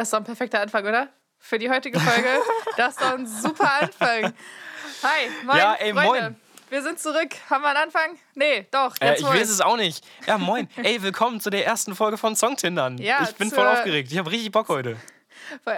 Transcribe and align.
Das 0.00 0.06
ist 0.08 0.12
doch 0.14 0.20
ein 0.20 0.24
perfekter 0.24 0.60
Anfang, 0.62 0.86
oder? 0.86 1.08
Für 1.38 1.58
die 1.58 1.68
heutige 1.68 2.00
Folge. 2.00 2.26
das 2.78 2.94
ist 2.94 3.02
doch 3.02 3.18
ein 3.18 3.26
super 3.26 3.70
Anfang. 3.82 4.32
Hi, 5.02 5.28
moin, 5.44 5.58
Ja, 5.58 5.74
ey, 5.74 5.92
Freunde. 5.92 6.08
moin. 6.22 6.36
Wir 6.70 6.82
sind 6.82 6.98
zurück. 6.98 7.28
Haben 7.50 7.60
wir 7.60 7.68
einen 7.68 7.76
Anfang? 7.76 8.18
Nee, 8.34 8.66
doch. 8.70 8.96
Äh, 8.98 9.08
Jetzt 9.08 9.20
ich 9.20 9.26
weiß 9.26 9.50
es 9.50 9.60
auch 9.60 9.76
nicht. 9.76 10.02
Ja, 10.26 10.38
moin. 10.38 10.70
Ey, 10.82 11.02
willkommen 11.02 11.38
zu 11.38 11.50
der 11.50 11.66
ersten 11.66 11.94
Folge 11.94 12.16
von 12.16 12.34
Songtindern. 12.34 12.96
Ja, 12.96 13.24
ich 13.24 13.34
bin 13.34 13.50
voll 13.50 13.66
aufgeregt. 13.66 14.10
Ich 14.10 14.16
habe 14.16 14.30
richtig 14.30 14.52
Bock 14.52 14.70
heute. 14.70 14.96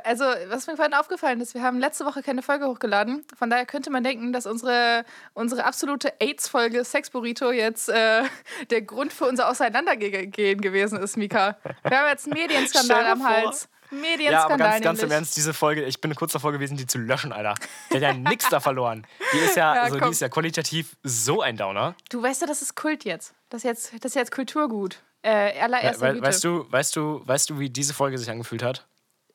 Also, 0.04 0.24
was 0.46 0.68
mir 0.68 0.76
vorhin 0.76 0.94
aufgefallen 0.94 1.40
ist, 1.40 1.54
wir 1.54 1.62
haben 1.62 1.80
letzte 1.80 2.04
Woche 2.04 2.22
keine 2.22 2.42
Folge 2.42 2.66
hochgeladen. 2.68 3.24
Von 3.36 3.50
daher 3.50 3.66
könnte 3.66 3.90
man 3.90 4.04
denken, 4.04 4.32
dass 4.32 4.46
unsere, 4.46 5.04
unsere 5.34 5.64
absolute 5.64 6.12
AIDS-Folge 6.20 6.84
Sex 6.84 7.10
Burrito 7.10 7.50
jetzt 7.50 7.88
äh, 7.88 8.22
der 8.70 8.82
Grund 8.82 9.12
für 9.12 9.24
unser 9.24 9.48
Auseinandergehen 9.48 10.60
gewesen 10.60 11.00
ist, 11.00 11.16
Mika. 11.16 11.56
Wir 11.82 11.98
haben 11.98 12.08
jetzt 12.08 12.26
einen 12.26 12.34
Medienskandal 12.40 13.04
am 13.06 13.18
vor. 13.18 13.28
Hals. 13.28 13.68
Medienskandal 13.92 14.32
Ja, 14.32 14.44
aber 14.44 14.56
ganz, 14.58 14.82
ganz 14.82 15.02
im. 15.02 15.10
Ernst, 15.10 15.36
diese 15.36 15.54
Folge, 15.54 15.84
ich 15.84 16.00
bin 16.00 16.14
kurz 16.14 16.32
davor 16.32 16.52
gewesen, 16.52 16.76
die 16.76 16.86
zu 16.86 16.98
löschen, 16.98 17.32
Alter. 17.32 17.54
Der 17.90 18.08
hat 18.08 18.16
ja 18.16 18.30
nix 18.30 18.48
da 18.48 18.60
verloren. 18.60 19.06
Die 19.32 19.38
ist 19.38 19.56
ja, 19.56 19.74
Ja, 19.74 19.82
also, 19.82 19.98
die 19.98 20.10
ist 20.10 20.20
ja 20.20 20.28
qualitativ 20.28 20.96
so 21.02 21.42
ein 21.42 21.56
Downer. 21.56 21.94
Du 22.10 22.22
weißt 22.22 22.40
ja, 22.40 22.46
das 22.46 22.62
ist 22.62 22.74
Kult 22.74 23.04
jetzt. 23.04 23.34
Das 23.50 23.60
ist 23.60 23.64
jetzt, 23.64 23.92
das 24.04 24.12
ist 24.12 24.14
jetzt 24.16 24.32
Kulturgut. 24.32 25.02
Äh, 25.22 25.60
allererster 25.60 26.08
We 26.08 26.12
Güte. 26.14 26.26
weißt, 26.26 26.44
du, 26.44 26.66
weißt, 26.72 26.96
du, 26.96 27.22
weißt 27.24 27.50
du, 27.50 27.58
wie 27.58 27.70
diese 27.70 27.94
Folge 27.94 28.18
sich 28.18 28.28
angefühlt 28.30 28.62
hat? 28.62 28.86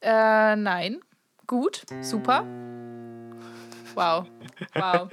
Äh, 0.01 0.55
nein. 0.55 0.99
Gut. 1.45 1.83
Super. 2.01 2.45
Wow. 3.95 4.27
Wow. 4.75 5.07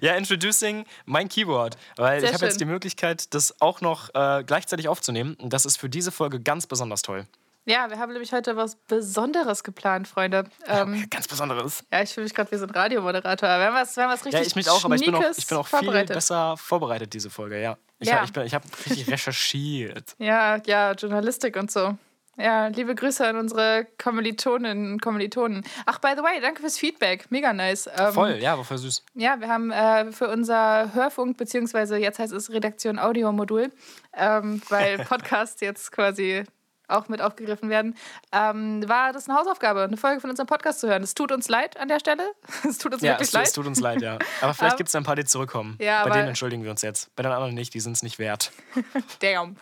Ja, 0.00 0.14
introducing 0.14 0.84
mein 1.06 1.28
Keyboard. 1.28 1.76
Weil 1.96 2.20
Sehr 2.20 2.28
ich 2.28 2.34
habe 2.34 2.44
jetzt 2.44 2.60
die 2.60 2.66
Möglichkeit, 2.66 3.32
das 3.32 3.60
auch 3.60 3.80
noch 3.80 4.14
äh, 4.14 4.44
gleichzeitig 4.44 4.88
aufzunehmen. 4.88 5.36
Und 5.40 5.52
das 5.52 5.64
ist 5.64 5.78
für 5.78 5.88
diese 5.88 6.12
Folge 6.12 6.40
ganz 6.40 6.66
besonders 6.66 7.02
toll. 7.02 7.26
Ja, 7.66 7.88
wir 7.88 7.98
haben 7.98 8.12
nämlich 8.12 8.32
heute 8.32 8.56
was 8.56 8.76
Besonderes 8.76 9.64
geplant, 9.64 10.06
Freunde. 10.06 10.44
Ähm, 10.66 11.06
Ganz 11.10 11.28
Besonderes. 11.28 11.82
ja, 11.90 12.02
ich 12.02 12.12
fühle 12.12 12.24
mich 12.24 12.34
gerade 12.34 12.50
wie 12.52 12.56
so 12.56 12.64
ein 12.66 12.70
Radiomoderator. 12.70 13.48
Wir 13.48 13.66
haben 13.66 13.74
was, 13.74 13.96
wir 13.96 14.04
haben 14.04 14.10
was 14.10 14.24
richtig 14.24 14.40
Ja, 14.40 14.46
ich 14.46 14.54
mich 14.54 14.68
auch, 14.68 14.84
aber 14.84 14.94
ich 14.96 15.04
bin 15.04 15.14
auch, 15.14 15.22
ich 15.36 15.46
bin 15.46 15.56
auch 15.58 15.66
viel 15.66 16.04
besser 16.04 16.56
vorbereitet, 16.58 17.14
diese 17.14 17.30
Folge, 17.30 17.60
ja. 17.62 17.76
Ich, 18.00 18.08
Ja. 18.08 18.16
hab- 18.18 18.24
ich, 18.24 18.32
bin- 18.34 18.44
ich 18.44 18.54
habe 18.54 18.64
richtig 18.84 19.08
recherchiert. 19.10 20.14
Ja, 20.18 20.58
ja, 20.66 20.92
Journalistik 20.92 21.56
und 21.56 21.70
so. 21.70 21.96
Ja, 22.36 22.66
liebe 22.66 22.96
Grüße 22.96 23.24
an 23.26 23.36
unsere 23.36 23.86
Kommilitoninnen 24.02 24.94
und 24.94 25.00
Kommilitonen. 25.00 25.64
Ach, 25.86 26.00
by 26.00 26.14
the 26.16 26.22
way, 26.22 26.40
danke 26.40 26.60
fürs 26.62 26.76
Feedback. 26.76 27.30
Mega 27.30 27.52
nice. 27.52 27.88
Ähm, 27.96 28.12
Voll, 28.12 28.38
ja, 28.40 28.58
war 28.58 28.64
voll 28.64 28.78
süß. 28.78 29.04
Ja, 29.14 29.38
wir 29.40 29.48
haben 29.48 29.70
äh, 29.70 30.10
für 30.10 30.28
unser 30.28 30.92
Hörfunk, 30.94 31.36
beziehungsweise 31.36 31.96
jetzt 31.96 32.18
heißt 32.18 32.32
es 32.32 32.50
Redaktion 32.50 32.98
Audio-Modul, 32.98 33.70
ähm, 34.14 34.60
weil 34.68 34.98
Podcasts 35.04 35.60
jetzt 35.60 35.92
quasi 35.92 36.42
auch 36.88 37.08
mit 37.08 37.20
aufgegriffen 37.20 37.70
werden, 37.70 37.96
ähm, 38.32 38.86
war 38.88 39.12
das 39.12 39.28
eine 39.28 39.38
Hausaufgabe, 39.38 39.82
eine 39.82 39.96
Folge 39.96 40.20
von 40.20 40.30
unserem 40.30 40.46
Podcast 40.46 40.80
zu 40.80 40.88
hören. 40.88 41.02
Es 41.02 41.14
tut 41.14 41.32
uns 41.32 41.48
leid 41.48 41.76
an 41.78 41.88
der 41.88 42.00
Stelle. 42.00 42.22
Es 42.68 42.78
tut 42.78 42.92
uns 42.94 43.02
Ja, 43.02 43.12
wirklich 43.12 43.28
es, 43.28 43.32
leid. 43.32 43.46
es 43.46 43.52
tut 43.52 43.66
uns 43.66 43.80
leid, 43.80 44.02
ja. 44.02 44.18
Aber 44.40 44.54
vielleicht 44.54 44.62
Aber- 44.62 44.76
gibt 44.76 44.88
es 44.88 44.94
ein 44.94 45.04
paar, 45.04 45.16
die 45.16 45.24
zurückkommen. 45.24 45.76
Ja, 45.80 46.04
Bei 46.04 46.10
denen 46.10 46.28
entschuldigen 46.28 46.62
wir 46.64 46.70
uns 46.70 46.82
jetzt. 46.82 47.14
Bei 47.16 47.22
den 47.22 47.32
anderen 47.32 47.54
nicht, 47.54 47.74
die 47.74 47.80
sind 47.80 47.92
es 47.92 48.02
nicht 48.02 48.18
wert. 48.18 48.52
Damn. 49.20 49.56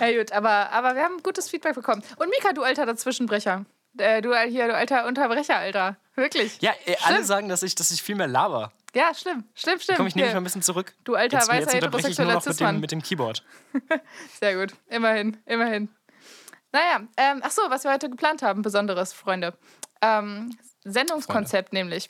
ja, 0.00 0.16
gut, 0.18 0.32
aber, 0.32 0.70
aber 0.72 0.94
wir 0.94 1.02
haben 1.02 1.22
gutes 1.22 1.48
Feedback 1.48 1.74
bekommen. 1.74 2.02
Und 2.16 2.28
Mika, 2.30 2.52
du 2.52 2.62
alter 2.62 2.86
Dazwischenbrecher. 2.86 3.64
Äh, 3.98 4.20
du 4.20 4.34
hier, 4.36 4.66
du 4.68 4.74
alter 4.74 5.06
Unterbrecher, 5.06 5.56
Alter. 5.56 5.96
Wirklich. 6.16 6.60
Ja, 6.60 6.72
äh, 6.84 6.96
alle 7.04 7.24
sagen, 7.24 7.48
dass 7.48 7.62
ich, 7.62 7.74
dass 7.74 7.90
ich 7.90 8.02
viel 8.02 8.14
mehr 8.14 8.26
laber. 8.26 8.72
Ja, 8.94 9.12
schlimm. 9.14 9.44
Schlimm, 9.54 9.78
stimmt. 9.78 9.98
Komm, 9.98 10.06
ich 10.06 10.14
nehme 10.14 10.26
mich 10.26 10.30
Hier. 10.32 10.34
mal 10.36 10.40
ein 10.40 10.44
bisschen 10.44 10.62
zurück. 10.62 10.94
Du 11.04 11.14
alter 11.14 11.38
Jetzt, 11.38 11.48
jetzt 11.52 11.66
weißer 11.66 11.74
unterbreche 11.76 12.08
ich 12.08 12.18
nur 12.18 12.32
noch 12.32 12.44
mit 12.46 12.60
dem, 12.60 12.80
mit 12.80 12.92
dem 12.92 13.02
Keyboard. 13.02 13.42
Sehr 14.40 14.56
gut. 14.56 14.74
Immerhin, 14.88 15.36
immerhin. 15.46 15.88
Naja, 16.72 17.06
ähm, 17.16 17.40
ach 17.42 17.50
so, 17.50 17.62
was 17.68 17.84
wir 17.84 17.92
heute 17.92 18.10
geplant 18.10 18.42
haben, 18.42 18.62
Besonderes, 18.62 19.12
Freunde. 19.12 19.54
Ähm, 20.02 20.56
Sendungskonzept 20.84 21.72
nämlich. 21.72 22.08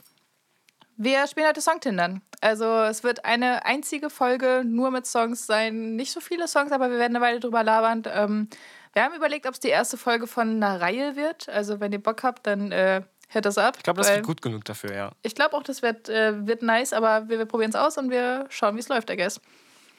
Wir 0.97 1.27
spielen 1.27 1.47
heute 1.47 1.61
Songtindern. 1.61 2.23
Also 2.41 2.65
es 2.65 3.05
wird 3.05 3.25
eine 3.25 3.67
einzige 3.67 4.09
Folge 4.09 4.63
nur 4.65 4.91
mit 4.91 5.07
Songs 5.07 5.47
sein. 5.47 5.95
Nicht 5.95 6.13
so 6.13 6.21
viele 6.21 6.49
Songs, 6.49 6.73
aber 6.73 6.91
wir 6.91 6.99
werden 6.99 7.15
eine 7.15 7.25
Weile 7.25 7.39
drüber 7.39 7.63
labern. 7.63 8.03
Ähm, 8.07 8.49
wir 8.95 9.05
haben 9.05 9.15
überlegt, 9.15 9.47
ob 9.47 9.53
es 9.53 9.61
die 9.61 9.69
erste 9.69 9.99
Folge 9.99 10.27
von 10.27 10.57
einer 10.63 10.81
Reihe 10.81 11.17
wird. 11.17 11.51
Also 11.51 11.81
wenn 11.81 11.93
ihr 11.93 12.03
Bock 12.03 12.23
habt, 12.23 12.47
dann 12.47 12.73
äh, 12.73 13.03
hört 13.29 13.45
das 13.45 13.59
ab. 13.59 13.75
Ich 13.77 13.83
glaube, 13.83 14.01
das 14.01 14.09
wird 14.09 14.25
gut 14.25 14.41
genug 14.41 14.65
dafür, 14.65 14.95
ja. 14.95 15.11
Ich 15.23 15.35
glaube 15.35 15.55
auch, 15.55 15.63
das 15.63 15.83
wird, 15.83 16.09
äh, 16.09 16.47
wird 16.47 16.63
nice, 16.63 16.95
aber 16.95 17.29
wir, 17.29 17.39
wir 17.39 17.47
probieren 17.47 17.71
es 17.71 17.77
aus 17.77 17.99
und 17.99 18.11
wir 18.11 18.47
schauen, 18.49 18.75
wie 18.77 18.81
es 18.81 18.89
läuft, 18.89 19.11
I 19.11 19.17
guess. 19.17 19.39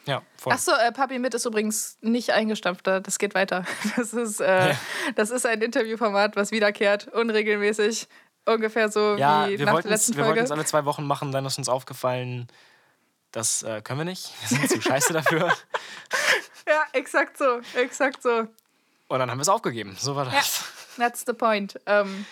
Ja, 0.07 0.21
voll. 0.37 0.53
Achso, 0.53 0.71
äh, 0.71 0.91
Papi 0.91 1.19
mit 1.19 1.33
ist 1.33 1.45
übrigens 1.45 1.97
nicht 2.01 2.31
eingestampft, 2.31 2.87
da- 2.87 2.99
das 2.99 3.19
geht 3.19 3.35
weiter. 3.35 3.65
Das 3.97 4.13
ist, 4.13 4.39
äh, 4.39 4.69
Ja. 4.69 4.75
das 5.15 5.29
ist 5.29 5.45
ein 5.45 5.61
Interviewformat, 5.61 6.35
was 6.35 6.51
wiederkehrt, 6.51 7.07
unregelmäßig, 7.09 8.07
ungefähr 8.45 8.89
so 8.89 9.15
ja, 9.17 9.47
wie 9.49 9.59
wir 9.59 9.65
nach 9.65 9.81
der 9.81 9.91
letzten 9.91 10.13
wir 10.15 10.23
wollten 10.23 10.29
Folge. 10.37 10.43
es 10.45 10.51
alle 10.51 10.65
zwei 10.65 10.85
Wochen 10.85 11.05
machen, 11.05 11.31
dann 11.31 11.45
ist 11.45 11.57
uns 11.57 11.69
aufgefallen, 11.69 12.47
das 13.33 13.61
äh, 13.63 13.81
können 13.81 13.99
wir 13.99 14.05
nicht. 14.05 14.31
Wir 14.49 14.57
sind 14.57 14.69
zu 14.71 14.81
scheiße 14.81 15.13
dafür. 15.13 15.53
Ja, 16.67 16.83
exakt 16.91 17.37
so, 17.37 17.61
exakt 17.75 18.21
so. 18.21 18.47
Und 19.07 19.19
dann 19.19 19.31
haben 19.31 19.37
wir 19.37 19.43
es 19.43 19.47
aufgegeben. 19.49 19.95
So 19.97 20.17
war 20.17 20.25
Ja, 20.25 20.31
das. 20.31 20.65
that's 20.97 21.23
the 21.25 21.31
point. 21.31 21.79
Ähm, 21.85 22.25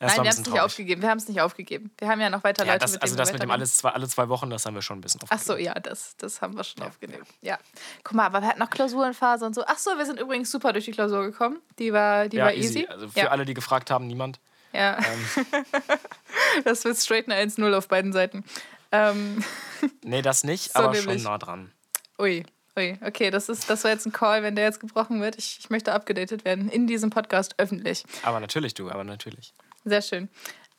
Das 0.00 0.16
nein, 0.16 0.24
wir 0.24 0.30
haben 0.30 0.40
es 0.40 0.46
nicht 0.46 0.60
aufgegeben. 0.60 1.02
Wir 1.02 1.08
haben 1.08 1.18
es 1.18 1.28
nicht 1.28 1.40
aufgegeben. 1.40 1.90
Wir 1.98 2.08
haben 2.08 2.20
ja 2.20 2.28
noch 2.28 2.42
weiter 2.44 2.64
Ja, 2.66 2.72
Leute, 2.72 2.80
das, 2.82 2.92
mit 2.92 3.02
also 3.02 3.16
das 3.16 3.32
mit 3.32 3.42
dem 3.42 3.50
alles 3.50 3.76
zwei, 3.76 3.90
alle 3.90 4.08
zwei 4.08 4.28
Wochen, 4.28 4.50
das 4.50 4.66
haben 4.66 4.74
wir 4.74 4.82
schon 4.82 4.98
ein 4.98 5.00
bisschen 5.00 5.20
Ach 5.28 5.32
aufgegeben. 5.36 5.58
so, 5.58 5.64
ja, 5.64 5.74
das, 5.74 6.16
das 6.16 6.42
haben 6.42 6.56
wir 6.56 6.64
schon 6.64 6.82
aufgenommen. 6.82 7.24
Ja. 7.42 7.58
Guck 8.02 8.14
mal, 8.14 8.26
aber 8.26 8.40
wir 8.42 8.48
hatten 8.48 8.58
noch 8.58 8.70
Klausurenphase 8.70 9.46
und 9.46 9.54
so. 9.54 9.64
Ach 9.66 9.78
so, 9.78 9.96
wir 9.96 10.04
sind 10.04 10.18
übrigens 10.20 10.50
super 10.50 10.72
durch 10.72 10.84
die 10.86 10.90
Klausur 10.92 11.22
gekommen. 11.22 11.60
Die 11.78 11.92
war, 11.92 12.28
die 12.28 12.38
Ja, 12.38 12.46
war 12.46 12.54
easy. 12.54 12.80
easy. 12.80 12.86
Also 12.88 13.08
für 13.08 13.18
ja. 13.20 13.28
alle, 13.28 13.44
die 13.44 13.54
gefragt 13.54 13.90
haben, 13.90 14.06
niemand. 14.06 14.40
Ja. 14.72 14.98
Ähm, 14.98 15.46
Das 16.64 16.84
wird 16.84 16.96
straight 16.96 17.30
eine 17.30 17.50
1-0 17.50 17.74
auf 17.76 17.88
beiden 17.88 18.12
Seiten. 18.12 18.44
Ähm, 18.92 19.42
nee, 20.02 20.22
das 20.22 20.44
nicht, 20.44 20.72
So 20.72 20.78
aber 20.80 20.92
nämlich. 20.92 21.22
schon 21.22 21.30
nah 21.30 21.38
dran. 21.38 21.72
ui, 22.18 22.44
ui. 22.76 22.98
Okay, 23.00 23.30
das, 23.30 23.48
ist, 23.48 23.68
das 23.70 23.84
war 23.84 23.90
jetzt 23.90 24.06
ein 24.06 24.12
Call, 24.12 24.42
wenn 24.42 24.56
der 24.56 24.64
jetzt 24.64 24.80
gebrochen 24.80 25.20
wird. 25.20 25.36
Ich, 25.36 25.58
ich 25.60 25.70
möchte 25.70 25.92
abgedatet 25.92 26.44
werden 26.44 26.68
in 26.68 26.86
diesem 26.86 27.10
Podcast 27.10 27.54
öffentlich. 27.58 28.04
Aber 28.22 28.40
natürlich, 28.40 28.74
du, 28.74 28.90
aber 28.90 29.04
natürlich. 29.04 29.54
Sehr 29.84 30.02
schön. 30.02 30.28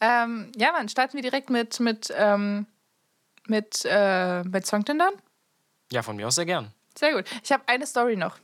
Ähm, 0.01 0.51
ja, 0.55 0.71
Mann, 0.71 0.89
starten 0.89 1.13
wir 1.13 1.21
direkt 1.21 1.49
mit, 1.49 1.79
mit, 1.79 2.13
ähm, 2.15 2.65
mit, 3.47 3.83
äh, 3.85 4.43
mit 4.43 4.65
Songtindern. 4.65 5.13
Ja, 5.91 6.01
von 6.01 6.15
mir 6.15 6.27
aus 6.27 6.35
sehr 6.35 6.45
gern. 6.45 6.71
Sehr 6.97 7.13
gut. 7.13 7.25
Ich 7.43 7.51
habe 7.51 7.63
eine 7.67 7.85
Story 7.85 8.15
noch. 8.15 8.37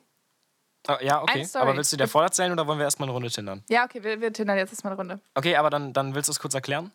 Ah, 0.88 0.98
ja, 1.02 1.22
okay. 1.22 1.48
Aber 1.54 1.76
willst 1.76 1.94
du 1.94 1.98
dir 1.98 2.08
voll 2.08 2.24
erzählen 2.24 2.52
oder 2.52 2.66
wollen 2.66 2.80
wir 2.80 2.86
erstmal 2.86 3.08
eine 3.08 3.14
Runde 3.14 3.30
tindern? 3.30 3.64
Ja, 3.70 3.86
okay, 3.86 4.04
wir, 4.04 4.20
wir 4.20 4.34
tindern 4.34 4.58
jetzt 4.58 4.72
erstmal 4.72 4.94
eine 4.94 5.00
Runde. 5.00 5.20
Okay, 5.36 5.56
aber 5.56 5.70
dann, 5.70 5.94
dann 5.94 6.16
willst 6.16 6.28
du 6.28 6.32
es 6.32 6.40
kurz 6.40 6.54
erklären? 6.54 6.92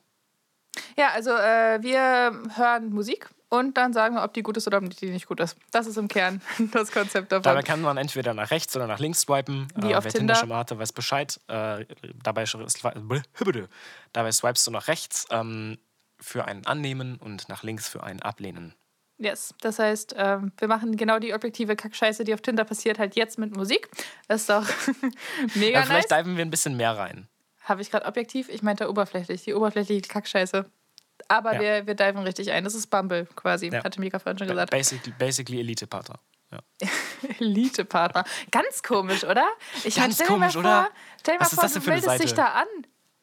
Ja, 0.97 1.11
also 1.11 1.31
äh, 1.31 1.83
wir 1.83 2.43
hören 2.57 2.91
Musik 2.91 3.29
und 3.49 3.77
dann 3.77 3.93
sagen 3.93 4.15
wir, 4.17 4.25
ob 4.25 4.35
die 4.35 4.43
gut 4.43 4.57
ist 4.57 4.67
oder 4.67 4.79
ob 4.79 4.91
die 4.91 5.11
nicht 5.11 5.27
gut 5.27 5.41
ist. 5.41 5.57
Das 5.71 5.87
ist 5.87 5.97
im 5.97 6.09
Kern 6.09 6.41
das 6.73 6.91
Konzept 6.91 7.33
davon. 7.33 7.45
Dabei 7.45 7.63
kann 7.63 7.81
man 7.81 7.97
entweder 7.97 8.35
nach 8.35 8.51
rechts 8.51 8.75
oder 8.77 8.87
nach 8.87 8.99
links 8.99 9.21
swipen. 9.23 9.69
Wie 9.77 9.93
äh, 9.93 9.95
auf 9.95 10.05
wer 10.05 10.13
Tinder. 10.13 10.35
Tinder 10.35 10.35
schon 10.37 10.49
mal 10.49 10.59
hatte, 10.59 10.79
weiß 10.79 10.93
Bescheid. 10.93 11.41
Äh, 11.49 11.87
dabei, 12.23 12.45
dabei 14.13 14.33
swipest 14.33 14.67
du 14.67 14.71
nach 14.71 14.89
rechts 14.89 15.27
ähm, 15.31 15.79
für 16.19 16.45
ein 16.47 16.67
Annehmen 16.67 17.17
und 17.19 17.49
nach 17.49 17.63
links 17.63 17.89
für 17.89 18.03
ein 18.03 18.23
Ablehnen. 18.23 18.75
Yes, 19.19 19.55
das 19.63 19.79
heißt, 19.79 20.15
ähm, 20.19 20.53
wir 20.59 20.69
machen 20.69 20.97
genau 20.97 21.19
die 21.19 21.33
objektive 21.33 21.75
Kackscheiße, 21.75 22.25
die 22.25 22.35
auf 22.35 22.43
Tinder 22.43 22.65
passiert, 22.65 22.99
halt 22.99 23.17
jetzt 23.17 23.39
mit 23.39 23.57
Musik. 23.57 23.89
Das 24.29 24.43
ist 24.43 24.51
doch 24.51 24.67
mega 25.55 25.81
Ja, 25.81 25.87
vielleicht 25.87 26.11
nice. 26.11 26.21
diven 26.23 26.37
wir 26.37 26.45
ein 26.45 26.51
bisschen 26.51 26.77
mehr 26.77 26.99
rein. 26.99 27.27
Habe 27.63 27.81
ich 27.81 27.91
gerade 27.91 28.05
objektiv? 28.05 28.49
Ich 28.51 28.63
meinte 28.63 28.91
oberflächlich, 28.91 29.43
die 29.43 29.55
oberflächliche 29.55 30.03
Kackscheiße. 30.03 30.67
Aber 31.29 31.55
Ja. 31.55 31.61
wir, 31.61 31.87
wir 31.87 31.95
diven 31.95 32.19
richtig 32.23 32.53
ein. 32.53 32.65
Das 32.65 32.75
ist 32.75 32.89
Bumble 32.89 33.27
quasi, 33.37 33.69
Ja. 33.69 33.83
hatte 33.85 34.01
Mika 34.01 34.19
vorhin 34.19 34.39
schon 34.39 34.49
gesagt. 34.49 34.71
Basically, 34.71 35.15
basically 35.19 35.61
Elite-Partner. 35.61 36.19
Ja. 36.53 36.59
Elite-Partner. 37.41 38.25
Ganz 38.51 38.83
komisch, 38.83 39.25
oder? 39.25 39.47
Ich 39.85 39.97
Ganz 39.97 40.15
stell 40.15 40.27
dir 40.27 40.33
komisch, 40.33 40.55
mal 40.55 40.61
oder? 40.61 40.83
Vor, 40.85 40.91
stell 41.21 41.35
dir 41.35 41.39
mal 41.41 41.45
Was 41.47 41.53
ist 41.53 41.61
vor, 41.61 41.81
du 41.83 41.91
meldest 41.91 42.23
dich 42.25 42.35
da 42.35 42.45
an. 42.47 42.67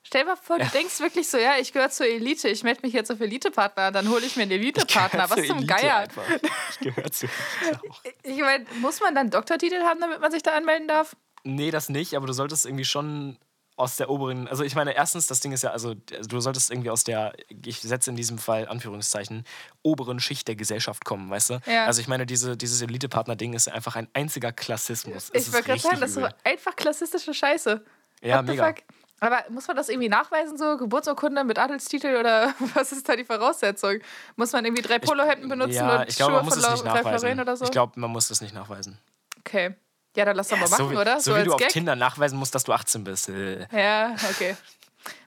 Stell 0.06 0.24
dir 0.24 0.28
mal 0.28 0.36
vor, 0.36 0.60
du 0.60 0.66
denkst 0.68 1.00
wirklich 1.00 1.30
so, 1.30 1.38
ja, 1.38 1.54
ich 1.60 1.72
gehöre 1.72 1.90
zur 1.90 2.06
Elite, 2.06 2.50
ich 2.50 2.62
melde 2.64 2.82
mich 2.84 2.92
jetzt 2.92 3.10
auf 3.10 3.22
Elite-Partner, 3.22 3.92
dann 3.92 4.10
hole 4.10 4.26
ich 4.26 4.36
mir 4.36 4.44
einen 4.44 4.52
Elite-Partner. 4.52 5.30
Was 5.30 5.38
Zur 5.38 5.46
zum 5.46 5.58
Elite 5.60 5.74
Geier? 5.74 5.96
einfach. 5.98 6.24
Ich 6.72 6.80
gehöre 6.80 7.10
zu 7.12 7.28
Elite 7.62 7.80
auch. 7.90 8.02
Ich 8.24 8.40
meine, 8.40 8.66
muss 8.82 9.00
man 9.00 9.16
dann 9.16 9.30
Doktortitel 9.30 9.82
haben, 9.84 10.02
damit 10.02 10.20
man 10.20 10.30
sich 10.32 10.44
da 10.44 10.52
anmelden 10.56 10.88
darf? 10.90 11.16
Nee, 11.46 11.72
das 11.72 11.88
nicht, 11.90 12.16
aber 12.16 12.28
du 12.28 12.34
solltest 12.34 12.66
irgendwie 12.66 12.86
schon 12.86 13.38
aus 13.76 13.98
der 13.98 14.10
oberen, 14.10 14.48
also 14.48 14.64
ich 14.64 14.76
meine, 14.76 14.96
erstens, 14.96 15.28
das 15.28 15.40
Ding 15.40 15.52
ist 15.52 15.64
ja, 15.64 15.72
also 15.72 15.96
du 15.96 16.40
solltest 16.40 16.70
irgendwie 16.70 16.92
aus 16.92 17.04
der, 17.04 17.34
ich 17.66 17.82
setze 17.82 18.12
in 18.12 18.16
diesem 18.16 18.38
Fall 18.38 18.68
Anführungszeichen, 18.68 19.46
oberen 19.82 20.20
Schicht 20.20 20.48
der 20.48 20.56
Gesellschaft 20.56 21.06
kommen, 21.06 21.30
weißt 21.30 21.50
du? 21.52 21.60
Ja. 21.66 21.86
Also 21.86 22.02
ich 22.02 22.08
meine, 22.08 22.26
diese, 22.26 22.56
dieses 22.56 22.82
Elite-Partner-Ding 22.82 23.54
ist 23.54 23.70
einfach 23.70 23.96
ein 23.96 24.08
einziger 24.14 24.52
Klassismus. 24.52 25.32
Ich 25.34 25.52
wollte 25.52 25.68
gerade 25.68 25.80
sagen, 25.80 26.00
das 26.00 26.12
ist 26.12 26.16
so 26.16 26.28
einfach 26.44 26.76
klassistische 26.76 27.34
Scheiße. 27.34 27.84
Ja, 28.22 28.38
What 28.38 28.46
mega. 28.46 28.74
Aber 29.20 29.42
muss 29.50 29.68
man 29.68 29.78
das 29.78 29.88
irgendwie 29.88 30.10
nachweisen, 30.10 30.58
so 30.58 30.76
Geburtsurkunde 30.76 31.46
mit 31.46 31.58
Adelstitel 31.58 32.18
oder 32.18 32.54
was 32.74 32.92
ist 32.92 33.08
da 33.08 33.16
die 33.16 33.24
Voraussetzung? 33.24 34.00
Muss 34.36 34.52
man 34.52 34.66
irgendwie 34.66 34.82
drei 34.82 35.00
Polohemden 35.00 35.48
benutzen 35.48 35.76
ja, 35.76 36.02
und 36.02 36.10
ich 36.10 36.18
glaube, 36.18 36.34
Schuhe 36.34 36.62
von. 36.62 36.62
Lauren 36.62 37.40
oder 37.40 37.56
so? 37.56 37.64
Ich 37.64 37.72
glaube, 37.72 37.98
man 38.00 38.12
muss 38.12 38.28
das 38.28 38.42
nicht 38.42 38.54
nachweisen. 38.54 39.00
okay. 39.40 39.76
Ja, 40.16 40.26
dann 40.26 40.36
lass 40.36 40.50
doch 40.50 40.58
mal 40.58 40.68
so 40.68 40.76
machen, 40.84 40.92
wie, 40.92 40.98
oder? 40.98 41.20
So, 41.20 41.32
wie 41.32 41.36
als 41.38 41.46
du 41.46 41.54
auf 41.54 41.60
Gag. 41.60 41.70
Tinder 41.70 41.96
nachweisen 41.96 42.38
musst, 42.38 42.54
dass 42.54 42.64
du 42.64 42.72
18 42.74 43.04
bist. 43.04 43.30
Äh, 43.30 43.68
Ja, 43.72 44.16
okay. 44.30 44.56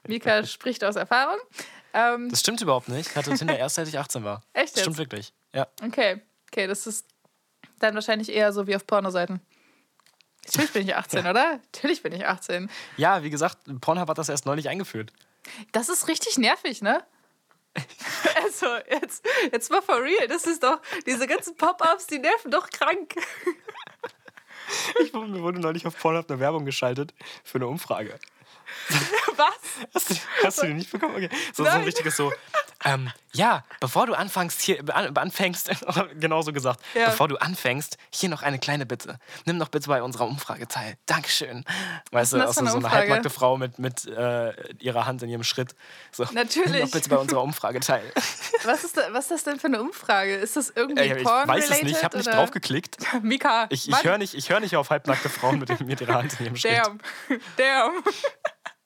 Mika 0.07 0.45
spricht 0.45 0.83
aus 0.83 0.95
Erfahrung. 0.95 1.37
Ähm, 1.93 2.29
Das 2.29 2.39
stimmt 2.39 2.61
überhaupt 2.61 2.87
nicht. 2.89 3.09
Ich 3.09 3.15
hatte 3.15 3.33
Tinder 3.33 3.57
erst, 3.57 3.75
seit 3.75 3.87
ich 3.87 3.97
18 3.99 4.23
war. 4.23 4.41
Echt 4.53 4.69
Das 4.69 4.71
jetzt? 4.71 4.79
stimmt 4.81 4.97
wirklich. 4.97 5.33
Ja. 5.53 5.67
okay, 5.83 6.21
okay, 6.51 6.67
das 6.67 6.87
ist 6.87 7.05
dann 7.79 7.93
wahrscheinlich 7.95 8.29
eher 8.29 8.53
so 8.53 8.65
wie 8.67 8.75
auf 8.75 8.85
Pornoseiten. 8.87 9.41
Natürlich 10.45 10.71
bin 10.71 10.87
ich 10.87 10.95
18, 10.95 11.27
oder? 11.27 11.59
Natürlich 11.73 12.01
bin 12.03 12.13
ich 12.13 12.25
18. 12.25 12.69
ja, 12.95 13.23
wie 13.23 13.29
gesagt, 13.29 13.57
Pornhub 13.81 14.07
hat 14.09 14.17
das 14.17 14.29
erst 14.29 14.45
neulich 14.45 14.69
eingeführt. 14.69 15.11
Das 15.73 15.89
ist 15.89 16.07
richtig 16.07 16.37
nervig, 16.37 16.81
ne? 16.81 17.03
Also, 18.43 18.67
jetzt, 18.89 19.25
jetzt 19.51 19.69
mal 19.71 19.81
for 19.81 20.01
real. 20.01 20.27
Das 20.27 20.45
ist 20.45 20.63
doch, 20.63 20.79
diese 21.05 21.27
ganzen 21.27 21.55
Pop-Ups, 21.57 22.07
die 22.07 22.19
nerven 22.19 22.49
doch 22.51 22.69
krank. 22.69 23.13
Ich, 25.01 25.13
wurde- 25.13 25.27
mir 25.31 25.41
wurde 25.41 25.59
neulich 25.59 25.85
auf 25.85 25.97
Pornhub 25.97 26.29
eine 26.29 26.39
Werbung 26.39 26.65
geschaltet 26.65 27.13
für 27.43 27.55
eine 27.57 27.67
Umfrage. 27.67 28.19
Was? 29.37 29.47
Hast 29.93 30.09
du, 30.09 30.15
hast 30.43 30.61
du 30.61 30.67
die 30.67 30.73
nicht 30.73 30.91
bekommen? 30.91 31.15
Okay. 31.15 31.29
So, 31.53 31.63
so 31.63 31.69
ein 31.69 31.83
richtiges 31.83 32.15
so. 32.17 32.31
Ähm, 32.87 33.11
ja, 33.33 33.63
bevor 33.79 34.07
du 34.07 34.13
anfängst, 34.13 34.61
hier 34.61 34.79
an, 34.95 35.15
anfängst, 35.15 35.69
genauso 36.19 36.53
gesagt, 36.53 36.81
Ja. 36.95 37.07
bevor 37.09 37.27
du 37.27 37.37
anfängst, 37.37 37.97
hier 38.11 38.29
noch 38.29 38.41
eine 38.41 38.57
kleine 38.57 38.85
Bitte. 38.85 39.19
Nimm 39.45 39.59
doch 39.59 39.67
bitte 39.67 39.87
bei 39.89 40.01
unserer 40.01 40.25
Umfrage 40.25 40.67
teil. 40.67 40.97
Dankeschön. 41.05 41.63
Weißt 42.11 42.33
du, 42.33 42.37
denn 42.37 42.45
das 42.47 42.57
auch 42.57 42.61
für 42.63 42.69
so, 42.69 42.77
eine 42.77 42.81
so 42.81 42.87
eine 42.87 42.91
halbnackte 42.95 43.29
Frau 43.29 43.57
mit, 43.57 43.77
mit 43.79 44.05
äh, 44.07 44.53
ihrer 44.79 45.05
Hand 45.05 45.21
in 45.21 45.29
ihrem 45.29 45.43
Schritt. 45.43 45.75
So, 46.11 46.25
Natürlich. 46.31 46.71
Nimm 46.71 46.81
doch 46.81 46.91
bitte 46.91 47.09
bei 47.09 47.17
unserer 47.17 47.43
Umfrage 47.43 47.79
teil. 47.79 48.03
Was 48.63 48.83
ist, 48.83 48.97
da, 48.97 49.01
was 49.11 49.25
ist 49.25 49.31
das 49.31 49.43
denn 49.43 49.59
für 49.59 49.67
eine 49.67 49.81
Umfrage? 49.81 50.35
Ist 50.35 50.55
das 50.57 50.71
irgendwie 50.75 51.03
Ey, 51.03 51.19
ich 51.19 51.25
weiß 51.25 51.69
es 51.69 51.83
nicht, 51.83 51.97
ich 51.97 52.03
habe 52.03 52.17
nicht 52.17 52.27
drauf 52.27 52.51
geklickt. 52.51 52.97
Mika, 53.21 53.67
Ich, 53.69 53.87
ich 53.87 54.03
höre 54.03 54.17
nicht, 54.17 54.33
ich 54.33 54.49
hör 54.49 54.59
nicht 54.59 54.75
auf 54.75 54.89
halbnackte 54.89 55.29
Frauen 55.29 55.59
mit, 55.59 55.79
mit 55.81 56.01
ihrer 56.01 56.15
Hand 56.15 56.39
in 56.39 56.47
ihrem 56.47 56.55
Schritt. 56.55 56.71
Damn. 56.77 56.99
Damn. 57.55 58.03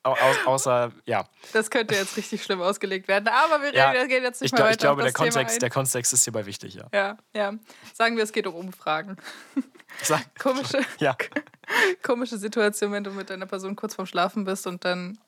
Au, 0.03 0.13
au, 0.13 0.51
außer, 0.53 0.91
ja. 1.05 1.25
Das 1.53 1.69
könnte 1.69 1.93
jetzt 1.93 2.17
richtig 2.17 2.43
schlimm 2.43 2.59
ausgelegt 2.61 3.07
werden. 3.07 3.27
Aber 3.27 3.61
wir 3.61 3.73
ja 3.73 3.91
reden, 3.91 4.09
gehen 4.09 4.23
jetzt 4.23 4.41
nicht 4.41 4.51
ich, 4.51 4.57
mehr 4.57 4.65
weiter 4.65 4.73
ich 4.73 4.79
glaube, 4.79 5.03
der 5.03 5.13
Kontext, 5.13 5.57
ein. 5.57 5.59
der 5.59 5.69
Kontext 5.69 6.13
ist 6.13 6.23
hierbei 6.23 6.45
wichtig, 6.47 6.73
ja. 6.73 6.85
Ja, 6.91 7.17
ja. 7.33 7.53
Sagen 7.93 8.17
wir, 8.17 8.23
es 8.23 8.31
geht 8.31 8.47
um 8.47 8.55
Umfragen. 8.55 9.17
Sag, 10.01 10.23
Komische, 10.39 10.79
ja. 10.97 11.15
komische 12.03 12.37
Situation, 12.37 12.91
wenn 12.91 13.03
du 13.03 13.11
mit 13.11 13.29
deiner 13.29 13.45
Person 13.45 13.75
kurz 13.75 13.93
vorm 13.93 14.07
Schlafen 14.07 14.43
bist 14.43 14.65
und 14.65 14.83
dann 14.85 15.19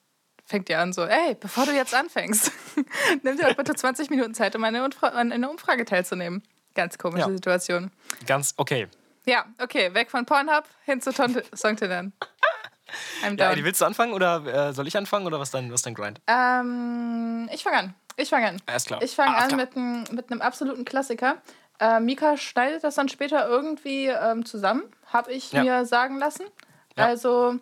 fängt 0.45 0.69
ihr 0.69 0.79
an 0.79 0.91
so, 0.91 1.03
ey, 1.05 1.35
bevor 1.35 1.65
du 1.65 1.71
jetzt 1.71 1.93
anfängst, 1.93 2.51
nimm 3.21 3.37
dir 3.37 3.49
doch 3.49 3.55
bitte 3.55 3.75
20 3.75 4.09
Minuten 4.09 4.33
Zeit, 4.33 4.55
um 4.55 4.63
an 4.63 4.75
einer, 4.75 4.89
einer 5.13 5.49
Umfrage 5.51 5.85
teilzunehmen. 5.85 6.41
Ganz 6.73 6.97
komische 6.97 7.27
Ja. 7.27 7.31
Situation. 7.31 7.91
Ganz 8.25 8.55
okay. 8.57 8.87
Ja, 9.25 9.45
okay, 9.59 9.93
weg 9.93 10.09
von 10.09 10.25
Pornhub 10.25 10.65
hin 10.83 10.99
zu 10.99 11.11
Songtendern. 11.11 12.13
I'm 13.25 13.35
down. 13.37 13.55
Willst 13.63 13.81
du 13.81 13.85
anfangen 13.85 14.13
oder 14.13 14.69
äh, 14.69 14.73
soll 14.73 14.87
ich 14.87 14.97
anfangen 14.97 15.25
oder 15.27 15.39
was 15.39 15.49
ist 15.49 15.53
dein, 15.53 15.71
was 15.71 15.81
dein 15.81 15.93
Grind? 15.93 16.21
Ähm, 16.27 17.49
ich 17.53 17.63
fange 17.63 17.77
an. 17.77 17.93
Ich 18.17 18.29
fange 18.29 18.47
an. 18.47 18.61
Alles 18.65 18.85
klar. 18.85 19.01
Ich 19.01 19.15
fange 19.15 19.31
Alles 19.35 19.43
an 19.53 19.57
klar. 19.59 19.61
mit, 19.65 19.75
einem- 19.77 20.03
mit 20.15 20.31
einem 20.31 20.41
absoluten 20.41 20.85
Klassiker. 20.85 21.37
Äh, 21.79 21.99
Mika 21.99 22.37
schneidet 22.37 22.83
das 22.83 22.95
dann 22.95 23.09
später 23.09 23.47
irgendwie 23.47 24.07
ähm, 24.07 24.45
zusammen, 24.45 24.83
habe 25.11 25.31
ich 25.33 25.51
Ja. 25.51 25.63
mir 25.63 25.85
sagen 25.85 26.17
lassen. 26.19 26.43
Ja. 26.95 27.05
Also, 27.05 27.55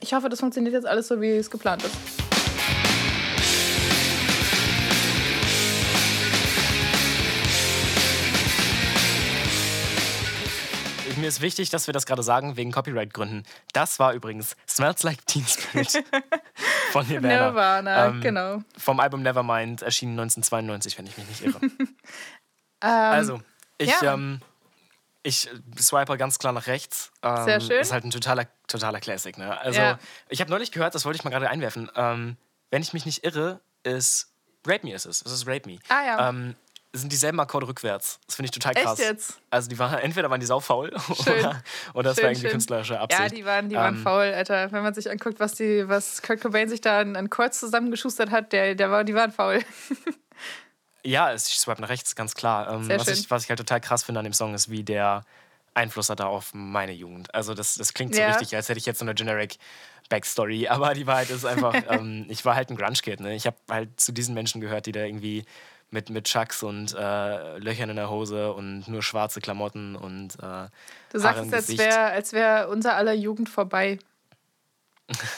ich 0.00 0.12
hoffe, 0.14 0.28
das 0.28 0.40
funktioniert 0.40 0.74
jetzt 0.74 0.86
alles 0.86 1.06
so, 1.08 1.20
wie 1.20 1.30
es 1.36 1.48
geplant 1.50 1.84
ist. 1.84 1.94
Mir 11.28 11.32
ist 11.32 11.42
wichtig, 11.42 11.68
dass 11.68 11.86
wir 11.86 11.92
das 11.92 12.06
gerade 12.06 12.22
sagen, 12.22 12.56
wegen 12.56 12.72
Copyright-Gründen. 12.72 13.42
Das 13.74 13.98
war 13.98 14.14
übrigens 14.14 14.56
Smells 14.66 15.02
Like 15.02 15.26
Teen 15.26 15.46
Spirit 15.46 16.02
von 16.90 17.06
Nirvana. 17.06 17.50
Nirvana, 17.50 18.06
Ähm, 18.06 18.20
genau. 18.22 18.62
Vom 18.78 18.98
Album 18.98 19.20
Nevermind, 19.20 19.82
erschienen 19.82 20.18
1992, 20.18 20.96
wenn 20.96 21.06
ich 21.06 21.18
mich 21.18 21.28
nicht 21.28 21.44
irre. 21.44 21.60
Ähm, 22.80 22.88
also, 22.90 23.40
ich, 23.76 23.88
ja. 23.90 24.14
ähm, 24.14 24.40
ich 25.24 25.50
swipe 25.80 26.16
ganz 26.16 26.38
klar 26.38 26.52
nach 26.52 26.68
rechts. 26.68 27.10
Ähm, 27.24 27.44
Sehr 27.44 27.60
schön. 27.60 27.80
Ist 27.80 27.92
halt 27.92 28.04
ein 28.04 28.12
totaler, 28.12 28.46
totaler 28.68 29.00
Classic. 29.00 29.36
Ne? 29.36 29.58
Also, 29.60 29.80
Ja. 29.80 29.98
ich 30.28 30.40
habe 30.40 30.48
neulich 30.50 30.70
gehört, 30.70 30.94
das 30.94 31.04
wollte 31.04 31.16
ich 31.18 31.24
mal 31.24 31.30
gerade 31.30 31.50
einwerfen. 31.50 31.90
Ähm, 31.96 32.36
wenn 32.70 32.80
ich 32.80 32.92
mich 32.92 33.04
nicht 33.04 33.24
irre, 33.24 33.60
ist 33.82 34.32
Rape 34.64 34.86
Me 34.86 34.94
ist 34.94 35.06
es. 35.06 35.22
Es 35.26 35.32
ist 35.32 35.46
Rape 35.48 35.68
Me. 35.68 35.78
Ah, 35.88 36.04
ja. 36.06 36.28
Ähm, 36.28 36.54
sind 36.98 37.12
dieselben 37.12 37.38
Akkorde 37.40 37.66
rückwärts. 37.68 38.20
Das 38.26 38.36
finde 38.36 38.46
ich 38.46 38.50
total 38.52 38.76
Echt 38.76 38.84
krass. 38.84 38.98
jetzt? 38.98 39.40
Also 39.50 39.68
die 39.68 39.78
waren 39.78 39.98
entweder 39.98 40.30
waren 40.30 40.40
die 40.40 40.46
saufaul 40.46 40.90
Schön. 41.24 41.38
oder, 41.38 41.62
oder 41.94 42.02
das 42.10 42.16
Schön, 42.16 42.24
war 42.24 42.30
irgendwie 42.30 42.40
schön. 42.42 42.50
künstlerische 42.50 43.00
Absicht. 43.00 43.22
ja, 43.22 43.28
die 43.28 43.44
waren, 43.44 43.68
die 43.68 43.76
waren 43.76 43.96
Ähm, 43.96 44.02
faul, 44.02 44.24
Alter. 44.34 44.70
Wenn 44.72 44.82
man 44.82 44.94
sich 44.94 45.10
anguckt, 45.10 45.40
was, 45.40 45.52
die, 45.54 45.88
was 45.88 46.22
Kurt 46.22 46.40
Cobain 46.40 46.68
sich 46.68 46.80
da 46.80 47.00
an, 47.00 47.16
an 47.16 47.30
Chords 47.30 47.60
zusammengeschustert 47.60 48.30
hat, 48.30 48.52
der, 48.52 48.74
der 48.74 48.90
war, 48.90 49.04
die 49.04 49.14
waren 49.14 49.32
faul. 49.32 49.60
Ja, 51.04 51.32
es- 51.32 51.48
ich 51.48 51.58
swipe 51.58 51.80
nach 51.80 51.88
rechts, 51.88 52.16
ganz 52.16 52.34
klar. 52.34 52.70
Ähm, 52.72 52.88
was, 52.88 53.08
ich, 53.08 53.30
was 53.30 53.44
ich 53.44 53.48
halt 53.48 53.58
total 53.58 53.80
krass 53.80 54.02
finde 54.02 54.18
an 54.20 54.24
dem 54.24 54.32
Song 54.32 54.52
ist, 54.54 54.68
wie 54.70 54.82
der 54.82 55.22
Einfluss 55.74 56.10
hat 56.10 56.20
auf 56.20 56.50
meine 56.52 56.92
Jugend. 56.92 57.32
Also 57.34 57.54
das, 57.54 57.76
das 57.76 57.94
klingt 57.94 58.14
so 58.14 58.20
Ja. 58.20 58.28
richtig, 58.28 58.54
als 58.56 58.68
hätte 58.68 58.78
ich 58.78 58.86
jetzt 58.86 58.98
so 58.98 59.04
eine 59.04 59.14
generic 59.14 59.58
Backstory, 60.08 60.66
aber 60.68 60.94
die 60.94 61.06
Wahrheit 61.06 61.30
ist 61.30 61.44
einfach, 61.44 61.72
ähm, 61.88 62.26
ich 62.28 62.44
war 62.44 62.56
halt 62.56 62.70
ein 62.70 62.76
Grunge-Kid. 62.76 63.20
Ne? 63.20 63.34
Ich 63.36 63.46
habe 63.46 63.56
halt 63.70 64.00
zu 64.00 64.10
diesen 64.12 64.34
Menschen 64.34 64.60
gehört, 64.60 64.86
die 64.86 64.92
da 64.92 65.00
irgendwie 65.04 65.44
mit, 65.90 66.10
mit 66.10 66.24
Chucks 66.26 66.62
und 66.62 66.94
äh, 66.94 67.58
Löchern 67.58 67.90
in 67.90 67.96
der 67.96 68.10
Hose 68.10 68.52
und 68.52 68.88
nur 68.88 69.02
schwarze 69.02 69.40
Klamotten 69.40 69.96
und 69.96 70.34
äh, 70.42 70.68
Du 71.12 71.18
sagst 71.18 71.52
es, 71.52 71.78
als 71.78 72.32
wäre 72.32 72.32
wär 72.32 72.68
unser 72.68 72.96
aller 72.96 73.14
Jugend 73.14 73.48
vorbei. 73.48 73.98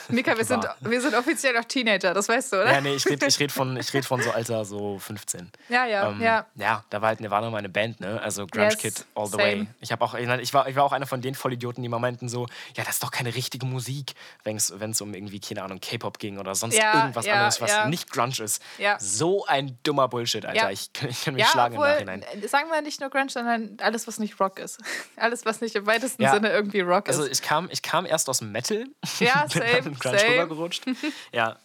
Mika, 0.08 0.36
wir 0.36 0.44
sind, 0.46 0.66
wir 0.80 1.00
sind 1.00 1.14
offiziell 1.14 1.54
noch 1.54 1.64
Teenager, 1.64 2.12
das 2.12 2.28
weißt 2.28 2.52
du, 2.52 2.56
oder? 2.62 2.72
Ja, 2.72 2.80
nee, 2.80 2.94
ich 2.94 3.06
rede 3.06 3.24
ich 3.26 3.38
red 3.38 3.52
von, 3.52 3.76
ich 3.78 3.92
red 3.94 4.04
von 4.04 4.20
so 4.20 4.30
Alter, 4.30 4.64
so 4.64 4.98
15. 4.98 5.50
Ja, 5.68 5.86
ja, 5.86 6.08
Ähm, 6.10 6.20
ja. 6.20 6.46
ja, 6.56 6.84
da 6.90 7.00
war 7.00 7.08
halt 7.08 7.20
Nirvana 7.20 7.50
meine 7.50 7.68
Band, 7.68 8.00
ne? 8.00 8.20
Also 8.20 8.46
Grunge 8.46 8.66
Yes, 8.66 8.78
Kid 8.78 9.04
all 9.14 9.26
the 9.26 9.32
same. 9.32 9.42
way. 9.42 9.66
Ich 9.80 9.92
auch, 9.92 10.14
ich, 10.14 10.54
war, 10.54 10.68
ich 10.68 10.76
war 10.76 10.84
auch 10.84 10.92
einer 10.92 11.06
von 11.06 11.20
den 11.22 11.34
Vollidioten, 11.34 11.82
die 11.82 11.88
mal 11.88 11.98
meinten 11.98 12.28
so, 12.28 12.46
ja, 12.76 12.84
das 12.84 12.94
ist 12.94 13.02
doch 13.04 13.10
keine 13.12 13.34
richtige 13.34 13.64
Musik, 13.66 14.14
wenn 14.44 14.56
es 14.56 15.00
um 15.00 15.14
irgendwie, 15.14 15.38
keine 15.40 15.62
Ahnung, 15.62 15.80
K-Pop 15.80 16.18
ging 16.18 16.38
oder 16.38 16.54
sonst 16.54 16.76
Ja, 16.76 16.94
irgendwas 17.00 17.26
ja, 17.26 17.34
anderes, 17.34 17.60
was 17.60 17.70
ja. 17.70 17.86
nicht 17.88 18.10
Grunge 18.10 18.40
ist. 18.42 18.62
Ja. 18.78 18.96
So 18.98 19.46
ein 19.46 19.78
dummer 19.84 20.08
Bullshit, 20.08 20.44
Alter. 20.44 20.72
Ich, 20.72 20.90
ich 21.08 21.24
kann 21.24 21.34
mich 21.34 21.46
schlagen 21.46 21.76
obwohl, 21.76 21.88
im 22.00 22.06
Nachhinein. 22.06 22.24
sagen 22.48 22.68
wir 22.70 22.82
nicht 22.82 23.00
nur 23.00 23.10
Grunge, 23.10 23.30
sondern 23.30 23.76
alles, 23.80 24.06
was 24.06 24.18
nicht 24.18 24.38
Rock 24.40 24.58
ist. 24.58 24.78
Alles, 25.16 25.44
was 25.44 25.60
nicht 25.60 25.74
im 25.76 25.86
weitesten. 25.86 26.26
Sinne 26.28 26.50
irgendwie 26.50 26.80
Rock 26.80 27.08
Also 27.08 27.24
ist. 27.24 27.40
ich 27.40 27.42
kam, 27.46 27.68
ich 27.70 27.82
kam 27.82 28.06
erst 28.06 28.28
aus 28.28 28.38
dem 28.38 28.52
Metal, 28.52 28.84
Ja, 29.18 29.46
dann 29.60 29.94
same. 30.18 30.32
rübergerutscht. 30.32 30.84
ja, 31.32 31.58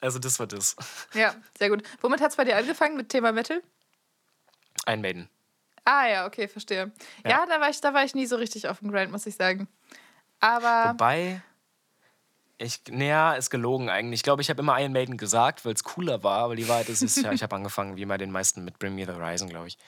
also 0.00 0.18
das 0.18 0.38
war 0.38 0.46
das. 0.46 0.76
Ja, 1.14 1.34
sehr 1.58 1.68
gut. 1.70 1.82
Womit 2.00 2.20
hat 2.20 2.30
es 2.30 2.36
bei 2.36 2.44
dir 2.44 2.56
angefangen? 2.56 2.96
Mit 2.96 3.08
Thema 3.10 3.32
Metal? 3.32 3.62
Ein 4.86 5.00
Maiden. 5.00 5.28
Ah 5.84 6.06
ja, 6.06 6.26
okay, 6.26 6.48
verstehe. 6.48 6.90
Ja, 7.24 7.30
Ja. 7.30 7.46
da, 7.46 7.60
war 7.60 7.70
ich, 7.70 7.80
da 7.80 7.92
war 7.94 8.04
ich 8.04 8.14
nie 8.14 8.26
so 8.26 8.36
richtig 8.36 8.68
auf 8.68 8.78
dem 8.80 8.90
Grind, 8.92 9.10
muss 9.12 9.26
ich 9.26 9.34
sagen. 9.34 9.66
Aber 10.40 10.90
Wobei, 10.92 11.42
ich, 12.58 12.80
naja, 12.90 13.34
ist 13.34 13.50
gelogen 13.50 13.88
eigentlich. 13.88 14.20
Ich 14.20 14.22
glaube, 14.22 14.42
ich 14.42 14.50
habe 14.50 14.60
immer 14.60 14.78
Iron 14.80 14.92
Maiden 14.92 15.16
gesagt, 15.16 15.64
weil 15.64 15.72
es 15.72 15.82
cooler 15.84 16.22
war, 16.22 16.40
aber 16.44 16.56
die 16.56 16.68
Wahrheit 16.68 16.88
ist, 16.90 17.02
ist 17.02 17.16
ja, 17.16 17.32
ich 17.32 17.42
habe 17.42 17.56
angefangen, 17.56 17.96
wie 17.96 18.04
bei 18.04 18.18
den 18.18 18.30
meisten, 18.30 18.64
mit 18.64 18.78
Bring 18.78 18.94
Me 18.94 19.06
the 19.06 19.12
Horizon, 19.12 19.48
glaube 19.48 19.68
ich. 19.68 19.78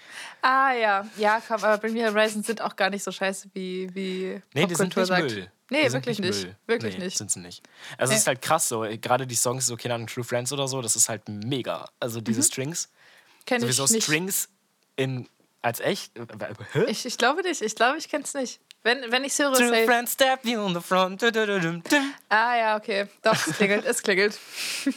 Ah 0.40 0.72
ja, 0.72 1.06
ja, 1.16 1.42
komm, 1.46 1.62
aber 1.62 1.78
Bring 1.78 1.92
Me 1.92 2.04
Horizon 2.10 2.42
sind 2.42 2.60
auch 2.62 2.74
gar 2.76 2.88
nicht 2.90 3.04
so 3.04 3.12
scheiße, 3.12 3.50
wie, 3.54 3.94
wie 3.94 4.42
Nee, 4.54 4.66
die 4.66 4.74
sind 4.74 4.94
nicht 4.96 5.06
sagt. 5.06 5.22
Müll. 5.30 5.50
Nee, 5.72 5.82
sind 5.88 5.92
wirklich 5.94 6.18
nicht. 6.18 6.44
Müll. 6.44 6.56
Wirklich 6.66 6.98
nee, 6.98 7.04
nicht. 7.04 7.18
sind 7.18 7.30
sie 7.30 7.40
nicht. 7.40 7.62
Also 7.98 8.12
es 8.12 8.20
ist 8.20 8.26
halt 8.26 8.42
krass 8.42 8.68
so, 8.68 8.80
gerade 9.00 9.26
die 9.26 9.34
Songs, 9.34 9.66
so, 9.66 9.76
keine 9.76 9.94
Ahnung, 9.94 10.06
True 10.06 10.24
Friends 10.24 10.52
oder 10.52 10.68
so, 10.68 10.80
das 10.82 10.94
ist 10.96 11.08
halt 11.08 11.28
mega. 11.28 11.88
Also 11.98 12.20
diese 12.20 12.42
Strings, 12.42 12.88
Kenn 13.46 13.60
sowieso 13.60 13.82
Mhm. 13.82 13.86
ich 13.86 13.92
nicht. 13.92 14.04
Strings 14.04 14.48
in, 14.96 15.28
als 15.62 15.80
echt, 15.80 16.16
äh? 16.16 16.84
Ich, 16.88 17.04
ich 17.06 17.18
glaube 17.18 17.42
nicht, 17.42 17.62
ich 17.62 17.74
glaube, 17.74 17.98
ich 17.98 18.08
kenn's 18.08 18.34
nicht. 18.34 18.60
Wenn, 18.84 19.10
wenn 19.12 19.24
ich 19.24 19.38
höre, 19.38 19.52
True 19.52 19.68
safe. 19.68 19.84
Friends 19.84 20.12
step 20.12 20.44
you 20.44 20.58
on 20.60 20.74
the 20.74 20.80
front. 20.80 21.22
Ah 22.28 22.56
ja, 22.56 22.76
okay. 22.76 23.06
Doch, 23.22 23.34
es 23.46 23.56
klingelt, 23.56 23.84
es 23.84 24.02
klingelt. 24.02 24.38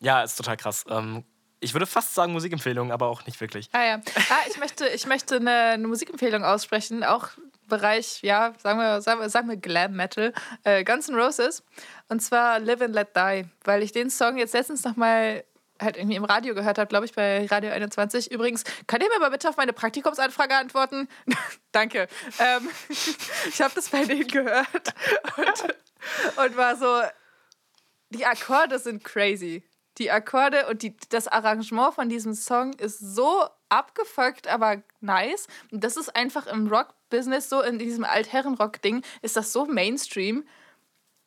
Ja, 0.00 0.22
ist 0.22 0.36
total 0.36 0.58
krass. 0.58 0.84
Ähm, 0.90 1.24
ich 1.58 1.72
würde 1.72 1.86
fast 1.86 2.14
sagen 2.14 2.32
Musikempfehlung, 2.32 2.92
aber 2.92 3.06
auch 3.06 3.24
nicht 3.26 3.40
wirklich. 3.40 3.70
Ah 3.72 3.82
ja. 3.84 3.94
Ah, 4.28 4.40
ich 4.50 4.58
möchte, 4.58 4.86
ich 4.88 5.06
möchte 5.06 5.36
eine, 5.36 5.50
eine 5.50 5.88
Musikempfehlung 5.88 6.44
aussprechen, 6.44 7.02
auch 7.02 7.28
Bereich, 7.68 8.22
ja, 8.22 8.52
sagen 8.58 8.78
wir, 8.78 9.00
sagen 9.00 9.20
wir, 9.20 9.28
sagen 9.28 9.48
wir 9.48 9.56
Glam 9.56 9.92
Metal, 9.92 10.32
äh, 10.64 10.84
Guns 10.84 11.08
N' 11.08 11.16
Roses. 11.16 11.62
Und 12.08 12.20
zwar 12.20 12.60
Live 12.60 12.80
and 12.80 12.94
Let 12.94 13.16
Die, 13.16 13.44
weil 13.64 13.82
ich 13.82 13.92
den 13.92 14.10
Song 14.10 14.36
jetzt 14.36 14.54
letztens 14.54 14.84
nochmal 14.84 15.44
halt 15.80 15.96
irgendwie 15.96 16.16
im 16.16 16.24
Radio 16.24 16.54
gehört 16.54 16.78
habe, 16.78 16.88
glaube 16.88 17.04
ich, 17.04 17.12
bei 17.12 17.46
Radio 17.46 17.70
21. 17.70 18.30
Übrigens, 18.30 18.64
könnt 18.86 19.02
ihr 19.02 19.08
mir 19.10 19.18
mal 19.18 19.30
bitte 19.30 19.48
auf 19.48 19.56
meine 19.56 19.72
Praktikumsanfrage 19.72 20.54
antworten? 20.54 21.08
Danke. 21.72 22.08
Ähm, 22.38 22.68
ich 23.48 23.60
habe 23.60 23.74
das 23.74 23.90
bei 23.90 24.04
denen 24.04 24.26
gehört 24.26 24.94
und, 25.36 26.44
und 26.44 26.56
war 26.56 26.76
so, 26.76 27.02
die 28.10 28.24
Akkorde 28.24 28.78
sind 28.78 29.04
crazy. 29.04 29.62
Die 29.98 30.10
Akkorde 30.10 30.66
und 30.68 30.82
die, 30.82 30.94
das 31.08 31.26
Arrangement 31.26 31.94
von 31.94 32.08
diesem 32.08 32.34
Song 32.34 32.74
ist 32.74 32.98
so 32.98 33.48
abgefuckt, 33.68 34.46
aber 34.46 34.82
nice. 35.00 35.46
Und 35.72 35.82
das 35.84 35.96
ist 35.96 36.14
einfach 36.14 36.46
im 36.46 36.68
Rock-Business, 37.16 37.48
so 37.48 37.62
in 37.62 37.78
diesem 37.78 38.04
Altherren-Rock-Ding, 38.04 39.02
ist 39.22 39.36
das 39.36 39.52
so 39.52 39.66
Mainstream. 39.66 40.44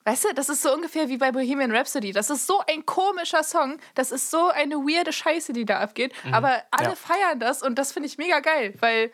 Weißt 0.06 0.24
du, 0.24 0.34
das 0.34 0.50
ist 0.50 0.62
so 0.62 0.74
ungefähr 0.74 1.10
wie 1.10 1.18
bei 1.18 1.32
Bohemian 1.32 1.72
Rhapsody. 1.72 2.14
Das 2.14 2.30
ist 2.30 2.48
so 2.48 2.62
ein 2.68 2.86
komischer 2.86 3.44
Song. 3.44 3.78
Das 3.96 4.12
ist 4.12 4.32
so 4.32 4.50
eine 4.50 4.76
weirde 4.76 5.12
Scheiße, 5.12 5.54
die 5.54 5.66
da 5.66 5.80
abgeht. 5.80 6.14
Mhm. 6.24 6.34
Aber 6.34 6.64
alle 6.72 6.90
ja. 6.90 6.96
feiern 6.96 7.40
das 7.40 7.62
und 7.62 7.78
das 7.78 7.92
finde 7.92 8.08
ich 8.08 8.18
mega 8.18 8.40
geil, 8.40 8.74
weil 8.80 9.12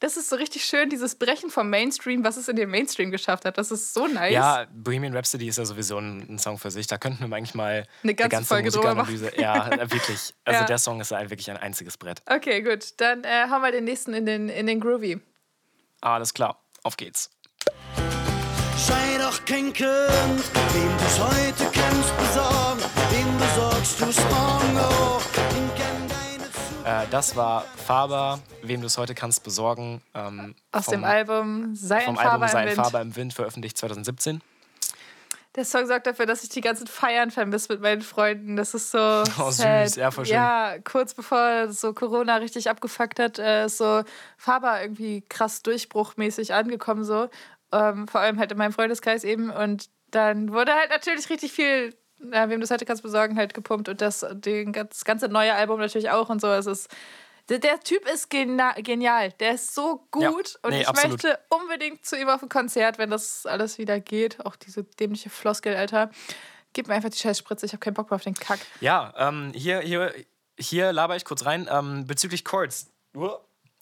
das 0.00 0.16
ist 0.16 0.30
so 0.30 0.36
richtig 0.36 0.64
schön, 0.64 0.88
dieses 0.88 1.16
Brechen 1.16 1.50
vom 1.50 1.70
Mainstream, 1.70 2.22
was 2.22 2.36
es 2.36 2.46
in 2.48 2.54
den 2.54 2.70
Mainstream 2.70 3.10
geschafft 3.10 3.44
hat. 3.44 3.58
Das 3.58 3.72
ist 3.72 3.92
so 3.94 4.06
nice. 4.06 4.32
Ja, 4.32 4.66
Bohemian 4.72 5.12
Rhapsody 5.12 5.48
ist 5.48 5.58
ja 5.58 5.64
sowieso 5.64 5.98
ein, 5.98 6.24
ein 6.28 6.38
Song 6.38 6.56
für 6.56 6.70
sich. 6.70 6.86
Da 6.86 6.98
könnten 6.98 7.28
wir 7.28 7.36
eigentlich 7.36 7.54
mal 7.54 7.84
eine 8.02 8.14
ganze, 8.14 8.54
eine 8.54 8.62
ganze 8.62 8.80
Folge 8.80 8.94
Musikanalyse. 8.94 9.32
Ja, 9.40 9.70
wirklich. 9.90 10.34
Also 10.44 10.60
ja. 10.60 10.64
der 10.64 10.78
Song 10.78 11.00
ist 11.00 11.10
wirklich 11.10 11.50
ein 11.50 11.56
einziges 11.56 11.98
Brett. 11.98 12.22
Okay, 12.26 12.62
gut. 12.62 12.92
Dann 12.98 13.24
äh, 13.24 13.48
haben 13.48 13.62
wir 13.62 13.72
den 13.72 13.84
nächsten 13.84 14.14
in 14.14 14.24
den, 14.24 14.48
in 14.48 14.66
den 14.66 14.80
Groovy. 14.80 15.20
Alles 16.00 16.34
klar. 16.34 16.60
Auf 16.82 16.96
geht's. 16.96 17.30
Sei 18.76 19.18
doch 19.18 19.44
kein 19.44 19.72
Kind, 19.72 19.88
wem 19.88 20.98
du's 20.98 21.18
heute 21.18 21.64
kannst 21.72 22.16
besorgen, 22.16 22.82
wem 23.10 23.38
besorgst 23.38 24.00
du's 24.00 24.16
morgen 24.30 24.78
auch. 24.78 25.22
Äh, 26.88 27.06
das 27.10 27.36
war 27.36 27.64
Faber, 27.76 28.40
wem 28.62 28.80
du 28.80 28.86
es 28.86 28.96
heute 28.96 29.14
kannst 29.14 29.44
besorgen. 29.44 30.00
Ähm, 30.14 30.54
Aus 30.72 30.86
vom, 30.86 30.92
dem 30.92 31.04
Album 31.04 31.76
Sei 31.76 32.06
ein 32.06 32.16
Faber 32.16 32.30
Album 32.30 32.48
Sei 32.48 32.58
ein 32.60 32.74
Faber 32.76 33.02
im 33.02 33.14
Wind, 33.14 33.34
veröffentlicht 33.34 33.76
2017. 33.76 34.40
Der 35.56 35.64
Song 35.64 35.86
sorgt 35.86 36.06
dafür, 36.06 36.26
dass 36.26 36.42
ich 36.42 36.50
die 36.50 36.60
ganzen 36.60 36.86
Feiern 36.86 37.30
vermisse 37.30 37.72
mit 37.72 37.82
meinen 37.82 38.02
Freunden. 38.02 38.56
Das 38.56 38.74
ist 38.74 38.90
so. 38.90 38.98
Oh, 39.38 39.50
sad. 39.50 39.88
süß, 39.88 39.96
ja, 39.96 40.10
voll 40.10 40.26
schön. 40.26 40.34
Ja, 40.34 40.76
kurz 40.84 41.14
bevor 41.14 41.68
so 41.72 41.92
Corona 41.94 42.36
richtig 42.36 42.68
abgefuckt 42.68 43.18
hat, 43.18 43.38
äh, 43.38 43.66
ist 43.66 43.78
so 43.78 44.02
Faber 44.36 44.80
irgendwie 44.82 45.22
krass 45.28 45.62
durchbruchmäßig 45.62 46.54
angekommen, 46.54 47.04
so. 47.04 47.28
Ähm, 47.72 48.08
vor 48.08 48.20
allem 48.20 48.38
halt 48.38 48.52
in 48.52 48.58
meinem 48.58 48.72
Freundeskreis 48.72 49.24
eben. 49.24 49.50
Und 49.50 49.88
dann 50.10 50.52
wurde 50.52 50.74
halt 50.74 50.90
natürlich 50.90 51.28
richtig 51.30 51.52
viel 51.52 51.94
äh, 52.32 52.48
wem 52.48 52.60
du 52.60 52.64
es 52.64 52.70
heute 52.70 52.84
kannst 52.84 53.02
besorgen, 53.02 53.36
halt 53.36 53.54
gepumpt 53.54 53.88
und 53.88 54.00
das, 54.00 54.26
den, 54.32 54.72
das 54.72 55.04
ganze 55.04 55.28
neue 55.28 55.54
Album 55.54 55.78
natürlich 55.78 56.10
auch 56.10 56.28
und 56.28 56.40
so. 56.40 56.48
Es 56.48 56.66
ist, 56.66 56.88
der, 57.48 57.58
der 57.58 57.80
Typ 57.80 58.06
ist 58.08 58.30
genial. 58.30 59.32
Der 59.40 59.54
ist 59.54 59.74
so 59.74 60.06
gut 60.10 60.22
ja, 60.22 60.30
und 60.62 60.70
nee, 60.70 60.82
ich 60.82 60.88
absolut. 60.88 61.22
möchte 61.22 61.38
unbedingt 61.48 62.04
zu 62.04 62.16
ihm 62.16 62.28
auf 62.28 62.42
ein 62.42 62.48
Konzert, 62.48 62.98
wenn 62.98 63.10
das 63.10 63.46
alles 63.46 63.78
wieder 63.78 64.00
geht. 64.00 64.44
Auch 64.44 64.56
diese 64.56 64.84
dämliche 64.84 65.30
Floskel, 65.30 65.74
Alter. 65.74 66.10
Gib 66.74 66.88
mir 66.88 66.94
einfach 66.94 67.08
die 67.08 67.18
Scheißspritze, 67.18 67.66
ich 67.66 67.72
habe 67.72 67.80
keinen 67.80 67.94
Bock 67.94 68.10
mehr 68.10 68.16
auf 68.16 68.22
den 68.22 68.34
Kack. 68.34 68.60
Ja, 68.80 69.14
ähm, 69.16 69.52
hier, 69.54 69.80
hier, 69.80 70.12
hier 70.58 70.92
laber 70.92 71.16
ich 71.16 71.24
kurz 71.24 71.46
rein. 71.46 71.68
Ähm, 71.70 72.06
bezüglich 72.06 72.44
Chords. 72.44 72.92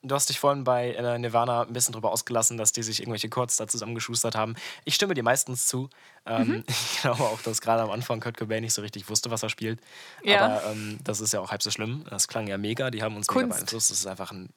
Du 0.08 0.14
hast 0.14 0.28
dich 0.28 0.38
vorhin 0.38 0.64
bei 0.64 0.92
äh, 0.92 1.18
Nirvana 1.18 1.62
ein 1.62 1.72
bisschen 1.72 1.92
drüber 1.92 2.12
ausgelassen, 2.12 2.56
dass 2.56 2.72
die 2.72 2.82
sich 2.82 3.00
irgendwelche 3.00 3.28
Chords 3.28 3.56
da 3.56 3.66
zusammengeschustert 3.66 4.34
haben. 4.34 4.54
Ich 4.84 4.94
stimme 4.94 5.14
dir 5.14 5.22
meistens 5.22 5.66
zu. 5.66 5.88
Ähm, 6.24 6.48
mhm. 6.48 6.64
Ich 6.96 7.00
glaube 7.02 7.22
auch, 7.24 7.40
dass 7.42 7.60
gerade 7.60 7.82
am 7.82 7.90
Anfang 7.90 8.20
Kurt 8.20 8.36
Cobain 8.36 8.62
nicht 8.62 8.72
so 8.72 8.82
richtig 8.82 9.08
wusste, 9.08 9.30
was 9.30 9.42
er 9.42 9.48
spielt. 9.48 9.80
Ja. 10.22 10.46
Aber 10.46 10.72
ähm, 10.72 10.98
das 11.04 11.20
ist 11.20 11.32
ja 11.32 11.40
auch 11.40 11.50
halb 11.50 11.62
so 11.62 11.70
schlimm. 11.70 12.04
Das 12.10 12.28
klang 12.28 12.46
ja 12.46 12.58
mega. 12.58 12.90
Die 12.90 13.02
haben 13.02 13.16
uns 13.16 13.26
Kunst. 13.26 13.46
mega 13.46 13.56
beeinflusst. 13.56 13.90
Das 13.90 13.98
ist 13.98 14.06
einfach 14.06 14.32
ein. 14.32 14.50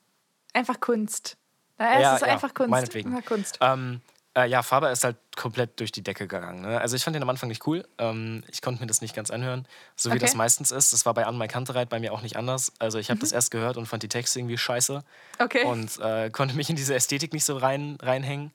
Einfach 0.53 0.79
Kunst. 0.79 1.37
Ja, 1.77 2.15
es 2.15 2.21
ist 2.21 2.27
ja, 2.27 2.33
einfach 2.33 2.53
Kunst. 2.53 2.71
Meinetwegen. 2.71 3.25
Kunst. 3.25 3.57
Ähm, 3.61 4.01
äh, 4.35 4.47
ja, 4.47 4.61
Faber 4.63 4.91
ist 4.91 5.03
halt 5.03 5.17
komplett 5.35 5.79
durch 5.79 5.91
die 5.91 6.03
Decke 6.03 6.27
gegangen. 6.27 6.61
Ne? 6.61 6.79
Also 6.79 6.95
ich 6.95 7.03
fand 7.03 7.15
den 7.15 7.23
am 7.23 7.29
Anfang 7.29 7.49
nicht 7.49 7.65
cool. 7.67 7.87
Ähm, 7.97 8.43
ich 8.51 8.61
konnte 8.61 8.81
mir 8.81 8.87
das 8.87 9.01
nicht 9.01 9.15
ganz 9.15 9.31
anhören, 9.31 9.67
so 9.95 10.09
wie 10.09 10.15
okay. 10.15 10.25
das 10.25 10.35
meistens 10.35 10.71
ist. 10.71 10.93
Das 10.93 11.05
war 11.05 11.13
bei 11.13 11.25
An 11.25 11.37
My 11.37 11.47
Kantereit 11.47 11.89
bei 11.89 11.99
mir 11.99 12.13
auch 12.13 12.21
nicht 12.21 12.35
anders. 12.35 12.71
Also 12.79 12.99
ich 12.99 13.09
habe 13.09 13.17
mhm. 13.17 13.21
das 13.21 13.31
erst 13.31 13.51
gehört 13.51 13.77
und 13.77 13.87
fand 13.87 14.03
die 14.03 14.09
Texte 14.09 14.39
irgendwie 14.39 14.57
scheiße. 14.57 15.03
Okay. 15.39 15.65
Und 15.65 15.99
äh, 15.99 16.29
konnte 16.29 16.55
mich 16.55 16.69
in 16.69 16.75
diese 16.75 16.93
Ästhetik 16.93 17.33
nicht 17.33 17.45
so 17.45 17.57
rein, 17.57 17.97
reinhängen. 18.01 18.51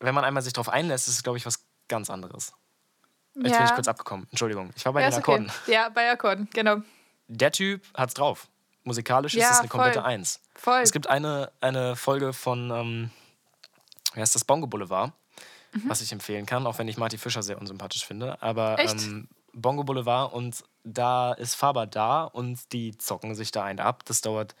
Wenn 0.00 0.14
man 0.14 0.24
einmal 0.24 0.42
sich 0.42 0.52
darauf 0.52 0.68
einlässt, 0.68 1.08
ist 1.08 1.14
es, 1.14 1.22
glaube 1.22 1.38
ich, 1.38 1.46
was 1.46 1.64
ganz 1.88 2.10
anderes. 2.10 2.52
Jetzt 3.34 3.52
ja. 3.52 3.58
bin 3.58 3.66
ich 3.66 3.74
kurz 3.74 3.88
abgekommen. 3.88 4.26
Entschuldigung. 4.30 4.70
Ich 4.76 4.84
war 4.84 4.92
bei 4.92 5.02
ja, 5.02 5.10
den 5.10 5.18
Akkorden. 5.18 5.50
Okay. 5.62 5.72
Ja, 5.72 5.88
bei 5.88 6.10
Akkorden, 6.10 6.48
genau. 6.52 6.78
Der 7.28 7.52
Typ 7.52 7.82
hat's 7.94 8.14
drauf. 8.14 8.48
Musikalisch 8.84 9.34
ja, 9.34 9.46
ist 9.46 9.52
es 9.52 9.58
eine 9.60 9.68
komplette 9.68 10.00
voll. 10.00 10.10
Eins. 10.10 10.40
Voll. 10.54 10.80
Es 10.80 10.92
gibt 10.92 11.08
eine, 11.08 11.52
eine 11.60 11.94
Folge 11.94 12.32
von, 12.32 12.70
ähm, 12.70 13.10
heißt 14.22 14.34
das, 14.34 14.44
Bongo 14.44 14.66
Boulevard 14.66 15.12
mhm. 15.72 15.88
was 15.88 16.00
ich 16.00 16.12
empfehlen 16.12 16.46
kann, 16.46 16.66
auch 16.66 16.78
wenn 16.78 16.88
ich 16.88 16.96
Marty 16.96 17.18
Fischer 17.18 17.42
sehr 17.42 17.58
unsympathisch 17.58 18.04
finde. 18.04 18.40
Aber 18.42 18.78
ähm, 18.78 19.28
Bongo 19.52 19.84
Boulevard 19.84 20.32
und 20.32 20.64
da 20.84 21.32
ist 21.32 21.54
Faber 21.54 21.86
da 21.86 22.24
und 22.24 22.72
die 22.72 22.96
zocken 22.96 23.34
sich 23.34 23.50
da 23.50 23.64
einen 23.64 23.80
ab. 23.80 24.04
Das 24.04 24.20
dauert. 24.20 24.54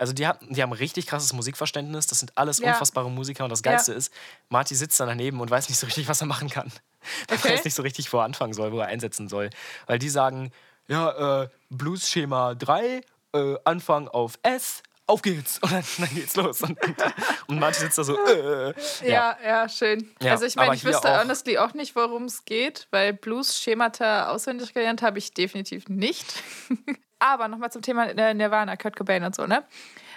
Also 0.00 0.12
die, 0.12 0.26
hat, 0.26 0.38
die 0.48 0.62
haben 0.62 0.72
richtig 0.72 1.06
krasses 1.06 1.32
Musikverständnis. 1.32 2.06
Das 2.06 2.20
sind 2.20 2.36
alles 2.38 2.58
ja. 2.58 2.72
unfassbare 2.72 3.10
Musiker 3.10 3.44
und 3.44 3.50
das 3.50 3.62
Geilste 3.62 3.92
ja. 3.92 3.98
ist, 3.98 4.12
Marty 4.48 4.76
sitzt 4.76 4.98
da 5.00 5.06
daneben 5.06 5.40
und 5.40 5.50
weiß 5.50 5.68
nicht 5.68 5.78
so 5.78 5.86
richtig, 5.86 6.08
was 6.08 6.20
er 6.20 6.26
machen 6.26 6.48
kann. 6.48 6.70
Okay. 7.30 7.48
Er 7.48 7.54
weiß 7.54 7.64
nicht 7.64 7.74
so 7.74 7.82
richtig, 7.82 8.12
wo 8.12 8.18
er 8.18 8.24
anfangen 8.24 8.52
soll, 8.52 8.72
wo 8.72 8.80
er 8.80 8.88
einsetzen 8.88 9.28
soll. 9.28 9.50
Weil 9.86 10.00
die 10.00 10.08
sagen, 10.08 10.50
ja, 10.88 11.42
äh, 11.42 11.48
Blues-Schema 11.70 12.56
3, 12.56 13.02
äh, 13.34 13.54
Anfang 13.64 14.08
auf 14.08 14.38
S, 14.42 14.82
auf 15.08 15.22
geht's. 15.22 15.58
Und 15.62 15.72
dann, 15.72 15.84
dann 15.98 16.14
geht's 16.14 16.36
los. 16.36 16.62
Und, 16.62 16.78
und 17.48 17.58
manche 17.58 17.80
sitzt 17.80 17.98
da 17.98 18.04
so, 18.04 18.16
äh, 18.26 18.74
ja. 19.02 19.08
ja. 19.08 19.36
ja, 19.44 19.68
schön. 19.68 20.14
Ja, 20.20 20.32
also 20.32 20.44
ich 20.44 20.54
meine, 20.54 20.74
ich 20.74 20.84
wüsste 20.84 21.10
auch, 21.10 21.22
honestly 21.22 21.58
auch 21.58 21.74
nicht, 21.74 21.96
worum 21.96 22.24
es 22.24 22.44
geht, 22.44 22.86
weil 22.90 23.14
Blues-Schemata 23.14 24.28
auswendig 24.30 24.74
gelernt 24.74 25.02
habe 25.02 25.18
ich 25.18 25.34
definitiv 25.34 25.88
nicht. 25.88 26.42
aber 27.18 27.48
nochmal 27.48 27.72
zum 27.72 27.82
Thema 27.82 28.12
Nirvana, 28.34 28.76
Kurt 28.76 28.96
Cobain 28.96 29.24
und 29.24 29.34
so, 29.34 29.46
ne? 29.46 29.64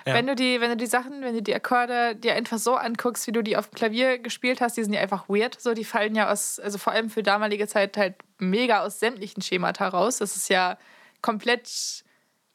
Ja. 0.05 0.15
Wenn 0.15 0.25
du 0.25 0.36
die, 0.36 0.60
wenn 0.60 0.71
du 0.71 0.77
die 0.77 0.88
Sachen, 0.88 1.21
wenn 1.21 1.36
du 1.36 1.43
die 1.43 1.53
Akkorde 1.53 2.15
dir 2.15 2.33
einfach 2.33 2.57
so 2.57 2.75
anguckst, 2.75 3.27
wie 3.27 3.31
du 3.31 3.43
die 3.43 3.55
auf 3.55 3.69
dem 3.69 3.75
Klavier 3.75 4.17
gespielt 4.17 4.60
hast, 4.60 4.75
die 4.75 4.83
sind 4.83 4.93
ja 4.93 5.01
einfach 5.01 5.29
weird. 5.29 5.62
So, 5.62 5.75
die 5.75 5.86
fallen 5.86 6.15
ja 6.15 6.31
aus, 6.31 6.60
also 6.60 6.79
vor 6.79 6.93
allem 6.93 7.12
für 7.12 7.21
damalige 7.21 7.67
Zeit 7.67 7.98
halt 7.98 8.15
mega 8.39 8.81
aus 8.81 9.00
sämtlichen 9.00 9.43
Schemata 9.43 9.88
raus. 9.88 10.17
Das 10.17 10.36
ist 10.36 10.50
ja 10.50 10.77
komplett. 11.21 12.03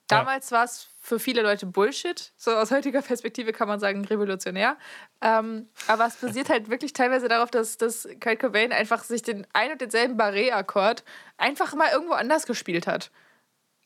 Damals 0.08 0.50
ja. 0.50 0.56
war 0.56 0.64
es 0.64 0.88
für 1.06 1.20
viele 1.20 1.42
Leute 1.42 1.66
Bullshit. 1.66 2.32
So 2.36 2.50
aus 2.50 2.72
heutiger 2.72 3.00
Perspektive 3.00 3.52
kann 3.52 3.68
man 3.68 3.78
sagen, 3.78 4.04
revolutionär. 4.04 4.76
Ähm, 5.22 5.68
aber 5.86 6.06
es 6.06 6.16
basiert 6.16 6.48
halt 6.48 6.68
wirklich 6.68 6.92
teilweise 6.92 7.28
darauf, 7.28 7.50
dass, 7.50 7.78
dass 7.78 8.08
Kurt 8.20 8.40
Cobain 8.40 8.72
einfach 8.72 9.04
sich 9.04 9.22
den 9.22 9.46
ein 9.52 9.70
und 9.70 9.80
denselben 9.80 10.16
Barré-Akkord 10.16 11.04
einfach 11.36 11.74
mal 11.74 11.90
irgendwo 11.92 12.14
anders 12.14 12.46
gespielt 12.46 12.88
hat. 12.88 13.12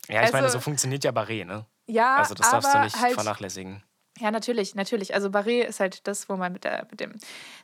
Ja, 0.09 0.21
ich 0.21 0.29
also, 0.29 0.33
meine, 0.33 0.49
so 0.49 0.61
funktioniert 0.61 1.05
ja 1.05 1.11
Barré, 1.11 1.45
ne? 1.45 1.67
Ja, 1.87 2.17
Also 2.17 2.35
das 2.35 2.51
darfst 2.51 2.73
du 2.73 2.79
nicht 2.81 2.99
halt, 2.99 3.15
vernachlässigen. 3.15 3.83
Ja, 4.19 4.31
natürlich, 4.31 4.75
natürlich. 4.75 5.13
Also 5.13 5.29
Barré 5.29 5.63
ist 5.63 5.79
halt 5.79 6.07
das, 6.07 6.29
wo 6.31 6.37
man 6.37 6.53
mit, 6.53 6.65
der, 6.65 6.87
mit 6.91 7.01
dem 7.01 7.19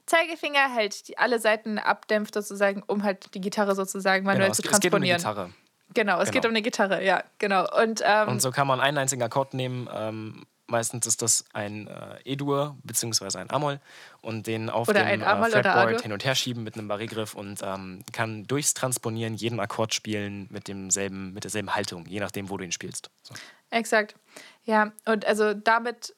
Zeigefinger 0.04 0.74
halt 0.74 1.08
die, 1.08 1.16
alle 1.16 1.38
Seiten 1.38 1.78
abdämpft 1.78 2.34
sozusagen, 2.34 2.82
um 2.86 3.04
halt 3.04 3.34
die 3.34 3.40
Gitarre 3.40 3.74
sozusagen 3.74 4.26
manuell 4.26 4.48
genau, 4.48 4.54
zu 4.54 4.62
transponieren. 4.62 5.16
Es 5.16 5.22
geht 5.22 5.28
um 5.28 5.36
die 5.36 5.44
Gitarre. 5.46 5.65
Genau, 5.94 6.20
es 6.20 6.26
genau. 6.26 6.32
geht 6.32 6.44
um 6.46 6.50
eine 6.50 6.62
Gitarre, 6.62 7.04
ja, 7.04 7.22
genau. 7.38 7.66
Und, 7.80 8.02
ähm, 8.04 8.28
und 8.28 8.42
so 8.42 8.50
kann 8.50 8.66
man 8.66 8.80
einen 8.80 8.98
einzigen 8.98 9.22
Akkord 9.22 9.54
nehmen. 9.54 9.88
Ähm, 9.92 10.46
meistens 10.66 11.06
ist 11.06 11.22
das 11.22 11.44
ein 11.52 11.86
äh, 11.86 12.18
E-Dur 12.24 12.76
bzw. 12.82 13.38
ein 13.38 13.50
Amol 13.50 13.80
und 14.20 14.46
den 14.46 14.68
auf 14.68 14.88
oder 14.88 15.04
dem 15.04 15.22
äh, 15.22 15.50
Fretboard 15.50 16.02
hin 16.02 16.12
und 16.12 16.24
her 16.24 16.34
schieben 16.34 16.64
mit 16.64 16.74
einem 16.76 16.90
Barré-Griff 16.90 17.34
und 17.34 17.60
ähm, 17.62 18.02
kann 18.12 18.44
durchs 18.44 18.74
Transponieren 18.74 19.34
jeden 19.34 19.60
Akkord 19.60 19.94
spielen 19.94 20.48
mit, 20.50 20.68
demselben, 20.68 21.32
mit 21.32 21.44
derselben 21.44 21.74
Haltung, 21.74 22.06
je 22.06 22.20
nachdem, 22.20 22.50
wo 22.50 22.56
du 22.56 22.64
ihn 22.64 22.72
spielst. 22.72 23.10
So. 23.22 23.34
Exakt. 23.70 24.16
Ja, 24.64 24.92
und 25.04 25.24
also 25.24 25.54
damit 25.54 26.14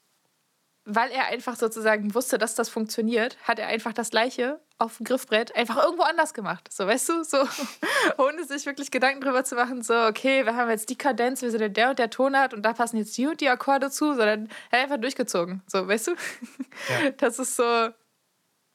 weil 0.90 1.10
er 1.10 1.26
einfach 1.26 1.54
sozusagen 1.56 2.14
wusste, 2.14 2.38
dass 2.38 2.54
das 2.54 2.70
funktioniert, 2.70 3.36
hat 3.42 3.58
er 3.58 3.66
einfach 3.66 3.92
das 3.92 4.08
Gleiche 4.08 4.58
auf 4.78 4.96
dem 4.96 5.04
Griffbrett 5.04 5.54
einfach 5.56 5.76
irgendwo 5.76 6.04
anders 6.04 6.34
gemacht. 6.34 6.72
So, 6.72 6.86
weißt 6.86 7.08
du, 7.08 7.24
so, 7.24 7.38
ohne 8.18 8.44
sich 8.44 8.64
wirklich 8.64 8.90
Gedanken 8.90 9.20
drüber 9.20 9.44
zu 9.44 9.56
machen, 9.56 9.82
so, 9.82 9.94
okay, 10.06 10.46
wir 10.46 10.54
haben 10.54 10.70
jetzt 10.70 10.88
die 10.88 10.96
Kadenz, 10.96 11.42
wir 11.42 11.50
sind 11.50 11.76
der 11.76 11.90
und 11.90 11.98
der 11.98 12.10
Tonart 12.10 12.54
und 12.54 12.62
da 12.62 12.72
passen 12.72 12.96
jetzt 12.96 13.16
die 13.18 13.26
und 13.26 13.40
die 13.40 13.48
Akkorde 13.48 13.90
zu, 13.90 14.14
sondern 14.14 14.48
er 14.70 14.82
einfach 14.82 14.98
durchgezogen. 14.98 15.62
So, 15.66 15.86
weißt 15.86 16.08
du? 16.08 16.10
Ja. 16.12 17.10
Das 17.18 17.38
ist 17.38 17.56
so 17.56 17.88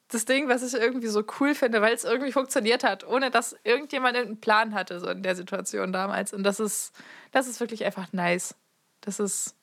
das 0.10 0.26
Ding, 0.26 0.48
was 0.48 0.62
ich 0.62 0.80
irgendwie 0.80 1.08
so 1.08 1.24
cool 1.40 1.56
finde, 1.56 1.82
weil 1.82 1.94
es 1.94 2.04
irgendwie 2.04 2.32
funktioniert 2.32 2.84
hat, 2.84 3.06
ohne 3.08 3.32
dass 3.32 3.56
irgendjemand 3.64 4.16
irgendeinen 4.16 4.42
Plan 4.42 4.74
hatte, 4.76 5.00
so 5.00 5.08
in 5.10 5.24
der 5.24 5.36
Situation 5.36 5.92
damals. 5.92 6.34
Und 6.34 6.44
das 6.44 6.60
ist, 6.60 6.94
das 7.32 7.48
ist 7.48 7.60
wirklich 7.60 7.86
einfach 7.86 8.12
nice. 8.12 8.56
Das 9.02 9.20
ist 9.20 9.56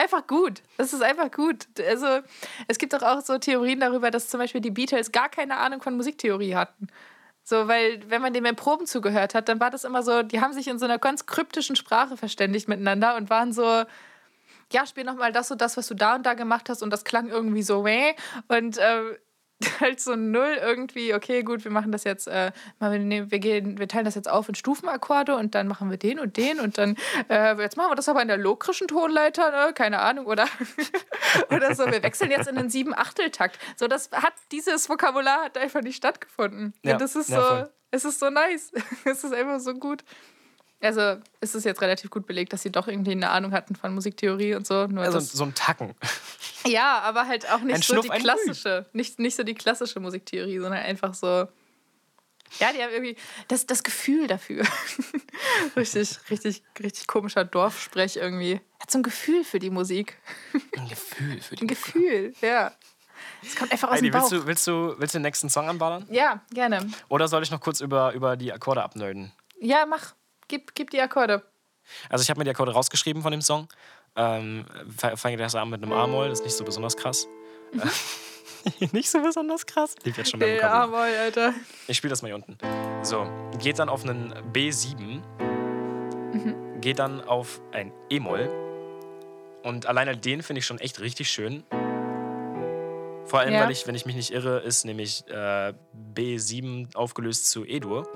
einfach 0.00 0.26
gut. 0.26 0.62
Das 0.76 0.92
ist 0.92 1.02
einfach 1.02 1.30
gut. 1.30 1.66
Also, 1.88 2.20
es 2.68 2.78
gibt 2.78 2.92
doch 2.92 3.02
auch 3.02 3.20
so 3.20 3.38
Theorien 3.38 3.80
darüber, 3.80 4.10
dass 4.10 4.28
zum 4.28 4.40
Beispiel 4.40 4.60
die 4.60 4.70
Beatles 4.70 5.12
gar 5.12 5.28
keine 5.28 5.58
Ahnung 5.58 5.82
von 5.82 5.96
Musiktheorie 5.96 6.54
hatten. 6.54 6.88
So, 7.42 7.68
weil, 7.68 8.02
wenn 8.08 8.22
man 8.22 8.32
dem 8.32 8.44
in 8.44 8.56
Proben 8.56 8.86
zugehört 8.86 9.34
hat, 9.34 9.48
dann 9.48 9.60
war 9.60 9.70
das 9.70 9.84
immer 9.84 10.02
so, 10.02 10.22
die 10.22 10.40
haben 10.40 10.52
sich 10.52 10.68
in 10.68 10.78
so 10.78 10.84
einer 10.84 10.98
ganz 10.98 11.26
kryptischen 11.26 11.76
Sprache 11.76 12.16
verständigt 12.16 12.68
miteinander 12.68 13.16
und 13.16 13.30
waren 13.30 13.52
so, 13.52 13.84
ja, 14.72 14.86
spiel 14.86 15.04
nochmal 15.04 15.32
das 15.32 15.50
und 15.50 15.60
das, 15.60 15.76
was 15.76 15.88
du 15.88 15.94
da 15.94 16.14
und 16.14 16.24
da 16.24 16.34
gemacht 16.34 16.68
hast 16.68 16.82
und 16.82 16.90
das 16.90 17.04
klang 17.04 17.28
irgendwie 17.28 17.62
so, 17.62 17.84
weh. 17.84 18.14
Und 18.48 18.78
äh, 18.78 19.18
halt 19.80 20.00
so 20.00 20.16
null 20.16 20.58
irgendwie, 20.60 21.14
okay, 21.14 21.42
gut, 21.42 21.64
wir 21.64 21.70
machen 21.70 21.92
das 21.92 22.04
jetzt, 22.04 22.28
äh, 22.28 22.52
wir, 22.78 22.98
nehmen, 22.98 23.30
wir, 23.30 23.38
gehen, 23.38 23.78
wir 23.78 23.88
teilen 23.88 24.04
das 24.04 24.14
jetzt 24.14 24.28
auf 24.28 24.48
in 24.48 24.54
Stufenakkorde 24.54 25.36
und 25.36 25.54
dann 25.54 25.68
machen 25.68 25.90
wir 25.90 25.96
den 25.96 26.18
und 26.18 26.36
den 26.36 26.60
und 26.60 26.78
dann, 26.78 26.96
äh, 27.28 27.60
jetzt 27.60 27.76
machen 27.76 27.90
wir 27.90 27.96
das 27.96 28.08
aber 28.08 28.22
in 28.22 28.28
der 28.28 28.36
lokrischen 28.36 28.88
Tonleiter, 28.88 29.50
ne? 29.50 29.72
keine 29.74 30.00
Ahnung, 30.00 30.26
oder, 30.26 30.46
oder 31.50 31.74
so, 31.74 31.86
wir 31.86 32.02
wechseln 32.02 32.30
jetzt 32.30 32.48
in 32.48 32.56
den 32.56 32.70
sieben-Achtel-Takt. 32.70 33.58
So, 33.76 33.86
das 33.86 34.10
hat, 34.12 34.32
dieses 34.52 34.88
Vokabular 34.88 35.44
hat 35.44 35.58
einfach 35.58 35.82
nicht 35.82 35.96
stattgefunden. 35.96 36.74
Ja, 36.82 36.94
und 36.94 37.00
das 37.00 37.16
ist 37.16 37.28
ja, 37.28 37.40
so, 37.40 37.46
voll. 37.46 37.70
es 37.90 38.04
ist 38.04 38.20
so 38.20 38.30
nice. 38.30 38.72
es 39.04 39.24
ist 39.24 39.32
einfach 39.32 39.60
so 39.60 39.74
gut. 39.74 40.04
Also, 40.82 41.16
es 41.40 41.54
ist 41.54 41.64
jetzt 41.64 41.82
relativ 41.82 42.10
gut 42.10 42.26
belegt, 42.26 42.54
dass 42.54 42.62
sie 42.62 42.72
doch 42.72 42.88
irgendwie 42.88 43.10
eine 43.10 43.28
Ahnung 43.30 43.52
hatten 43.52 43.76
von 43.76 43.92
Musiktheorie 43.94 44.54
und 44.54 44.66
so. 44.66 44.86
Nur 44.86 45.04
Also 45.04 45.20
so 45.20 45.44
ein 45.44 45.54
Tacken. 45.54 45.94
Ja, 46.66 47.00
aber 47.00 47.26
halt 47.26 47.50
auch 47.50 47.60
nicht 47.60 47.76
Ein 47.76 47.82
so 47.82 47.94
Schnuff, 47.94 48.08
die 48.08 48.18
klassische, 48.18 48.86
nicht, 48.92 49.18
nicht 49.18 49.36
so 49.36 49.42
die 49.42 49.54
klassische 49.54 50.00
Musiktheorie, 50.00 50.58
sondern 50.58 50.82
einfach 50.82 51.14
so. 51.14 51.48
Ja, 52.58 52.72
die 52.72 52.82
haben 52.82 52.90
irgendwie 52.90 53.16
das, 53.46 53.64
das 53.66 53.84
Gefühl 53.84 54.26
dafür. 54.26 54.64
richtig, 55.76 56.18
richtig, 56.30 56.62
richtig 56.80 57.06
komischer 57.06 57.44
Dorfsprech 57.44 58.16
irgendwie. 58.16 58.54
Er 58.54 58.80
hat 58.80 58.90
so 58.90 58.98
ein 58.98 59.04
Gefühl 59.04 59.44
für 59.44 59.60
die 59.60 59.70
Musik. 59.70 60.18
Ein 60.76 60.88
Gefühl 60.88 61.40
für 61.40 61.54
die 61.54 61.62
Ein 61.62 61.68
Gefühl, 61.68 62.34
ja. 62.40 62.72
Es 63.42 63.54
kommt 63.54 63.70
einfach 63.72 63.88
aus 63.88 63.96
Heidi, 63.96 64.10
dem 64.10 64.20
Bauch. 64.20 64.30
willst 64.30 64.32
du, 64.32 64.46
willst, 64.46 64.66
du, 64.66 64.94
willst 64.98 65.14
du 65.14 65.18
den 65.18 65.22
nächsten 65.22 65.48
Song 65.48 65.68
anballern? 65.68 66.06
Ja, 66.10 66.42
gerne. 66.50 66.90
Oder 67.08 67.28
soll 67.28 67.42
ich 67.42 67.50
noch 67.50 67.60
kurz 67.60 67.80
über, 67.80 68.12
über 68.12 68.36
die 68.36 68.52
Akkorde 68.52 68.82
abnörden? 68.82 69.32
Ja, 69.60 69.86
mach. 69.86 70.14
Gib, 70.48 70.74
gib 70.74 70.90
die 70.90 71.00
Akkorde. 71.00 71.44
Also 72.08 72.22
ich 72.22 72.30
habe 72.30 72.38
mir 72.38 72.44
die 72.44 72.50
Akkorde 72.50 72.72
rausgeschrieben 72.72 73.22
von 73.22 73.30
dem 73.32 73.42
Song. 73.42 73.68
Ähm, 74.16 74.64
fa- 74.96 75.16
Fange 75.16 75.38
erst 75.38 75.56
an 75.56 75.70
mit 75.70 75.82
einem 75.82 75.92
A-Moll, 75.92 76.28
das 76.28 76.40
ist 76.40 76.44
nicht 76.46 76.56
so 76.56 76.64
besonders 76.64 76.96
krass. 76.96 77.26
Nicht 78.92 79.08
so 79.08 79.22
besonders 79.22 79.64
krass. 79.64 79.94
Lief 80.04 80.18
jetzt 80.18 80.30
schon 80.30 80.38
beim 80.40 80.50
Ja, 80.50 80.56
Vokabular. 80.56 80.86
moll, 80.88 81.16
Alter. 81.18 81.54
Ich 81.88 81.96
spiele 81.96 82.10
das 82.10 82.20
mal 82.20 82.28
hier 82.28 82.34
unten. 82.34 82.58
So, 83.02 83.26
geht 83.58 83.78
dann 83.78 83.88
auf 83.88 84.04
einen 84.04 84.34
B7, 84.52 85.22
Mhm. 86.34 86.80
geht 86.82 86.98
dann 86.98 87.22
auf 87.22 87.62
ein 87.72 87.90
E-Moll. 88.10 88.50
Und 89.62 89.86
alleine 89.86 90.14
den 90.16 90.42
finde 90.42 90.58
ich 90.60 90.66
schon 90.66 90.78
echt 90.78 91.00
richtig 91.00 91.30
schön. 91.30 91.62
Vor 93.24 93.38
allem, 93.40 93.54
Ja. 93.54 93.62
weil 93.64 93.70
ich, 93.70 93.86
wenn 93.86 93.94
ich 93.94 94.04
mich 94.04 94.16
nicht 94.16 94.30
irre, 94.30 94.58
ist 94.60 94.84
nämlich 94.84 95.24
äh, 95.28 95.72
B7 96.14 96.94
aufgelöst 96.96 97.48
zu 97.50 97.64
E-Dur. 97.64 98.08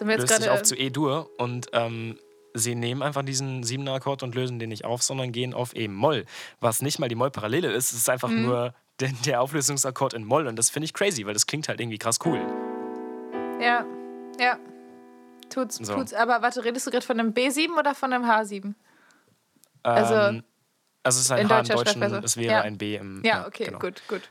Sind 0.00 0.08
wir 0.08 0.16
jetzt 0.16 0.30
löst 0.30 0.42
sich 0.42 0.50
auf 0.50 0.62
zu 0.62 0.74
E-Dur 0.76 1.30
und 1.38 1.68
ähm, 1.74 2.18
sie 2.54 2.74
nehmen 2.74 3.02
einfach 3.02 3.22
diesen 3.22 3.62
siebener 3.62 3.92
Akkord 3.92 4.22
und 4.22 4.34
lösen 4.34 4.58
den 4.58 4.70
nicht 4.70 4.84
auf, 4.86 5.02
sondern 5.02 5.30
gehen 5.30 5.52
auf 5.54 5.76
E-Moll. 5.76 6.24
Was 6.58 6.80
nicht 6.82 6.98
mal 6.98 7.08
die 7.08 7.14
Moll-Parallele 7.14 7.70
ist, 7.70 7.92
es 7.92 7.98
ist 7.98 8.08
einfach 8.10 8.28
Mhm. 8.30 8.42
nur 8.46 8.74
der, 8.98 9.10
der 9.26 9.40
Auflösungsakkord 9.42 10.14
in 10.14 10.24
Moll 10.24 10.46
und 10.46 10.56
das 10.56 10.70
finde 10.70 10.86
ich 10.86 10.94
crazy, 10.94 11.26
weil 11.26 11.34
das 11.34 11.46
klingt 11.46 11.68
halt 11.68 11.80
irgendwie 11.80 11.98
krass 11.98 12.18
cool. 12.24 12.40
Ja, 13.60 13.84
ja. 14.40 14.58
Tut's, 15.50 15.76
So. 15.76 15.94
tut's. 15.94 16.14
Aber 16.14 16.40
warte, 16.42 16.64
redest 16.64 16.86
du 16.86 16.90
gerade 16.90 17.04
von 17.04 17.20
einem 17.20 17.32
B7 17.34 17.78
oder 17.78 17.94
von 17.94 18.12
einem 18.12 18.24
H7? 18.24 18.74
Also- 19.82 20.14
ähm, 20.14 20.44
also 21.02 21.18
es 21.18 21.24
ist 21.26 21.30
ein 21.30 21.40
in 21.42 21.48
H 21.50 21.60
im 21.60 21.64
Deutschen, 21.66 22.02
es 22.02 22.36
wäre 22.36 22.52
Ja. 22.54 22.60
ein 22.62 22.76
B 22.78 22.96
im. 22.96 23.22
Ja, 23.24 23.46
okay, 23.46 23.64
genau. 23.66 23.78
gut, 23.78 24.02
gut. 24.08 24.22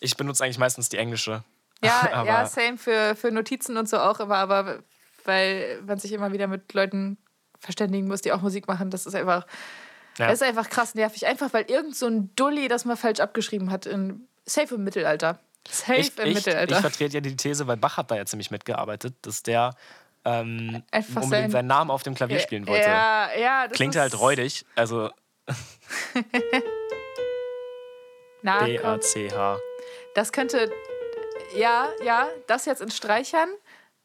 Ich 0.00 0.16
benutze 0.16 0.44
eigentlich 0.44 0.58
meistens 0.58 0.90
die 0.90 0.98
englische. 0.98 1.42
Ja, 1.82 2.08
ja, 2.26 2.44
same 2.46 2.76
für, 2.76 3.14
für 3.16 3.30
Notizen 3.30 3.78
und 3.78 3.88
so 3.88 3.98
auch 3.98 4.20
immer, 4.20 4.36
aber 4.36 4.80
weil 5.24 5.80
man 5.86 5.98
sich 5.98 6.12
immer 6.12 6.32
wieder 6.32 6.46
mit 6.46 6.72
Leuten 6.74 7.18
verständigen 7.58 8.08
muss, 8.08 8.22
die 8.22 8.32
auch 8.32 8.40
Musik 8.40 8.66
machen, 8.68 8.90
das 8.90 9.06
ist 9.06 9.14
einfach, 9.14 9.46
Ja. 10.18 10.26
das 10.28 10.40
ist 10.40 10.42
einfach 10.46 10.68
krass 10.70 10.94
nervig. 10.94 11.26
Einfach 11.26 11.52
weil 11.52 11.64
irgend 11.70 11.94
so 11.96 12.06
ein 12.06 12.34
Dulli 12.36 12.68
das 12.68 12.84
mal 12.84 12.96
falsch 12.96 13.20
abgeschrieben 13.20 13.70
hat. 13.70 13.86
In, 13.86 14.26
safe 14.46 14.74
im 14.76 14.84
Mittelalter. 14.84 15.38
Safe 15.68 15.96
Ich, 16.00 16.18
im 16.18 16.26
ich, 16.28 16.34
Mittelalter. 16.36 16.74
ich 16.74 16.80
vertrete 16.80 17.14
ja 17.14 17.20
die 17.20 17.36
These, 17.36 17.66
weil 17.66 17.76
Bach 17.76 17.96
hat 17.98 18.10
da 18.10 18.16
ja 18.16 18.24
ziemlich 18.24 18.50
mitgearbeitet, 18.50 19.14
dass 19.22 19.42
der 19.42 19.74
ähm, 20.24 20.82
Einfach 20.90 21.22
unbedingt 21.22 21.30
sein- 21.30 21.50
seinen 21.50 21.66
Namen 21.66 21.90
auf 21.90 22.02
dem 22.02 22.14
Klavier 22.14 22.40
spielen 22.40 22.66
wollte. 22.66 22.82
Ja, 22.86 23.28
ja. 23.38 23.68
Klingt 23.68 23.96
halt 23.96 24.18
räudig, 24.18 24.64
also. 24.74 25.10
B-A-C-H. 28.42 29.58
Das 30.14 30.32
könnte, 30.32 30.70
ja, 31.56 31.88
ja, 32.04 32.28
das 32.46 32.64
jetzt 32.64 32.80
in 32.80 32.90
Streichern, 32.90 33.48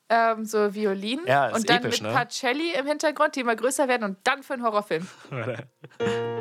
ähm, 0.10 0.46
so 0.46 0.74
Violin 0.74 1.22
Ja, 1.26 1.54
und 1.54 1.70
dann 1.70 1.78
episch, 1.78 2.02
mit 2.02 2.10
ne? 2.10 2.15
paar 2.15 2.30
Celli 2.30 2.74
im 2.78 2.86
Hintergrund, 2.86 3.36
die 3.36 3.41
immer 3.41 3.56
größer 3.56 3.88
werden 3.88 4.04
und 4.04 4.18
dann 4.24 4.44
für 4.44 4.54
einen 4.54 4.63
Horrorfilm. 4.63 5.08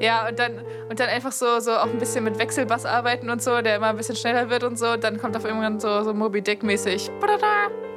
Ja, 0.00 0.26
und 0.26 0.36
dann, 0.36 0.58
und 0.88 0.98
dann 0.98 1.08
einfach 1.08 1.30
so, 1.30 1.60
so 1.60 1.76
auch 1.76 1.86
ein 1.86 1.98
bisschen 1.98 2.24
mit 2.24 2.36
Wechselbass 2.36 2.84
arbeiten 2.84 3.30
und 3.30 3.40
so, 3.40 3.62
der 3.62 3.76
immer 3.76 3.86
ein 3.86 3.96
bisschen 3.96 4.16
schneller 4.16 4.50
wird 4.50 4.64
und 4.64 4.76
so. 4.76 4.90
Und 4.90 5.04
dann 5.04 5.16
kommt 5.16 5.36
auf 5.36 5.44
irgendwann 5.44 5.78
so, 5.78 6.02
so 6.02 6.12
Moby 6.12 6.42
Dick-mäßig. 6.42 7.08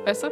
Weißt 0.05 0.21
du? 0.21 0.31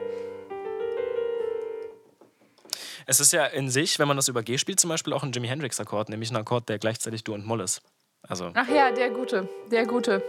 Es 3.07 3.19
ist 3.19 3.33
ja 3.33 3.45
in 3.47 3.71
sich, 3.71 3.97
wenn 3.97 4.07
man 4.07 4.17
das 4.17 4.27
über 4.27 4.43
G 4.43 4.59
spielt, 4.59 4.79
zum 4.79 4.91
Beispiel 4.91 5.13
auch 5.13 5.23
ein 5.23 5.31
Jimi 5.31 5.47
Hendrix-Akkord, 5.47 6.09
nämlich 6.09 6.29
ein 6.29 6.35
Akkord, 6.35 6.69
der 6.69 6.77
gleichzeitig 6.77 7.23
Dur 7.23 7.33
und 7.33 7.45
Moll 7.47 7.61
ist. 7.61 7.81
Also, 8.21 8.51
Ach 8.53 8.69
ja, 8.69 8.91
der 8.91 9.09
Gute. 9.09 9.49
Der 9.71 9.87
Gute. 9.87 10.23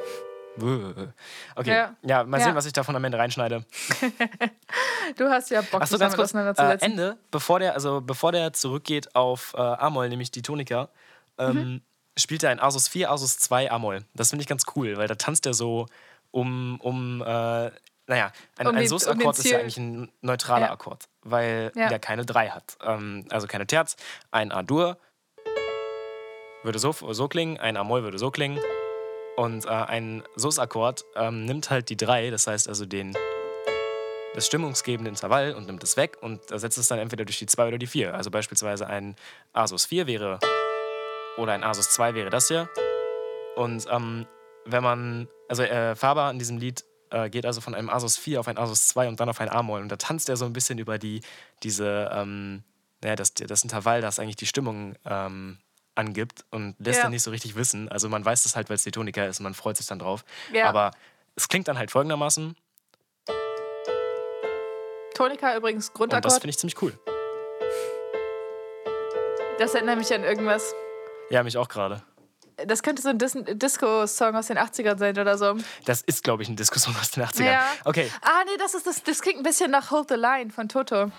Okay. 0.57 1.71
Ja. 1.71 1.95
Ja, 2.03 2.25
mal 2.25 2.39
Ja. 2.39 2.45
sehen, 2.47 2.55
was 2.55 2.67
ich 2.67 2.73
davon 2.73 2.95
am 2.97 3.05
Ende 3.05 3.19
reinschneide. 3.19 3.65
Du 5.17 5.29
hast 5.29 5.51
ja 5.51 5.61
Bock, 5.61 5.83
Achso, 5.83 5.97
dich 5.97 6.01
ganz 6.01 6.15
kurz. 6.17 6.31
Äh, 6.33 6.39
auseinanderzusetzen. 6.39 6.91
Ende, 6.93 7.19
bevor 7.31 7.59
der, 7.61 7.75
also 7.75 8.01
bevor 8.01 8.33
der 8.33 8.53
zurückgeht 8.55 9.15
auf 9.15 9.53
äh, 9.55 9.61
A-Moll, 9.61 10.09
nämlich 10.09 10.31
die 10.31 10.41
Tonika, 10.43 10.89
ähm, 11.39 11.57
Mhm. 11.57 11.83
spielt 12.19 12.43
er 12.43 12.51
ein 12.51 12.59
Asus 12.61 12.89
4, 12.89 13.11
Asus 13.11 13.39
2 13.39 13.71
A-Moll. 13.71 14.05
Das 14.15 14.31
finde 14.31 14.43
ich 14.43 14.49
ganz 14.49 14.65
cool, 14.77 14.97
weil 14.97 15.07
da 15.07 15.15
tanzt 15.17 15.45
er 15.45 15.53
so 15.53 15.87
um, 16.31 16.81
um 16.81 17.21
äh, 17.21 17.25
naja, 18.07 18.33
ein, 18.59 18.67
Um 18.67 18.75
ein 18.77 18.87
Sus-Akkord 18.89 19.37
um 19.39 19.45
ist 19.45 19.51
ja 19.51 19.59
eigentlich 19.59 19.77
ein 19.77 20.11
neutraler 20.23 20.67
Ja. 20.67 20.73
Akkord, 20.73 21.05
weil 21.23 21.71
Ja. 21.75 21.89
der 21.89 21.99
keine 21.99 22.25
3 22.25 22.49
hat. 22.49 22.77
Ähm, 22.83 23.27
also 23.31 23.47
keine 23.47 23.67
Terz, 23.67 23.97
ein 24.31 24.53
A-Dur 24.53 24.97
würde 26.63 26.79
so, 26.79 26.93
so 26.93 27.29
klingen, 27.29 27.59
ein 27.59 27.77
A-Moll 27.77 28.03
würde 28.05 28.19
so 28.19 28.31
klingen. 28.31 28.59
Und 29.37 29.67
äh, 29.67 29.69
ein 29.69 30.23
Sus-Akkord 30.37 31.05
ähm, 31.17 31.45
nimmt 31.45 31.71
halt 31.71 31.89
die 31.89 31.97
3, 31.97 32.31
das 32.31 32.47
heißt 32.47 32.69
also 32.69 32.87
den 32.87 33.15
das 34.35 34.47
stimmungsgebende 34.47 35.09
Intervall 35.09 35.55
und 35.55 35.67
nimmt 35.67 35.83
es 35.85 35.97
weg 35.97 36.19
und 36.21 36.51
ersetzt 36.51 36.77
es 36.77 36.89
dann 36.89 36.99
entweder 36.99 37.25
durch 37.25 37.39
die 37.39 37.47
2 37.47 37.69
oder 37.69 37.79
die 37.79 37.87
4. 37.87 38.15
Also 38.15 38.31
beispielsweise 38.31 38.87
ein 38.87 39.15
Asus 39.53 39.87
4 39.87 40.07
wäre 40.09 40.41
oder 41.37 41.53
ein 41.53 41.63
Asus 41.63 41.91
2 41.93 42.15
wäre 42.15 42.31
das 42.31 42.49
hier. 42.49 42.69
Und 43.55 43.87
ähm, 43.91 44.27
wenn 44.65 44.83
man, 44.83 45.29
also 45.49 45.63
äh, 45.63 45.95
Faber 45.95 46.31
in 46.31 46.39
diesem 46.41 46.59
Lied 46.59 46.85
äh, 47.11 47.31
geht 47.31 47.47
also 47.47 47.61
von 47.61 47.75
einem 47.75 47.91
Asus 47.91 48.17
4 48.17 48.41
auf 48.41 48.49
ein 48.49 48.59
Asus 48.59 48.89
2 48.89 49.09
und 49.09 49.21
dann 49.21 49.29
auf 49.29 49.41
ein 49.41 49.49
A-Moll 49.49 49.83
und 49.83 49.89
da 49.89 49.97
tanzt 49.97 50.29
er 50.29 50.37
so 50.37 50.45
ein 50.45 50.53
bisschen 50.53 50.79
über 50.79 50.99
die, 50.99 51.21
diese, 51.63 52.11
ähm, 52.13 52.65
naja, 53.03 53.15
das, 53.15 53.35
das 53.35 53.63
Intervall, 53.63 54.01
das 54.01 54.19
eigentlich 54.19 54.37
die 54.37 54.47
Stimmung 54.47 54.97
ähm, 55.05 55.59
angibt 55.95 56.45
und 56.51 56.75
lässt 56.79 56.99
Ja. 56.99 57.03
dann 57.05 57.13
nicht 57.13 57.23
so 57.23 57.31
richtig 57.31 57.55
wissen. 57.57 57.89
Also 57.89 58.09
man 58.09 58.25
weiß 58.25 58.43
das 58.43 58.57
halt, 58.57 58.69
weil 58.69 58.77
es 58.77 58.83
die 58.83 58.91
Tonika 58.91 59.25
ist 59.25 59.39
und 59.41 59.45
man 59.45 59.55
freut 59.55 59.77
sich 59.77 59.87
dann 59.87 59.99
drauf. 59.99 60.25
Ja. 60.53 60.67
Aber 60.69 60.91
es 61.37 61.49
klingt 61.49 61.69
dann 61.69 61.79
halt 61.79 61.91
folgendermaßen 61.91 62.57
Tonika 65.15 65.57
übrigens 65.57 65.89
und 65.89 65.93
das 65.93 65.95
Grundakkord. 65.95 66.33
finde 66.41 66.49
ich 66.51 66.59
ziemlich 66.59 66.83
cool. 66.83 66.99
Das 69.59 69.75
erinnert 69.75 69.99
mich 69.99 70.13
an 70.13 70.25
irgendwas. 70.25 70.75
Ja, 71.31 71.43
mich 71.45 71.57
auch 71.57 71.69
gerade. 71.69 72.03
Das 72.67 72.83
könnte 72.83 73.03
so 73.03 73.09
ein 73.09 73.19
Dis 73.19 73.37
Disco-Song 73.37 74.35
aus 74.37 74.47
den 74.49 74.59
80ern 74.59 74.99
sein 74.99 75.19
oder 75.19 75.37
so. 75.39 75.57
Das 75.87 76.03
ist, 76.03 76.23
glaube 76.23 76.43
ich, 76.43 76.49
eine 76.49 76.57
Diskussion 76.57 76.95
aus 77.01 77.11
den 77.13 77.25
80ern. 77.25 77.45
Ja. 77.45 77.65
Okay, 77.85 78.11
Ah, 78.23 78.43
nee, 78.47 78.57
das, 78.59 78.75
ist 78.75 78.87
das, 78.87 79.03
das 79.03 79.21
klingt 79.23 79.39
ein 79.39 79.43
bisschen 79.45 79.71
nach 79.71 79.91
Hold 79.91 80.09
the 80.09 80.15
Line 80.17 80.51
von 80.51 80.69
Toto. 80.69 81.11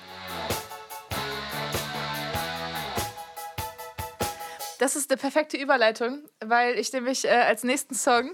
Das 4.78 4.96
ist 4.96 5.10
eine 5.10 5.18
perfekte 5.18 5.56
Überleitung, 5.58 6.24
weil 6.44 6.78
ich 6.78 6.92
nämlich 6.92 7.24
äh, 7.26 7.30
als 7.30 7.64
nächsten 7.64 7.96
Song 7.96 8.32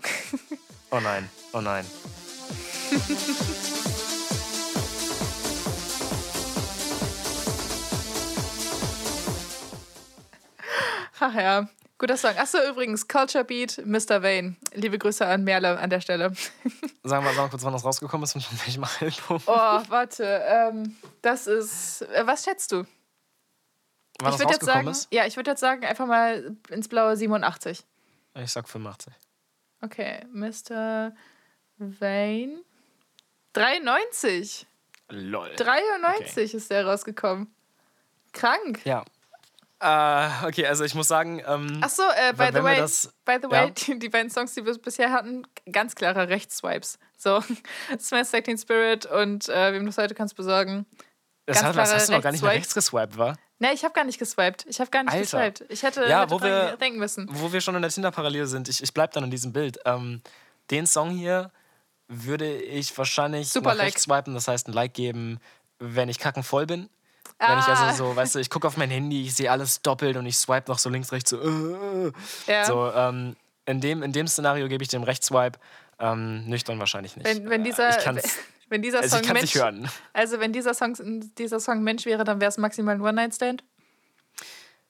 oh 0.92 1.00
nein, 1.00 1.30
oh 1.54 1.62
nein. 1.62 1.86
Ach 11.20 11.36
ja, 11.36 11.70
guter 12.00 12.18
Song. 12.18 12.36
Achso, 12.36 12.58
übrigens, 12.68 13.08
Culture 13.08 13.44
Beat, 13.44 13.80
Mr. 13.86 14.24
Vane. 14.24 14.56
Liebe 14.74 14.98
Grüße 14.98 15.24
an 15.24 15.44
Merle 15.44 15.78
an 15.78 15.92
der 15.92 16.02
Stelle. 16.02 16.34
Sagen 17.04 17.24
wir 17.24 17.34
mal 17.34 17.50
kurz, 17.50 17.64
wann 17.64 17.74
das 17.74 17.86
rausgekommen 17.86 18.24
ist 18.24 18.34
und 18.34 18.44
von 18.44 18.58
welchem 18.66 18.84
Album. 18.84 19.44
Oh, 19.46 19.82
warte. 19.90 20.42
Ähm, 20.44 20.96
das 21.22 21.46
ist. 21.46 22.02
Äh, 22.02 22.26
was 22.26 22.44
schätzt 22.44 22.72
du? 22.72 22.86
Wann 24.22 24.34
ich 24.34 24.38
das 24.38 24.40
würde 24.40 24.54
jetzt 24.54 24.66
sagen, 24.66 24.94
ja, 25.12 25.26
ich 25.26 25.36
würde 25.36 25.52
jetzt 25.52 25.60
sagen, 25.60 25.86
einfach 25.86 26.06
mal 26.08 26.56
ins 26.70 26.88
blaue 26.88 27.16
87. 27.18 27.80
ist? 27.80 27.86
Ich 28.36 28.52
sag 28.52 28.70
85. 28.70 29.14
Okay, 29.82 30.26
Mr. 30.32 31.12
Vane. 31.78 32.62
93. 33.54 34.66
Lol. 35.10 35.54
93 35.56 36.54
ist 36.54 36.72
der 36.72 36.86
rausgekommen. 36.86 37.54
Krank. 38.34 38.80
Ja. 38.86 39.04
Äh, 39.82 40.46
okay, 40.48 40.68
also 40.68 40.84
ich 40.86 40.94
muss 40.94 41.08
sagen, 41.08 41.42
ähm, 41.46 41.80
Ach 41.82 41.90
so, 41.90 42.04
äh, 42.04 42.34
by 42.34 42.50
the 42.54 42.64
way, 42.64 42.78
das- 42.78 43.12
by 43.26 43.38
the 43.42 43.48
ja. 43.52 43.64
way 43.64 43.72
die, 43.72 43.98
die 43.98 44.10
beiden 44.10 44.30
Songs, 44.30 44.54
die 44.54 44.64
wir 44.64 44.78
bisher 44.78 45.12
hatten, 45.12 45.46
ganz 45.72 45.96
klare 45.96 46.30
Rechtsswipes. 46.30 47.00
So, 47.18 47.44
Smash 48.00 48.30
Teen 48.30 48.58
Spirit 48.60 49.08
und 49.08 49.50
äh, 49.50 49.74
wem 49.74 49.86
du 49.86 49.98
heute 49.98 50.14
kannst 50.14 50.36
besorgen. 50.36 50.86
Das, 51.46 51.64
hat, 51.64 51.74
klare 51.74 51.94
hast 51.94 52.08
du 52.10 52.14
noch 52.14 52.22
gar 52.22 52.32
nicht 52.32 52.42
mehr 52.44 52.52
rechts 52.52 52.74
geswiped, 52.74 53.18
war? 53.18 53.38
Ne, 53.60 53.74
ich 53.74 53.84
habe 53.84 53.94
gar 53.94 54.04
nicht 54.04 54.18
geswiped. 54.20 54.66
Ich 54.68 54.80
habe 54.80 54.90
gar 54.90 55.04
nicht 55.04 55.14
Alter. 55.14 55.50
geswiped. 55.52 55.72
Ich 55.72 55.84
hätte, 55.84 56.06
Ja, 56.08 56.22
hätte 56.22 56.32
wo 56.32 56.42
wir- 56.42 56.78
denken 56.78 57.00
müssen. 57.00 57.28
Wo 57.32 57.52
wir 57.54 57.62
schon 57.62 57.76
in 57.76 57.82
der 57.82 57.92
Tinder-Parallele 57.92 58.48
sind, 58.48 58.68
ich, 58.70 58.82
ich 58.82 58.94
bleib 58.94 59.12
dann 59.14 59.24
in 59.24 59.32
diesem 59.32 59.54
Bild. 59.54 59.80
Ähm, 59.86 60.22
den 60.72 60.88
Song 60.88 61.10
hier 61.12 61.52
würde 62.08 62.52
ich 62.62 62.98
wahrscheinlich 62.98 63.50
Super 63.50 63.70
nach 63.70 63.76
Like. 63.78 63.86
rechts 63.88 64.04
swipen, 64.04 64.34
das 64.34 64.48
heißt 64.48 64.68
ein 64.68 64.74
Like 64.74 64.94
geben, 64.94 65.40
wenn 65.80 66.10
ich 66.10 66.20
kackenvoll 66.20 66.66
bin. 66.66 66.90
Wenn 67.40 67.58
ich 67.60 67.66
Ah. 67.66 67.88
also 67.88 68.06
so, 68.10 68.16
weißt 68.16 68.36
du, 68.36 68.40
ich 68.40 68.50
gucke 68.50 68.68
auf 68.68 68.78
mein 68.78 68.90
Handy, 68.92 69.24
ich 69.24 69.34
sehe 69.36 69.50
alles 69.50 69.82
doppelt 69.82 70.16
und 70.18 70.26
ich 70.28 70.38
swipe 70.38 70.70
noch 70.70 70.78
so 70.78 70.90
links, 70.90 71.12
rechts, 71.12 71.30
so. 71.32 71.40
Äh, 71.40 72.12
Ja. 72.48 72.66
so 72.66 72.92
ähm, 72.94 73.36
in, 73.66 73.80
dem, 73.82 74.04
in 74.04 74.12
dem 74.12 74.28
Szenario 74.28 74.68
gebe 74.68 74.84
ich 74.84 74.90
dem 74.90 75.04
Rechtsswipe. 75.04 75.58
Ähm, 76.00 76.46
nüchtern 76.48 76.80
wahrscheinlich 76.80 77.16
nicht. 77.16 77.26
Wenn, 77.28 77.50
wenn 77.50 77.62
Äh, 77.62 77.66
dieser, 77.66 77.90
wenn 78.72 78.82
dieser 78.82 79.00
also 79.02 79.18
Song 79.18 79.26
ich 79.26 79.34
Mensch, 79.34 79.54
hören. 79.56 79.90
also 80.14 80.40
wenn 80.40 80.54
dieser 80.54 80.74
Song, 80.74 80.96
dieser 81.38 81.60
Song 81.60 81.84
Mensch 81.84 82.06
wäre, 82.06 82.24
dann 82.24 82.42
wäre 82.42 82.50
es 82.50 82.58
maximal 82.58 82.96
ein 82.96 83.02
One-Night-Stand, 83.02 83.64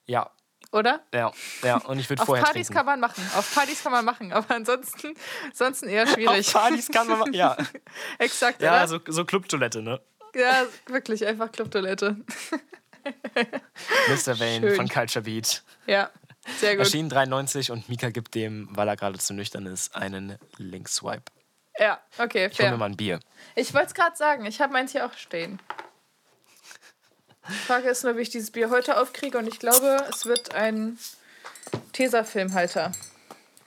Ja, 0.05 0.29
oder? 0.71 1.01
ja, 1.13 1.31
ja. 1.63 1.77
Und 1.77 1.99
ich 1.99 2.09
würde 2.09 2.21
Auf 2.21 2.27
vorher 2.27 2.45
Partys 2.45 2.67
trinken. 2.67 2.77
kann 2.77 2.85
man 2.85 2.99
machen. 3.01 3.23
Auf 3.35 3.53
Partys 3.53 3.83
kann 3.83 3.91
man 3.91 4.05
machen, 4.05 4.31
aber 4.31 4.55
ansonsten, 4.55 5.13
ansonsten 5.47 5.89
eher 5.89 6.07
schwierig. 6.07 6.47
Auf 6.47 6.53
Partys 6.53 6.87
kann 6.89 7.07
man 7.07 7.19
machen. 7.19 7.33
Ja, 7.33 7.57
Exakt, 8.19 8.61
ja 8.61 8.77
oder? 8.77 8.87
so, 8.87 8.99
so 9.07 9.25
Clubtoilette, 9.25 9.81
ne? 9.81 9.99
Ja, 10.35 10.65
wirklich, 10.87 11.25
einfach 11.27 11.51
Clubtoilette. 11.51 12.15
Mr. 14.09 14.39
Vane 14.39 14.59
Schön. 14.59 14.75
von 14.75 14.87
Culture 14.87 15.23
Beat. 15.25 15.63
Ja, 15.87 16.09
sehr 16.59 16.75
gut. 16.75 16.85
Erschienen 16.85 17.09
93 17.09 17.71
und 17.71 17.89
Mika 17.89 18.09
gibt 18.11 18.35
dem, 18.35 18.69
weil 18.71 18.87
er 18.87 18.95
gerade 18.95 19.17
zu 19.19 19.33
nüchtern 19.33 19.65
ist, 19.65 19.95
einen 19.95 20.37
Linkswipe. 20.57 21.23
Ja, 21.81 21.99
okay, 22.19 22.47
Ich 22.51 22.59
hol 22.59 22.65
mir 22.65 22.69
fair. 22.73 22.77
mal 22.77 22.85
ein 22.85 22.95
Bier. 22.95 23.19
Ich 23.55 23.73
wollte 23.73 23.87
es 23.87 23.93
gerade 23.95 24.15
sagen, 24.15 24.45
ich 24.45 24.61
habe 24.61 24.71
meins 24.71 24.91
hier 24.91 25.03
auch 25.05 25.13
stehen. 25.13 25.59
Die 27.49 27.53
Frage 27.53 27.89
ist 27.89 28.03
nur, 28.03 28.15
wie 28.17 28.21
ich 28.21 28.29
dieses 28.29 28.51
Bier 28.51 28.69
heute 28.69 29.01
aufkriege 29.01 29.37
und 29.39 29.47
ich 29.47 29.57
glaube, 29.57 30.05
es 30.09 30.25
wird 30.27 30.53
ein 30.53 30.99
Tesafilmhalter. 31.91 32.91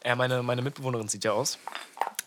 Ja, 0.04 0.14
meine, 0.14 0.42
meine 0.44 0.62
Mitbewohnerin 0.62 1.08
sieht 1.08 1.24
ja 1.24 1.32
aus. 1.32 1.58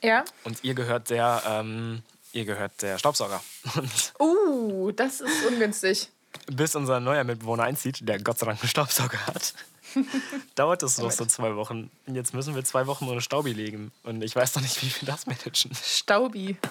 Ja? 0.04 0.26
Und 0.44 0.64
ihr 0.64 0.74
gehört 0.74 1.10
der, 1.10 1.42
ähm, 1.48 2.04
ihr 2.34 2.44
gehört 2.46 2.82
der 2.82 2.98
Staubsauger. 2.98 3.42
Uh, 4.20 4.92
das 4.92 5.22
ist 5.22 5.46
ungünstig. 5.46 6.10
bis 6.48 6.76
unser 6.76 7.00
neuer 7.00 7.24
Mitbewohner 7.24 7.64
einzieht, 7.64 8.00
der 8.08 8.20
Gott 8.22 8.40
sei 8.40 8.46
Dank 8.48 8.60
einen 8.62 8.70
Staubsauger 8.70 9.26
hat, 9.28 9.54
dauert 10.56 10.84
es 10.84 10.98
noch 10.98 11.12
so 11.12 11.26
zwei 11.26 11.56
Wochen. 11.56 11.90
Und 12.06 12.16
jetzt 12.16 12.34
müssen 12.34 12.56
wir 12.56 12.64
zwei 12.64 12.88
Wochen 12.88 13.08
ohne 13.08 13.22
Staubi 13.22 13.54
legen. 13.54 13.92
Und 14.04 14.24
ich 14.24 14.36
weiß 14.36 14.56
noch 14.56 14.62
nicht, 14.62 14.82
wie 14.82 15.02
wir 15.02 15.14
das 15.14 15.26
managen. 15.26 15.72
Staubi. 15.76 16.58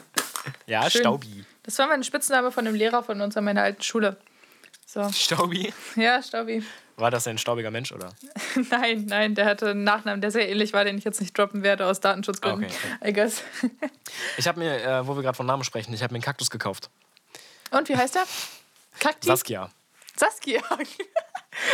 Ja, 0.66 0.88
Schön. 0.88 1.00
Staubi. 1.00 1.44
Das 1.64 1.76
war 1.81 1.88
mein 1.88 2.05
Spitzname 2.05 2.52
von 2.52 2.64
einem 2.68 2.76
Lehrer 2.76 3.02
von 3.02 3.20
uns 3.20 3.37
an 3.37 3.42
meiner 3.42 3.62
alten 3.62 3.83
Schule. 3.83 4.16
So, 4.87 5.11
Staubi? 5.11 5.74
ja, 5.96 6.22
Staubi. 6.22 6.64
War 6.96 7.11
das 7.11 7.26
ein 7.26 7.37
staubiger 7.37 7.72
Mensch, 7.72 7.90
oder? 7.90 8.11
Nein, 8.70 9.07
nein, 9.07 9.35
der 9.35 9.44
hatte 9.44 9.70
einen 9.70 9.83
Nachnamen, 9.83 10.20
der 10.20 10.31
sehr 10.31 10.48
ähnlich 10.48 10.72
war, 10.72 10.85
den 10.85 10.96
ich 10.96 11.05
jetzt 11.05 11.20
nicht 11.20 11.37
droppen 11.37 11.64
werde 11.64 11.85
aus 11.87 11.98
Datenschutzgründen. 12.00 12.64
Okay, 12.64 13.09
I 13.09 13.12
guess. 13.12 13.42
Ich 14.38 14.46
habe 14.46 14.61
mir, 14.61 14.83
äh, 14.83 15.07
wo 15.07 15.16
wir 15.16 15.22
gerade 15.22 15.37
von 15.37 15.46
Namen 15.46 15.64
sprechen, 15.64 15.92
ich 15.92 16.02
habe 16.02 16.14
mir 16.14 16.18
einen 16.18 16.24
Kaktus 16.24 16.48
gekauft. 16.48 16.88
Und 17.72 17.88
wie 17.88 17.96
heißt 17.96 18.14
der? 18.14 18.24
Kakti? 18.98 19.26
Saskia. 19.26 19.70
Saskia. 20.18 20.62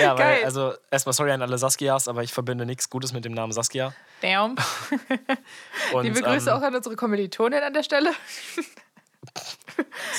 Ja, 0.00 0.16
weil, 0.16 0.37
Geil. 0.37 0.44
also 0.44 0.74
erstmal 0.92 1.12
sorry 1.12 1.33
an 1.33 1.42
alle 1.42 1.59
Saskias, 1.59 2.07
aber 2.07 2.22
ich 2.22 2.33
verbinde 2.33 2.64
nichts 2.64 2.88
Gutes 2.88 3.12
mit 3.12 3.24
dem 3.24 3.33
Namen 3.33 3.52
Saskia. 3.52 3.92
Damn. 4.20 4.55
Und, 5.92 6.05
Liebe 6.05 6.22
Grüße 6.22 6.50
ähm, 6.50 6.57
auch 6.57 6.62
an 6.62 6.74
unsere 6.74 6.94
Kommilitonin 6.94 7.64
an 7.64 7.72
der 7.72 7.83
Stelle. 7.83 8.12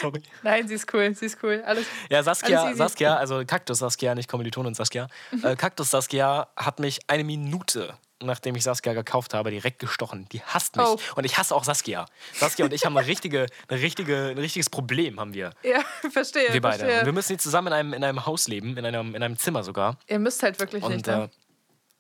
Sorry. 0.01 0.21
Nein, 0.41 0.67
sie 0.67 0.75
ist 0.75 0.93
cool, 0.93 1.13
sie 1.15 1.27
ist 1.27 1.37
cool. 1.43 1.63
Alles. 1.65 1.85
Ja, 2.09 2.23
Saskia, 2.23 2.63
Alles. 2.63 2.77
Saskia, 2.77 3.15
also 3.15 3.43
Kaktus 3.45 3.79
Saskia, 3.79 4.15
nicht 4.15 4.29
Kommilitonin 4.29 4.73
Saskia. 4.73 5.07
Äh, 5.43 5.55
Kaktus 5.55 5.91
Saskia 5.91 6.47
hat 6.55 6.79
mich 6.79 6.99
eine 7.07 7.23
Minute, 7.23 7.93
nachdem 8.25 8.55
ich 8.55 8.63
Saskia 8.63 8.93
gekauft 8.93 9.33
habe, 9.33 9.51
direkt 9.51 9.79
gestochen. 9.79 10.27
Die 10.31 10.41
hasst 10.41 10.75
mich. 10.75 10.85
Oh. 10.85 10.97
Und 11.15 11.23
ich 11.25 11.37
hasse 11.37 11.55
auch 11.55 11.63
Saskia. 11.63 12.05
Saskia 12.33 12.65
und 12.65 12.73
ich 12.73 12.85
haben 12.85 12.97
eine 12.97 13.07
richtige, 13.07 13.47
eine 13.67 13.81
richtige, 13.81 14.29
ein 14.31 14.37
richtiges 14.37 14.69
Problem, 14.69 15.19
haben 15.19 15.33
wir. 15.33 15.51
Ja, 15.63 15.81
verstehe. 16.11 16.51
Wir 16.53 16.61
beide. 16.61 16.79
verstehe. 16.79 17.05
Wir 17.05 17.13
müssen 17.13 17.33
jetzt 17.33 17.43
zusammen 17.43 17.67
in 17.67 17.73
einem, 17.73 17.93
in 17.93 18.03
einem 18.03 18.25
Haus 18.25 18.47
leben, 18.47 18.77
in 18.77 18.85
einem, 18.85 19.15
in 19.15 19.23
einem 19.23 19.37
Zimmer 19.37 19.63
sogar. 19.63 19.97
Ihr 20.07 20.19
müsst 20.19 20.41
halt 20.43 20.59
wirklich 20.59 20.83
Und 20.83 20.93
nicht. 20.93 21.07
Ne? 21.07 21.29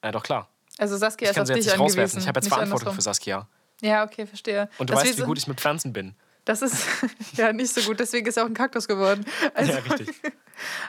äh, 0.01 0.05
ja, 0.07 0.11
doch 0.11 0.23
klar. 0.23 0.49
Also 0.77 0.97
Saskia 0.97 1.27
Ich 1.27 1.29
ist 1.31 1.35
kann 1.35 1.41
auf 1.43 1.47
sie 1.47 1.53
jetzt 1.53 1.65
dich 1.65 1.73
nicht 1.73 1.79
rauswerfen. 1.79 2.19
Ich 2.19 2.27
habe 2.27 2.37
jetzt 2.37 2.45
nicht 2.45 2.53
Verantwortung 2.53 2.87
andersrum. 2.89 2.95
für 2.95 3.01
Saskia. 3.01 3.47
Ja, 3.81 4.03
okay, 4.03 4.25
verstehe. 4.25 4.69
Und 4.77 4.89
du 4.89 4.93
Das 4.93 5.03
weißt, 5.03 5.19
wie 5.19 5.23
gut 5.23 5.37
ich 5.37 5.47
mit 5.47 5.59
Pflanzen 5.61 5.93
bin. 5.93 6.15
Das 6.45 6.61
ist 6.61 6.85
ja 7.37 7.53
nicht 7.53 7.73
so 7.73 7.81
gut, 7.81 7.99
deswegen 7.99 8.27
ist 8.27 8.37
er 8.37 8.43
auch 8.43 8.47
ein 8.47 8.53
Kaktus 8.53 8.87
geworden. 8.87 9.25
Also, 9.53 9.71
Ja, 9.71 9.77
richtig. 9.79 10.09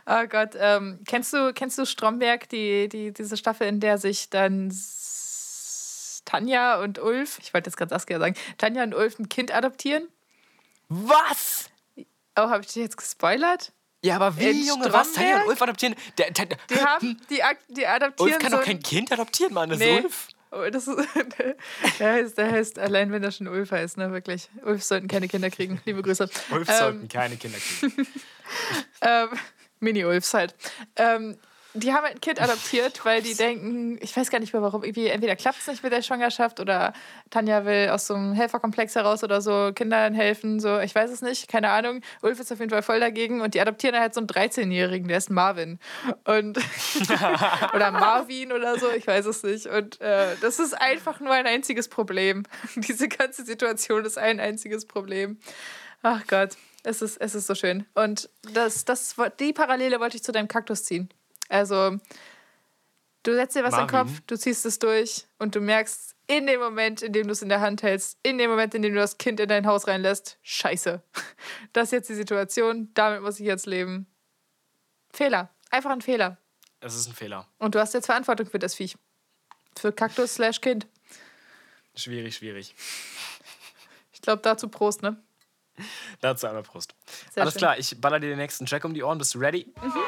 Oh 0.06 0.26
Gott, 0.28 0.50
ähm, 0.58 1.00
kennst 1.06 1.32
du, 1.32 1.52
kennst 1.54 1.78
du 1.78 1.86
Stromberg, 1.86 2.48
die, 2.48 2.88
die, 2.88 3.12
diese 3.12 3.36
Staffel, 3.36 3.66
in 3.66 3.80
der 3.80 3.98
sich 3.98 4.30
dann 4.30 4.70
Tanja 6.24 6.80
und 6.80 6.98
Ulf, 6.98 7.38
ich 7.40 7.52
wollte 7.54 7.68
jetzt 7.70 7.76
gerade 7.76 7.90
Saskia 7.90 8.18
sagen, 8.18 8.34
Tanja 8.58 8.82
und 8.82 8.94
Ulf 8.94 9.18
ein 9.18 9.28
Kind 9.28 9.52
adoptieren? 9.52 10.08
Was? 10.88 11.70
Oh, 12.36 12.48
habe 12.48 12.60
ich 12.62 12.66
dich 12.68 12.76
jetzt 12.76 12.96
gespoilert? 12.96 13.72
Ja, 14.02 14.16
aber 14.16 14.36
wie, 14.38 14.50
In 14.50 14.66
Junge, 14.66 14.92
was? 14.92 15.12
Tanja 15.12 15.42
und? 15.42 15.48
Ulf 15.48 15.62
adoptieren? 15.62 15.94
Der, 16.18 16.30
der, 16.30 16.46
Die 16.68 16.74
haben, 16.80 17.20
die, 17.30 17.40
die 17.68 17.86
adoptieren 17.86 18.32
Ulf 18.32 18.38
kann 18.38 18.50
so 18.50 18.56
doch 18.58 18.62
ein- 18.66 18.72
kein 18.74 18.82
Kind 18.82 19.12
adoptieren, 19.12 19.54
Mann. 19.54 19.70
Das 19.70 19.78
Nee. 19.78 19.98
ist 19.98 20.04
Ulf. 20.04 20.28
Oh, 20.50 20.70
das 20.70 20.86
ist, 20.86 20.96
der, 21.98 22.12
heißt, 22.12 22.38
der 22.38 22.52
heißt, 22.52 22.78
allein 22.78 23.10
wenn 23.10 23.24
er 23.24 23.32
schon 23.32 23.48
Ulf 23.48 23.72
heißt, 23.72 23.96
ne, 23.96 24.12
wirklich. 24.12 24.48
Ulf 24.62 24.84
sollten 24.84 25.08
keine 25.08 25.26
Kinder 25.26 25.50
kriegen. 25.50 25.80
Liebe 25.84 26.00
Grüße. 26.02 26.28
Ulf 26.50 26.68
Ähm, 26.68 26.74
sollten 26.78 27.08
keine 27.08 27.36
Kinder 27.36 27.58
kriegen. 27.58 28.06
Ähm, 29.00 29.30
Mini-Ulfs 29.80 30.32
halt. 30.34 30.54
Ähm, 30.96 31.36
die 31.74 31.92
haben 31.92 32.04
ein 32.04 32.20
Kind 32.20 32.40
adoptiert, 32.40 33.04
weil 33.04 33.20
die 33.20 33.34
denken, 33.36 33.98
ich 34.00 34.16
weiß 34.16 34.30
gar 34.30 34.38
nicht 34.38 34.52
mehr 34.52 34.62
warum, 34.62 34.84
irgendwie 34.84 35.08
entweder 35.08 35.36
klappt 35.36 35.58
es 35.58 35.66
nicht 35.66 35.82
mit 35.82 35.92
der 35.92 36.02
Schwangerschaft 36.02 36.60
oder 36.60 36.92
Tanja 37.30 37.64
will 37.64 37.88
aus 37.90 38.06
so 38.06 38.14
einem 38.14 38.32
Helferkomplex 38.32 38.94
heraus 38.94 39.24
oder 39.24 39.40
so 39.40 39.72
Kindern 39.74 40.14
helfen, 40.14 40.60
so, 40.60 40.78
ich 40.78 40.94
weiß 40.94 41.10
es 41.10 41.20
nicht, 41.20 41.48
keine 41.48 41.70
Ahnung. 41.70 42.00
Ulf 42.22 42.38
ist 42.38 42.52
auf 42.52 42.60
jeden 42.60 42.70
Fall 42.70 42.82
voll 42.82 43.00
dagegen 43.00 43.40
und 43.40 43.54
die 43.54 43.60
adoptieren 43.60 43.98
halt 43.98 44.14
so 44.14 44.20
einen 44.20 44.28
13-Jährigen, 44.28 45.08
der 45.08 45.18
ist 45.18 45.30
Marvin. 45.30 45.78
Und 46.24 46.58
oder 47.74 47.90
Marvin 47.90 48.52
oder 48.52 48.78
so, 48.78 48.90
ich 48.90 49.06
weiß 49.06 49.26
es 49.26 49.42
nicht. 49.42 49.66
Und 49.66 50.00
äh, 50.00 50.36
das 50.40 50.60
ist 50.60 50.74
einfach 50.74 51.18
nur 51.20 51.32
ein 51.32 51.46
einziges 51.46 51.88
Problem. 51.88 52.44
Diese 52.76 53.08
ganze 53.08 53.44
Situation 53.44 54.04
ist 54.04 54.16
ein 54.16 54.38
einziges 54.38 54.86
Problem. 54.86 55.38
Ach 56.02 56.22
Gott, 56.28 56.50
es 56.84 57.02
ist, 57.02 57.16
es 57.16 57.34
ist 57.34 57.46
so 57.46 57.54
schön. 57.54 57.86
Und 57.94 58.28
das, 58.52 58.84
das, 58.84 59.16
die 59.40 59.52
Parallele 59.52 59.98
wollte 59.98 60.16
ich 60.16 60.22
zu 60.22 60.32
deinem 60.32 60.48
Kaktus 60.48 60.84
ziehen. 60.84 61.08
Also, 61.48 61.98
du 63.22 63.34
setzt 63.34 63.56
dir 63.56 63.64
was 63.64 63.74
in 63.74 63.86
den 63.86 63.92
Marvin. 63.92 64.14
Kopf, 64.14 64.22
du 64.26 64.36
ziehst 64.38 64.64
es 64.66 64.78
durch 64.78 65.26
und 65.38 65.54
du 65.54 65.60
merkst 65.60 66.14
in 66.26 66.46
dem 66.46 66.60
Moment, 66.60 67.02
in 67.02 67.12
dem 67.12 67.26
du 67.26 67.32
es 67.32 67.42
in 67.42 67.48
der 67.48 67.60
Hand 67.60 67.82
hältst, 67.82 68.18
in 68.22 68.38
dem 68.38 68.50
Moment, 68.50 68.74
in 68.74 68.82
dem 68.82 68.94
du 68.94 69.00
das 69.00 69.18
Kind 69.18 69.40
in 69.40 69.48
dein 69.48 69.66
Haus 69.66 69.86
reinlässt, 69.86 70.38
scheiße. 70.42 71.02
Das 71.72 71.88
ist 71.88 71.92
jetzt 71.92 72.08
die 72.08 72.14
Situation, 72.14 72.90
damit 72.94 73.22
muss 73.22 73.40
ich 73.40 73.46
jetzt 73.46 73.66
leben. 73.66 74.06
Fehler. 75.12 75.50
Einfach 75.70 75.90
ein 75.90 76.00
Fehler. 76.02 76.38
Es 76.80 76.94
ist 76.94 77.08
ein 77.08 77.14
Fehler. 77.14 77.48
Und 77.58 77.74
du 77.74 77.80
hast 77.80 77.94
jetzt 77.94 78.06
Verantwortung 78.06 78.46
für 78.46 78.58
das 78.58 78.74
Viech. 78.74 78.96
Für 79.76 79.92
Kaktus 79.92 80.34
slash 80.34 80.60
Kind. 80.60 80.86
Schwierig, 81.96 82.36
schwierig. 82.36 82.74
Ich 84.12 84.22
glaube, 84.22 84.42
dazu 84.42 84.68
Prost, 84.68 85.02
ne? 85.02 85.16
Dazu 86.20 86.46
einmal 86.46 86.62
Prost. 86.62 86.94
Sehr 87.32 87.42
Alles 87.42 87.54
schön. 87.54 87.58
klar, 87.58 87.78
ich 87.78 88.00
baller 88.00 88.20
dir 88.20 88.28
den 88.28 88.38
nächsten 88.38 88.66
Track 88.66 88.84
um 88.84 88.94
die 88.94 89.02
Ohren. 89.02 89.18
Bist 89.18 89.34
du 89.34 89.38
ready? 89.38 89.64
Baby, 89.80 90.00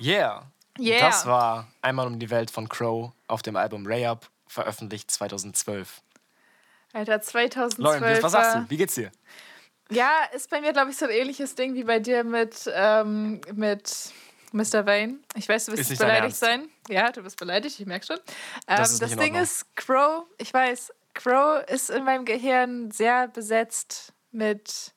Yeah. 0.00 0.46
Yeah. 0.78 1.00
Das 1.08 1.26
war 1.26 1.68
Einmal 1.82 2.06
um 2.06 2.18
die 2.18 2.30
Welt 2.30 2.50
von 2.50 2.68
Crow 2.68 3.12
auf 3.26 3.42
dem 3.42 3.56
Album 3.56 3.86
Ray 3.86 4.06
Up, 4.06 4.28
veröffentlicht 4.46 5.10
2012. 5.10 6.02
Alter, 6.92 7.20
2012. 7.20 8.00
Lauren, 8.00 8.22
was 8.22 8.32
sagst 8.32 8.56
du? 8.56 8.70
Wie 8.70 8.76
geht's 8.76 8.94
dir? 8.94 9.10
Ja, 9.90 10.10
ist 10.32 10.50
bei 10.50 10.60
mir, 10.60 10.72
glaube 10.72 10.90
ich, 10.90 10.96
so 10.96 11.06
ein 11.06 11.10
ähnliches 11.10 11.54
Ding 11.54 11.74
wie 11.74 11.84
bei 11.84 11.98
dir 11.98 12.22
mit, 12.24 12.70
ähm, 12.72 13.40
mit 13.54 14.12
Mr. 14.52 14.86
Vane. 14.86 15.18
Ich 15.34 15.48
weiß, 15.48 15.66
du 15.66 15.72
wirst 15.72 15.98
beleidigt 15.98 16.36
sein. 16.36 16.68
Ja, 16.88 17.10
du 17.10 17.22
bist 17.22 17.38
beleidigt, 17.38 17.78
ich 17.80 17.86
merke 17.86 18.06
schon. 18.06 18.18
Ähm, 18.66 18.76
Das 18.76 18.92
ist 18.92 19.02
das 19.02 19.16
Ding 19.16 19.34
ist, 19.34 19.74
Crow, 19.76 20.24
ich 20.38 20.52
weiß, 20.52 20.92
Crow 21.14 21.62
ist 21.68 21.90
in 21.90 22.04
meinem 22.04 22.24
Gehirn 22.24 22.90
sehr 22.90 23.28
besetzt 23.28 24.12
mit. 24.30 24.92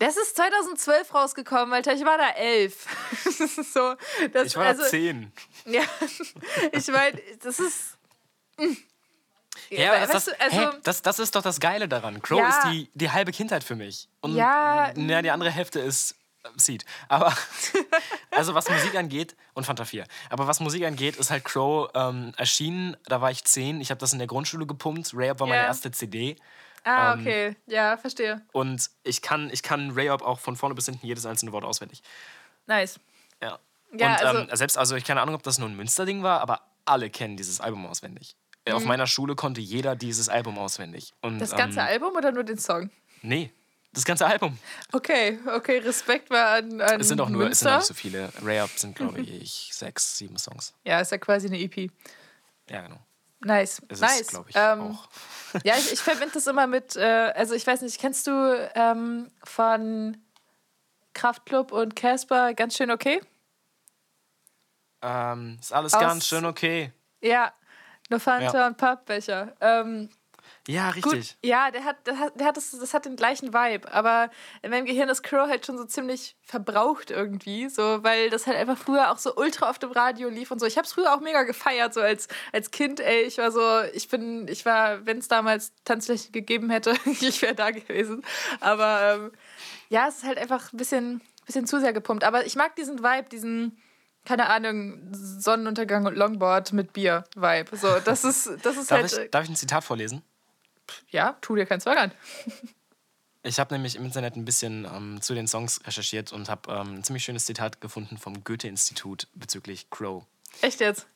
Das 0.00 0.16
ist 0.16 0.36
2012 0.36 1.12
rausgekommen, 1.12 1.72
Alter. 1.74 1.92
Ich 1.92 2.04
war 2.04 2.16
da 2.18 2.30
elf. 2.30 2.86
das 3.24 3.40
ist 3.40 3.72
so. 3.74 3.94
Das, 4.32 4.46
Ich 4.46 4.56
war 4.56 4.66
also, 4.66 4.82
da 4.82 4.88
10. 4.88 5.32
Ja, 5.66 5.82
ich 6.72 6.86
meine, 6.88 7.20
das 7.42 7.58
ist. 7.58 7.98
Ja, 9.70 9.92
weißt 9.92 10.14
das, 10.14 10.24
du, 10.26 10.40
also, 10.40 10.60
hä, 10.60 10.66
das, 10.82 11.02
das 11.02 11.18
ist 11.18 11.34
doch 11.34 11.42
das 11.42 11.60
Geile 11.60 11.88
daran. 11.88 12.22
Crow 12.22 12.38
Ja. 12.38 12.48
ist 12.48 12.62
die, 12.64 12.90
die 12.94 13.10
halbe 13.10 13.32
Kindheit 13.32 13.64
für 13.64 13.76
mich. 13.76 14.08
Und 14.20 14.34
Ja. 14.36 14.92
na, 14.94 15.20
die 15.20 15.30
andere 15.30 15.50
Hälfte 15.50 15.80
ist 15.80 16.12
äh, 16.44 16.48
Seed. 16.56 16.84
Aber, 17.08 17.36
also 18.30 18.54
was 18.54 18.68
Musik 18.70 18.94
angeht, 18.94 19.36
und 19.54 19.64
Fanta 19.64 19.84
4. 19.84 20.06
Aber 20.30 20.46
was 20.46 20.60
Musik 20.60 20.84
angeht, 20.84 21.16
ist 21.16 21.30
halt 21.30 21.44
Crow 21.44 21.90
ähm, 21.94 22.32
erschienen, 22.36 22.96
da 23.06 23.20
war 23.20 23.30
ich 23.30 23.44
zehn. 23.44 23.80
Ich 23.80 23.90
habe 23.90 23.98
das 23.98 24.12
in 24.12 24.18
der 24.18 24.28
Grundschule 24.28 24.64
gepumpt. 24.66 25.10
Rayup 25.14 25.40
war 25.40 25.46
meine 25.48 25.62
Ja. 25.62 25.66
erste 25.66 25.90
CD. 25.90 26.36
Ah, 26.88 27.12
ähm, 27.14 27.20
okay. 27.20 27.56
Ja, 27.66 27.96
verstehe. 27.96 28.42
Und 28.52 28.90
ich 29.04 29.22
kann, 29.22 29.50
ich 29.50 29.62
kann 29.62 29.90
Rayup 29.92 30.22
auch 30.22 30.38
von 30.40 30.56
vorne 30.56 30.74
bis 30.74 30.86
hinten 30.86 31.06
jedes 31.06 31.26
einzelne 31.26 31.52
Wort 31.52 31.64
auswendig. 31.64 32.02
Nice. 32.66 32.98
Ja. 33.42 33.58
Ja, 33.92 34.16
und 34.16 34.22
also- 34.26 34.38
ähm, 34.40 34.48
selbst, 34.56 34.76
also 34.78 34.96
ich 34.96 35.04
keine 35.04 35.20
Ahnung, 35.22 35.34
ob 35.34 35.42
das 35.42 35.58
nur 35.58 35.68
ein 35.68 35.76
Münster-Ding 35.76 36.22
war, 36.22 36.40
aber 36.40 36.62
alle 36.84 37.08
kennen 37.10 37.36
dieses 37.36 37.60
Album 37.60 37.86
auswendig. 37.86 38.36
Äh, 38.64 38.72
Auf 38.72 38.84
meiner 38.84 39.06
Schule 39.06 39.34
konnte 39.34 39.60
jeder 39.60 39.96
dieses 39.96 40.28
Album 40.28 40.58
auswendig. 40.58 41.14
Und, 41.22 41.34
Mhm. 41.34 41.38
Das 41.38 41.56
ganze 41.56 41.80
ähm, 41.80 41.86
Album 41.86 42.14
oder 42.16 42.32
nur 42.32 42.44
den 42.44 42.58
Song? 42.58 42.90
Nee, 43.22 43.50
das 43.92 44.04
ganze 44.04 44.26
Album. 44.26 44.58
Okay, 44.92 45.38
okay, 45.54 45.78
Respekt 45.78 46.28
war 46.28 46.56
an, 46.56 46.80
an 46.82 47.00
Es 47.00 47.08
sind 47.08 47.20
auch 47.20 47.30
nur, 47.30 47.48
es 47.48 47.60
sind 47.60 47.70
Münster. 47.70 47.72
auch 47.74 47.78
nicht 47.78 47.86
so 47.86 47.94
viele. 47.94 48.30
Rayup 48.42 48.70
sind, 48.76 48.94
glaube 48.94 49.20
ich, 49.22 49.70
sechs, 49.72 50.18
sieben 50.18 50.36
Songs. 50.36 50.74
Ja, 50.84 51.00
ist 51.00 51.10
ja 51.12 51.16
quasi 51.18 51.46
eine 51.46 51.58
EP. 51.58 51.90
Ja, 52.68 52.82
genau. 52.82 52.98
Nice. 53.40 53.80
Ist 53.88 54.00
nice. 54.00 54.20
es, 54.32 54.40
ich, 54.48 54.56
ähm. 54.56 54.98
Ja, 55.64 55.76
ich, 55.76 55.92
ich 55.92 56.00
verbinde 56.00 56.32
das 56.34 56.46
immer 56.46 56.66
mit, 56.66 56.94
äh, 56.96 57.32
also 57.34 57.54
ich 57.54 57.66
weiß 57.66 57.80
nicht, 57.82 57.98
kennst 57.98 58.26
du 58.26 58.70
ähm, 58.74 59.30
von 59.44 60.16
Kraftklub 61.14 61.72
und 61.72 61.96
Casper 61.96 62.52
ganz 62.54 62.76
schön 62.76 62.90
okay? 62.90 63.20
Ähm, 65.02 65.56
ist 65.60 65.72
alles 65.72 65.94
Aus- 65.94 66.00
ganz 66.00 66.26
schön 66.26 66.44
okay. 66.44 66.92
Ja, 67.22 67.52
nur 68.10 68.20
Fanta 68.20 68.58
Ja. 68.58 68.66
und 68.66 68.76
Pappbecher. 68.76 69.54
Ähm, 69.60 70.10
Ja, 70.68 70.92
gut, 70.92 71.14
richtig. 71.14 71.38
ja, 71.42 71.70
der 71.70 71.82
hat, 71.84 72.06
der 72.06 72.18
hat, 72.18 72.38
der 72.38 72.46
hat 72.46 72.58
das, 72.58 72.72
das 72.72 72.92
hat 72.92 73.06
den 73.06 73.16
gleichen 73.16 73.54
Vibe, 73.54 73.90
aber 73.90 74.28
in 74.60 74.70
meinem 74.70 74.84
Gehirn 74.84 75.08
ist 75.08 75.22
Crow 75.22 75.48
halt 75.48 75.64
schon 75.64 75.78
so 75.78 75.84
ziemlich 75.86 76.36
verbraucht 76.42 77.10
irgendwie, 77.10 77.70
so, 77.70 78.04
weil 78.04 78.28
das 78.28 78.46
halt 78.46 78.58
einfach 78.58 78.76
früher 78.76 79.10
auch 79.10 79.16
so 79.16 79.34
ultra 79.34 79.70
auf 79.70 79.78
dem 79.78 79.92
Radio 79.92 80.28
lief 80.28 80.50
und 80.50 80.58
so. 80.58 80.66
Ich 80.66 80.76
habe 80.76 80.86
es 80.86 80.92
früher 80.92 81.14
auch 81.14 81.20
mega 81.20 81.44
gefeiert, 81.44 81.94
so 81.94 82.02
als, 82.02 82.28
als 82.52 82.70
Kind, 82.70 83.00
ey, 83.00 83.22
ich 83.22 83.38
war 83.38 83.50
so, 83.50 83.80
ich 83.94 84.08
bin, 84.08 84.46
ich 84.46 84.66
war, 84.66 85.06
wenn 85.06 85.16
es 85.16 85.28
damals 85.28 85.72
Tanzflächen 85.84 86.32
gegeben 86.32 86.68
hätte, 86.68 86.94
ich 87.06 87.40
wäre 87.40 87.54
da 87.54 87.70
gewesen, 87.70 88.22
aber 88.60 89.00
ähm, 89.02 89.32
ja, 89.88 90.06
es 90.06 90.18
ist 90.18 90.24
halt 90.24 90.36
einfach 90.36 90.70
ein 90.74 90.76
bisschen, 90.76 91.22
bisschen 91.46 91.66
zu 91.66 91.80
sehr 91.80 91.94
gepumpt, 91.94 92.24
aber 92.24 92.44
ich 92.44 92.56
mag 92.56 92.76
diesen 92.76 92.98
Vibe, 92.98 93.30
diesen 93.30 93.80
keine 94.26 94.50
Ahnung, 94.50 95.00
Sonnenuntergang 95.14 96.04
und 96.04 96.14
Longboard 96.14 96.74
mit 96.74 96.92
Bier-Vibe. 96.92 97.74
So, 97.74 97.88
das 98.04 98.24
ist, 98.24 98.58
das 98.62 98.76
ist 98.76 98.90
Darf 98.90 99.00
halt. 99.00 99.18
ich, 99.18 99.30
darf 99.30 99.44
ich 99.44 99.48
ein 99.48 99.56
Zitat 99.56 99.82
vorlesen? 99.82 100.22
Ja, 101.10 101.36
tu 101.40 101.56
dir 101.56 101.66
keinen 101.66 101.80
Zwang 101.80 101.98
an. 101.98 102.12
Ich 103.44 103.58
habe 103.60 103.72
nämlich 103.72 103.96
im 103.96 104.04
Internet 104.04 104.36
ein 104.36 104.44
bisschen 104.44 104.84
ähm, 104.84 105.20
zu 105.22 105.34
den 105.34 105.46
Songs 105.46 105.80
recherchiert 105.86 106.32
und 106.32 106.48
habe 106.48 106.72
ähm, 106.72 106.96
ein 106.96 107.04
ziemlich 107.04 107.24
schönes 107.24 107.44
Zitat 107.44 107.80
gefunden 107.80 108.18
vom 108.18 108.42
Goethe-Institut 108.44 109.28
bezüglich 109.34 109.88
Crow. 109.90 110.26
Echt 110.60 110.80
jetzt? 110.80 111.06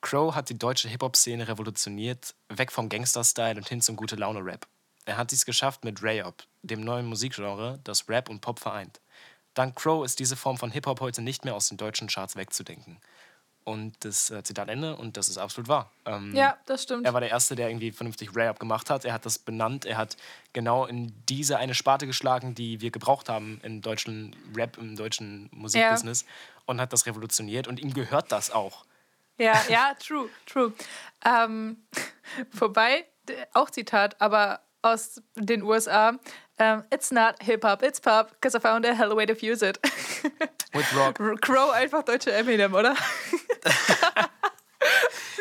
Crow 0.00 0.34
hat 0.34 0.48
die 0.48 0.58
deutsche 0.58 0.88
Hip-Hop-Szene 0.88 1.46
revolutioniert, 1.46 2.34
weg 2.48 2.72
vom 2.72 2.88
Gangster-Style 2.88 3.56
und 3.56 3.68
hin 3.68 3.80
zum 3.80 3.96
Gute-Laune-Rap. 3.96 4.66
Er 5.04 5.16
hat 5.16 5.30
dies 5.30 5.44
geschafft 5.44 5.84
mit 5.84 6.02
Rayop, 6.02 6.42
dem 6.62 6.80
neuen 6.80 7.06
Musikgenre, 7.06 7.80
das 7.84 8.08
Rap 8.08 8.28
und 8.28 8.40
Pop 8.40 8.58
vereint. 8.58 9.00
Dank 9.54 9.76
Crow 9.76 10.04
ist 10.04 10.18
diese 10.18 10.36
Form 10.36 10.56
von 10.56 10.70
Hip-Hop 10.70 11.00
heute 11.00 11.22
nicht 11.22 11.44
mehr 11.44 11.54
aus 11.54 11.68
den 11.68 11.76
deutschen 11.76 12.08
Charts 12.08 12.36
wegzudenken. 12.36 12.98
Und 13.64 14.04
das 14.04 14.30
äh, 14.30 14.42
Zitat 14.42 14.68
Ende, 14.68 14.96
und 14.96 15.16
das 15.16 15.28
ist 15.28 15.38
absolut 15.38 15.68
wahr. 15.68 15.90
Ähm, 16.04 16.34
Ja, 16.34 16.56
das 16.66 16.82
stimmt. 16.82 17.06
Er 17.06 17.12
war 17.14 17.20
der 17.20 17.30
Erste, 17.30 17.54
der 17.54 17.68
irgendwie 17.68 17.92
vernünftig 17.92 18.34
Rap 18.34 18.58
gemacht 18.58 18.90
hat. 18.90 19.04
Er 19.04 19.12
hat 19.12 19.24
das 19.24 19.38
benannt. 19.38 19.84
Er 19.84 19.96
hat 19.96 20.16
genau 20.52 20.84
in 20.86 21.12
diese 21.28 21.58
eine 21.58 21.74
Sparte 21.74 22.06
geschlagen, 22.08 22.54
die 22.56 22.80
wir 22.80 22.90
gebraucht 22.90 23.28
haben 23.28 23.60
im 23.62 23.80
deutschen 23.80 24.34
Rap, 24.56 24.78
im 24.78 24.96
deutschen 24.96 25.48
Musikbusiness. 25.52 26.24
Und 26.66 26.80
hat 26.80 26.92
das 26.92 27.06
revolutioniert. 27.06 27.68
Und 27.68 27.78
ihm 27.80 27.94
gehört 27.94 28.32
das 28.32 28.50
auch. 28.50 28.84
Ja, 29.38 29.60
ja, 29.68 29.94
true, 29.94 30.28
true. 30.46 30.72
Ähm, 31.24 31.76
wobei, 32.52 33.04
d- 33.28 33.34
auch 33.52 33.70
Zitat, 33.70 34.20
aber 34.20 34.60
aus 34.82 35.22
den 35.36 35.62
USA. 35.62 36.18
Ähm, 36.62 36.84
it's 36.92 37.10
not 37.10 37.42
Hip-Hop, 37.42 37.82
it's 37.82 37.98
Pop, 38.00 38.30
because 38.30 38.54
I 38.54 38.60
found 38.60 38.86
a 38.86 38.94
hell 38.94 39.16
way 39.16 39.26
to 39.26 39.34
fuse 39.34 39.62
it. 39.62 39.78
With 40.72 40.86
Rock. 40.96 41.18
Crow 41.40 41.70
einfach 41.72 42.04
deutsche 42.04 42.32
Eminem, 42.32 42.72
oder? 42.74 42.94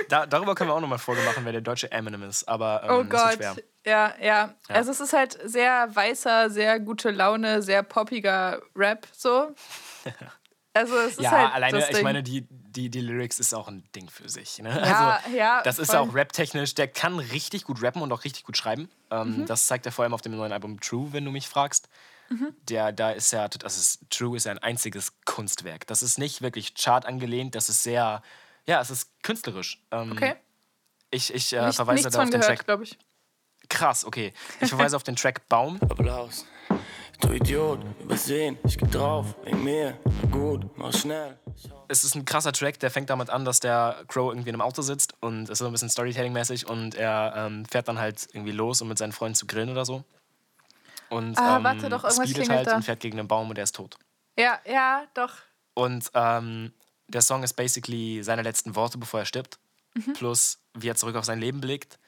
Da, 0.09 0.25
darüber 0.25 0.55
können 0.55 0.69
wir 0.69 0.73
auch 0.73 0.81
nochmal 0.81 0.97
Folge 0.99 1.21
machen, 1.21 1.45
wer 1.45 1.51
der 1.53 1.61
deutsche 1.61 1.89
Eminem 1.91 2.23
ist. 2.23 2.45
Aber 2.47 2.81
ähm, 2.83 2.89
Oh 2.91 3.03
Gott. 3.05 3.35
schwer. 3.35 3.55
Ja, 3.85 4.13
ja, 4.21 4.53
Also 4.67 4.91
es 4.91 4.99
ist 4.99 5.13
halt 5.13 5.37
sehr 5.45 5.87
weißer, 5.95 6.49
sehr 6.49 6.79
gute 6.79 7.11
Laune, 7.11 7.61
sehr 7.61 7.81
poppiger 7.81 8.61
Rap 8.75 9.07
so. 9.13 9.55
Also 10.73 10.97
es 10.99 11.13
ist 11.13 11.21
Ja, 11.21 11.31
halt 11.31 11.53
alleine, 11.53 11.79
das 11.79 11.89
ich 11.89 11.95
Ding. 11.95 12.03
meine, 12.03 12.23
die, 12.23 12.47
die, 12.49 12.89
die 12.89 13.01
Lyrics 13.01 13.39
ist 13.39 13.53
auch 13.53 13.67
ein 13.67 13.83
Ding 13.93 14.09
für 14.09 14.29
sich. 14.29 14.59
Ne? 14.59 14.69
Ja, 14.69 15.19
also, 15.23 15.35
ja, 15.37 15.61
Das 15.63 15.79
ist 15.79 15.91
voll. 15.91 15.99
auch 15.99 16.13
rap-technisch. 16.13 16.75
Der 16.75 16.87
kann 16.87 17.19
richtig 17.19 17.65
gut 17.65 17.81
rappen 17.81 18.01
und 18.01 18.11
auch 18.13 18.23
richtig 18.23 18.43
gut 18.45 18.55
schreiben. 18.57 18.89
Ähm, 19.09 19.39
Mhm. 19.41 19.45
Das 19.45 19.67
zeigt 19.67 19.85
er 19.85 19.91
vor 19.91 20.03
allem 20.03 20.13
auf 20.13 20.21
dem 20.21 20.35
neuen 20.35 20.53
Album 20.53 20.79
True, 20.79 21.09
wenn 21.11 21.25
du 21.25 21.31
mich 21.31 21.47
fragst. 21.49 21.89
Mhm. 22.29 22.55
Der, 22.69 22.93
da 22.93 23.11
ist 23.11 23.31
ja, 23.31 23.49
das 23.49 23.77
ist, 23.77 24.09
True 24.09 24.37
ist 24.37 24.45
ja 24.45 24.53
ein 24.53 24.59
einziges 24.59 25.11
Kunstwerk. 25.25 25.85
Das 25.87 26.01
ist 26.01 26.17
nicht 26.17 26.41
wirklich 26.41 26.73
Chart 26.75 27.05
angelehnt, 27.05 27.55
das 27.55 27.67
ist 27.67 27.83
sehr, 27.83 28.21
ja, 28.65 28.79
es 28.79 28.89
ist 28.89 29.09
künstlerisch. 29.23 29.83
Ähm, 29.91 30.13
Okay. 30.13 30.35
Ich, 31.13 31.33
ich 31.33 31.51
äh, 31.51 31.65
Nicht, 31.65 31.75
verweise 31.75 32.09
da 32.09 32.19
auf 32.19 32.29
den 32.29 32.39
gehört, 32.39 32.45
Track. 32.59 32.65
glaube 32.65 32.83
ich. 32.85 32.97
Krass, 33.67 34.05
okay. 34.05 34.33
Ich 34.61 34.69
verweise 34.69 34.95
auf 34.95 35.03
den 35.03 35.17
Track 35.17 35.49
Baum. 35.49 35.77
Applaus. 35.81 36.45
Du 37.19 37.31
Idiot, 37.31 37.79
übersehen, 38.01 38.57
ich 38.65 38.77
geh 38.77 38.87
drauf, 38.87 39.35
wegen 39.43 39.63
mir. 39.63 39.97
Na 40.23 40.29
gut, 40.29 40.75
mach 40.77 40.91
schnell. 40.93 41.37
es 41.87 42.03
ist 42.03 42.15
ein 42.15 42.25
krasser 42.25 42.51
Track, 42.51 42.79
der 42.79 42.89
fängt 42.89 43.09
damit 43.11 43.29
an, 43.29 43.45
dass 43.45 43.59
der 43.59 44.03
Crow 44.07 44.31
irgendwie 44.31 44.49
in 44.49 44.55
einem 44.55 44.61
Auto 44.61 44.81
sitzt 44.81 45.13
und 45.21 45.43
es 45.43 45.49
ist 45.51 45.57
so 45.59 45.67
ein 45.67 45.71
bisschen 45.71 45.89
Storytelling-mäßig 45.89 46.65
und 46.67 46.95
er 46.95 47.33
ähm, 47.37 47.65
fährt 47.65 47.87
dann 47.87 47.99
halt 47.99 48.27
irgendwie 48.33 48.51
los, 48.53 48.81
um 48.81 48.87
mit 48.87 48.97
seinen 48.97 49.11
Freunden 49.11 49.35
zu 49.35 49.45
grillen 49.45 49.69
oder 49.69 49.85
so. 49.85 50.03
Und 51.09 51.37
Ah, 51.37 51.57
ähm, 51.57 51.63
warte 51.63 51.89
doch, 51.89 52.03
irgendwas 52.03 52.15
speedet 52.15 52.33
klingelt 52.35 52.57
halt 52.57 52.67
da. 52.67 52.75
und 52.77 52.83
fährt 52.83 52.99
gegen 53.01 53.19
einen 53.19 53.27
Baum 53.27 53.49
und 53.49 53.55
der 53.55 53.65
ist 53.65 53.75
tot. 53.75 53.97
Ja, 54.39 54.59
ja, 54.65 55.03
doch. 55.13 55.33
Und 55.75 56.09
ähm, 56.15 56.73
der 57.07 57.21
Song 57.21 57.43
ist 57.43 57.53
basically 57.53 58.23
seine 58.23 58.41
letzten 58.41 58.75
Worte, 58.75 58.97
bevor 58.97 59.19
er 59.19 59.25
stirbt. 59.25 59.59
Mhm. 59.93 60.13
Plus, 60.13 60.57
wie 60.73 60.87
er 60.89 60.95
zurück 60.95 61.15
auf 61.17 61.25
sein 61.25 61.39
Leben 61.39 61.61
blickt. 61.61 61.99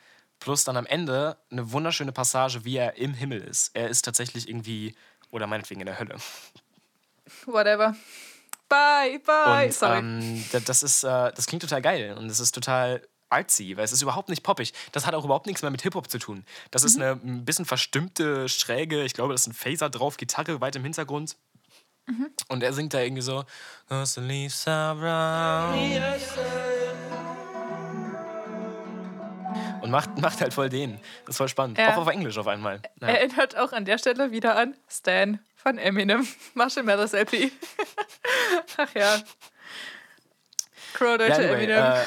Plus 0.44 0.64
dann 0.66 0.76
am 0.78 0.86
Ende 0.86 1.38
eine 1.52 1.72
wunderschöne 1.72 2.12
Passage, 2.12 2.66
wie 2.66 2.76
er 2.78 2.98
im 2.98 3.14
Himmel 3.14 3.40
ist. 3.42 3.72
Er 3.74 3.88
ist 3.90 4.04
tatsächlich 4.04 4.50
irgendwie, 4.50 4.94
oder 5.32 5.48
meinetwegen 5.48 5.80
in 5.82 5.86
der 5.88 5.98
Hölle. 6.00 6.16
Whatever. 7.46 7.96
Bye, 8.68 9.20
bye. 9.20 9.66
Und 9.68 9.74
Sorry. 9.74 10.00
ähm, 10.00 10.46
da- 10.52 10.60
das, 10.60 10.84
ist, 10.84 11.04
äh, 11.04 11.32
das 11.34 11.46
klingt 11.46 11.62
total 11.62 11.82
geil 11.82 12.16
und 12.18 12.26
es 12.30 12.40
ist 12.42 12.52
total 12.54 13.02
artsy, 13.30 13.78
weil 13.78 13.86
es 13.86 13.92
ist 13.94 14.02
überhaupt 14.02 14.30
nicht 14.30 14.44
poppig. 14.44 14.74
Das 14.92 15.06
hat 15.06 15.16
auch 15.16 15.24
überhaupt 15.26 15.46
nichts 15.48 15.62
mehr 15.62 15.72
mit 15.72 15.82
Hip-Hop 15.82 16.10
zu 16.10 16.20
tun. 16.20 16.46
Das 16.72 16.82
Mhm. 16.84 16.88
ist 16.88 16.96
eine 16.98 17.12
ein 17.24 17.46
bisschen 17.46 17.66
verstimmte, 17.66 18.50
schräge, 18.50 19.04
ich 19.04 19.14
glaube, 19.14 19.34
das 19.34 19.42
ist 19.42 19.48
ein 19.48 19.54
Phaser 19.54 19.90
drauf, 19.90 20.18
Gitarre 20.18 20.60
weit 20.62 20.76
im 20.76 20.84
Hintergrund. 20.84 21.38
Mhm. 22.06 22.32
Und 22.50 22.64
er 22.64 22.74
singt 22.74 22.94
da 22.94 23.00
irgendwie 23.00 23.22
so 23.22 23.46
"Cause 23.88 24.20
the 24.22 24.28
leaves 24.28 24.68
are 24.68 24.96
brown." 24.96 26.73
Und 29.84 29.92
macht, 29.92 30.18
macht 30.20 30.40
halt 30.42 30.54
voll 30.54 30.70
den. 30.70 30.98
Das 31.26 31.34
ist 31.34 31.38
voll 31.38 31.50
spannend. 31.50 31.78
Ja. 31.78 31.94
Auch 31.94 31.98
auf 31.98 32.08
Englisch 32.08 32.38
auf 32.38 32.48
einmal. 32.48 32.82
Ja. 33.02 33.10
Erinnert 33.10 33.58
auch 33.58 33.74
an 33.74 33.84
der 33.86 33.98
Stelle 33.98 34.32
wieder 34.32 34.56
an 34.56 34.76
Stan 34.90 35.40
von 35.56 35.78
Eminem. 35.78 36.26
Marshall 36.54 36.84
Mathers 36.84 37.14
LP. 37.14 37.52
Ach 38.78 38.96
ja. 38.96 39.20
Crow, 40.94 41.12
Ja, 41.12 41.18
deutsche 41.18 41.34
anyway, 41.36 41.54
Eminem. 41.66 41.84
äh, 41.84 42.04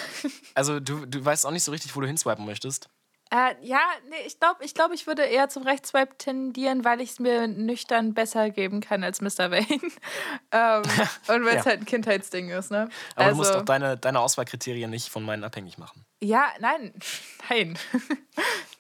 also 0.55 0.81
du, 0.81 1.05
du 1.07 1.25
weißt 1.25 1.45
auch 1.47 1.51
nicht 1.51 1.65
so 1.65 1.73
richtig, 1.73 1.95
wo 1.95 2.01
du 2.01 2.07
hinswipen 2.07 2.47
möchtest. 2.47 2.89
Äh, 3.31 3.57
ja, 3.61 3.81
nee, 4.09 4.15
ich 4.25 4.39
glaube, 4.39 4.65
ich, 4.65 4.73
glaub, 4.73 4.93
ich 4.93 5.07
würde 5.09 5.23
eher 5.23 5.49
zum 5.49 5.65
Rechtsswipe 5.65 6.17
tendieren, 6.17 6.85
weil 6.85 7.01
ich 7.01 7.11
es 7.11 7.19
mir 7.19 7.49
nüchtern 7.49 8.15
besser 8.15 8.51
geben 8.51 8.81
kann 8.81 9.03
als 9.03 9.21
Mr. 9.21 9.51
Wayne. 9.51 9.67
ähm, 10.53 10.83
und 11.29 11.45
weil 11.45 11.57
es 11.57 11.65
Ja. 11.65 11.67
halt 11.67 11.81
ein 11.81 11.87
Kindheitsding 11.87 12.51
ist, 12.51 12.71
ne? 12.71 12.89
Aber 13.17 13.31
du 13.31 13.37
musst 13.37 13.53
auch 13.55 13.65
deine, 13.65 13.97
deine 13.97 14.21
Auswahlkriterien 14.21 14.91
nicht 14.91 15.09
von 15.09 15.25
meinen 15.25 15.43
abhängig 15.43 15.77
machen. 15.77 16.05
Ja, 16.23 16.47
nein. 16.61 16.93
Nein. 17.51 17.79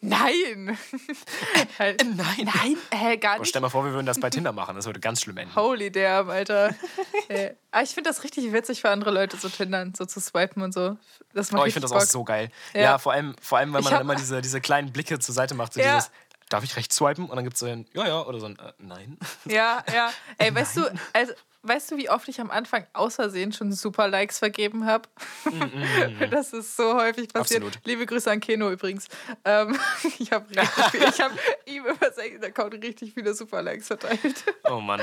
Nein. 0.00 0.76
Halt, 1.78 2.04
Nein. 2.04 2.48
nein, 2.54 2.76
äh, 2.90 3.16
gar 3.18 3.34
Und 3.34 3.40
nicht. 3.40 3.50
stell 3.50 3.60
mal 3.60 3.68
vor, 3.68 3.84
wir 3.84 3.92
würden 3.92 4.06
das 4.06 4.18
bei 4.20 4.30
Tinder 4.30 4.52
machen. 4.52 4.76
Das 4.76 4.86
würde 4.86 5.00
ganz 5.00 5.20
schlimm 5.22 5.36
enden. 5.38 5.54
Holy 5.56 5.90
damn, 5.90 6.30
Alter. 6.30 6.74
äh, 7.28 7.50
aber 7.70 7.82
ich 7.82 7.90
finde 7.90 8.08
das 8.10 8.22
richtig 8.24 8.52
witzig 8.52 8.80
für 8.80 8.90
andere 8.90 9.10
Leute 9.10 9.38
zu 9.38 9.48
tindern, 9.48 9.92
so 9.96 10.04
zu 10.06 10.20
swipen 10.20 10.62
und 10.62 10.72
so. 10.72 10.96
Das 11.34 11.52
macht 11.52 11.62
Oh, 11.62 11.66
ich 11.66 11.74
finde 11.74 11.88
das 11.88 11.92
auch 11.92 12.00
so 12.00 12.24
geil. 12.24 12.50
Ja, 12.74 12.80
Ja. 12.80 12.98
vor, 12.98 13.12
allem, 13.12 13.34
vor 13.42 13.58
allem, 13.58 13.72
weil 13.72 13.82
man 13.82 13.92
hab- 13.92 13.98
dann 14.00 14.06
immer 14.06 14.14
diese, 14.16 14.40
diese 14.40 14.60
kleinen 14.60 14.92
Blicke 14.92 15.18
zur 15.18 15.34
Seite 15.34 15.54
macht. 15.54 15.74
So 15.74 15.80
Ja. 15.80 15.96
dieses, 15.96 16.10
darf 16.48 16.64
ich 16.64 16.76
rechts 16.76 16.96
swipen? 16.96 17.26
Und 17.28 17.36
dann 17.36 17.44
gibt 17.44 17.54
es 17.54 17.60
so 17.60 17.66
ein, 17.66 17.86
ja, 17.92 18.06
ja, 18.06 18.22
oder 18.22 18.38
so 18.40 18.46
ein, 18.46 18.58
äh, 18.58 18.72
nein. 18.78 19.18
Ja, 19.46 19.84
ja. 19.92 20.12
Ey, 20.38 20.54
weißt 20.54 20.76
du, 20.76 20.82
also, 21.12 21.32
weißt 21.62 21.90
du, 21.90 21.96
wie 21.96 22.08
oft 22.10 22.28
ich 22.28 22.40
am 22.40 22.50
Anfang 22.50 22.86
aus 22.92 23.16
Versehen 23.16 23.52
schon 23.52 23.72
super 23.72 24.06
Likes 24.08 24.38
vergeben 24.38 24.86
habe? 24.86 25.08
Das 26.30 26.52
ist 26.52 26.76
so 26.76 26.94
häufig 26.94 27.28
passiert. 27.28 27.62
Absolut. 27.64 27.84
Liebe 27.86 28.06
Grüße 28.06 28.30
an 28.30 28.40
Keno 28.40 28.70
übrigens. 28.70 29.08
Ähm, 29.44 29.78
ich 30.18 30.30
habe 30.32 30.46
ich 30.52 31.20
hab 31.20 31.32
ihm 31.66 31.84
über 31.86 32.12
seinen 32.12 32.42
Account 32.44 32.74
richtig 32.74 33.14
viele 33.14 33.34
super 33.34 33.62
Likes 33.62 33.86
verteilt. 33.88 34.44
Oh 34.64 34.80
Mann. 34.80 35.00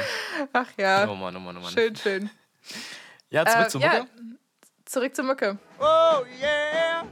Ach 0.54 0.68
ja. 0.78 1.08
Oh 1.10 1.16
Mann, 1.16 1.36
oh 1.36 1.40
Mann, 1.40 1.58
oh 1.58 1.62
Mann. 1.62 1.72
Schön, 1.74 1.96
schön. 1.96 2.30
Ja, 3.30 3.46
zurück 3.46 3.66
Äh, 3.66 3.70
zur 3.70 3.82
ja, 3.82 3.94
Mucke. 4.00 4.10
zurück 4.86 5.16
zur 5.16 5.26
Mucke. 5.26 5.58
Oh 5.80 6.22
yeah, 6.42 7.04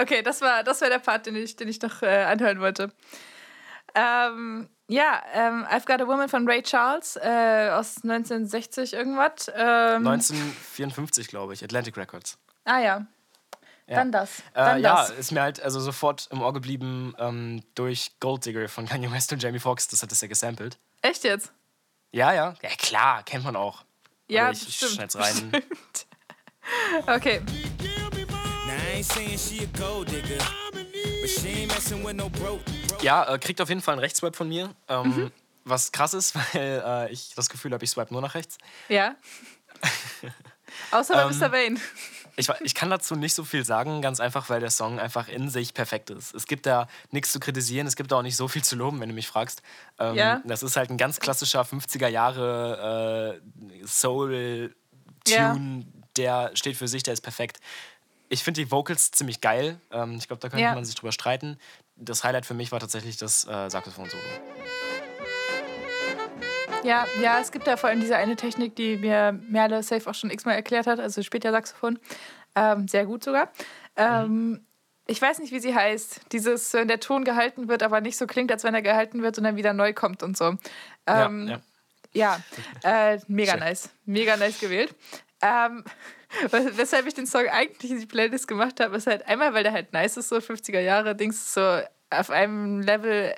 Okay, 0.00 0.22
das 0.22 0.40
war, 0.40 0.62
das 0.62 0.80
war 0.80 0.88
der 0.88 1.00
Part, 1.00 1.26
den 1.26 1.36
ich, 1.36 1.56
den 1.56 1.68
ich 1.68 1.80
noch 1.82 2.02
äh, 2.02 2.24
anhören 2.24 2.60
wollte. 2.60 2.92
Ähm, 3.94 4.68
ja, 4.86 5.22
ähm, 5.34 5.66
I've 5.66 5.86
Got 5.86 6.00
a 6.00 6.06
Woman 6.06 6.28
von 6.28 6.48
Ray 6.48 6.62
Charles 6.62 7.16
äh, 7.16 7.70
aus 7.72 7.96
1960 8.04 8.94
irgendwas. 8.94 9.48
Ähm, 9.54 10.06
1954, 10.06 11.28
glaube 11.28 11.54
ich, 11.54 11.64
Atlantic 11.64 11.96
Records. 11.96 12.38
Ah 12.64 12.78
ja. 12.78 13.06
Dann 13.88 14.12
das. 14.12 14.40
Äh, 14.40 14.42
Dann 14.54 14.80
ja, 14.82 14.96
das. 14.96 15.10
ist 15.10 15.32
mir 15.32 15.40
halt 15.40 15.62
also 15.62 15.80
sofort 15.80 16.28
im 16.30 16.42
Ohr 16.42 16.52
geblieben 16.52 17.14
ähm, 17.18 17.62
durch 17.74 18.12
Gold 18.20 18.44
Digger 18.44 18.68
von 18.68 18.86
Kanye 18.88 19.10
West 19.10 19.32
und 19.32 19.42
Jamie 19.42 19.58
Foxx. 19.58 19.88
Das 19.88 20.02
hat 20.02 20.12
es 20.12 20.20
ja 20.20 20.28
gesampelt. 20.28 20.78
Echt 21.00 21.24
jetzt? 21.24 21.52
Ja, 22.12 22.32
ja. 22.32 22.54
Ja, 22.62 22.68
klar, 22.76 23.22
kennt 23.22 23.44
man 23.44 23.56
auch. 23.56 23.84
Ja, 24.28 24.44
Aber 24.44 24.52
ich, 24.52 24.68
ich 24.68 24.76
schneid's 24.76 25.16
rein. 25.16 25.52
Okay. 27.06 27.40
Ain't 28.98 29.04
saying 29.12 29.38
she 29.38 29.62
a 29.62 29.78
gold 29.78 30.10
digger, 30.10 30.38
but 30.72 31.30
she 31.30 31.48
ain't 31.62 31.68
messing 31.72 32.04
with 32.04 32.14
no 32.16 32.28
broke. 32.28 32.60
Ja, 33.00 33.32
äh, 33.32 33.38
kriegt 33.38 33.60
auf 33.60 33.68
jeden 33.68 33.80
Fall 33.80 33.92
einen 33.92 34.00
Rechtsswipe 34.00 34.36
von 34.36 34.48
mir. 34.48 34.74
Ähm, 34.88 35.02
Mhm. 35.10 35.30
Was 35.64 35.92
krass 35.92 36.14
ist, 36.14 36.34
weil 36.54 36.82
äh, 36.84 37.12
ich 37.12 37.32
das 37.36 37.48
Gefühl 37.48 37.72
habe, 37.72 37.84
ich 37.84 37.90
swipe 37.90 38.12
nur 38.12 38.20
nach 38.22 38.34
rechts. 38.34 38.58
Ja. 38.88 39.14
Außer 40.90 41.14
bei 41.14 41.22
Ähm, 41.30 41.38
Mr. 41.38 41.52
Vane. 41.52 41.76
Ich, 42.34 42.48
ich 42.62 42.74
kann 42.74 42.90
dazu 42.90 43.14
nicht 43.14 43.34
so 43.34 43.44
viel 43.44 43.64
sagen, 43.64 44.02
ganz 44.02 44.18
einfach, 44.18 44.50
weil 44.50 44.58
der 44.58 44.70
Song 44.70 44.98
einfach 44.98 45.28
in 45.28 45.48
sich 45.48 45.74
perfekt 45.74 46.10
ist. 46.10 46.34
Es 46.34 46.46
gibt 46.46 46.66
da 46.66 46.88
nichts 47.12 47.30
zu 47.30 47.38
kritisieren, 47.38 47.86
es 47.86 47.94
gibt 47.94 48.10
da 48.10 48.16
auch 48.16 48.22
nicht 48.22 48.36
so 48.36 48.48
viel 48.48 48.64
zu 48.64 48.74
loben, 48.74 49.00
wenn 49.00 49.08
du 49.10 49.14
mich 49.14 49.28
fragst. 49.28 49.62
Ähm, 50.00 50.16
Ja. 50.16 50.42
Das 50.44 50.64
ist 50.64 50.76
halt 50.76 50.90
ein 50.90 50.96
ganz 50.98 51.20
klassischer 51.20 51.62
50er 51.62 52.08
Jahre 52.08 53.40
äh, 53.40 53.86
Soul-Tune, 53.86 54.74
Ja. 55.28 55.56
der 56.16 56.50
steht 56.54 56.76
für 56.76 56.88
sich, 56.88 57.04
der 57.04 57.14
ist 57.14 57.20
perfekt. 57.20 57.60
Ich 58.28 58.44
finde 58.44 58.60
die 58.62 58.70
Vocals 58.70 59.10
ziemlich 59.10 59.40
geil. 59.40 59.80
Ähm, 59.90 60.16
ich 60.18 60.26
glaube, 60.28 60.40
da 60.40 60.48
könnte 60.48 60.62
Ja. 60.62 60.74
man 60.74 60.84
sich 60.84 60.94
drüber 60.94 61.12
streiten. 61.12 61.58
Das 61.96 62.24
Highlight 62.24 62.46
für 62.46 62.54
mich 62.54 62.70
war 62.72 62.80
tatsächlich 62.80 63.16
das 63.16 63.46
äh, 63.46 63.68
Saxophon-Solo. 63.70 64.22
Ja, 66.84 67.06
ja, 67.20 67.40
es 67.40 67.50
gibt 67.50 67.66
da 67.66 67.76
vor 67.76 67.88
allem 67.90 68.00
diese 68.00 68.16
eine 68.16 68.36
Technik, 68.36 68.76
die 68.76 68.96
mir 68.96 69.32
Merle 69.32 69.82
Safe 69.82 70.08
auch 70.08 70.14
schon 70.14 70.30
x-mal 70.30 70.52
erklärt 70.54 70.86
hat, 70.86 71.00
also 71.00 71.22
später 71.22 71.50
Saxophon. 71.50 71.98
Ähm, 72.54 72.86
sehr 72.88 73.04
gut 73.06 73.24
sogar. 73.24 73.50
Ähm, 73.96 74.64
Ich 75.10 75.20
weiß 75.22 75.38
nicht, 75.38 75.52
wie 75.52 75.60
sie 75.60 75.74
heißt. 75.74 76.20
Dieses, 76.32 76.74
wenn 76.74 76.86
der 76.86 77.00
Ton 77.00 77.24
gehalten 77.24 77.66
wird, 77.68 77.82
aber 77.82 78.00
nicht 78.02 78.18
so 78.18 78.26
klingt, 78.26 78.52
als 78.52 78.62
wenn 78.62 78.74
er 78.74 78.82
gehalten 78.82 79.22
wird 79.22 79.38
und 79.38 79.44
dann 79.44 79.56
wieder 79.56 79.72
neu 79.72 79.94
kommt 79.94 80.22
und 80.22 80.36
so. 80.36 80.56
Ähm, 81.06 81.48
ja, 81.48 81.60
ja. 82.12 82.40
Ja, 82.84 83.12
äh, 83.12 83.18
mega 83.26 83.52
Schön. 83.52 83.60
nice. 83.60 83.88
Mega 84.04 84.36
nice 84.36 84.60
gewählt. 84.60 84.94
Ähm, 85.40 85.82
weshalb 86.50 87.06
ich 87.06 87.14
den 87.14 87.26
Song 87.26 87.46
eigentlich 87.48 87.90
in 87.90 88.00
die 88.00 88.06
Playlist 88.06 88.48
gemacht 88.48 88.80
habe, 88.80 88.96
ist 88.96 89.06
halt 89.06 89.26
einmal, 89.26 89.54
weil 89.54 89.62
der 89.62 89.72
halt 89.72 89.92
nice 89.92 90.16
ist, 90.16 90.28
so 90.28 90.36
50er 90.36 90.80
Jahre 90.80 91.14
Dings, 91.14 91.54
so 91.54 91.80
auf 92.10 92.30
einem 92.30 92.80
Level 92.80 93.34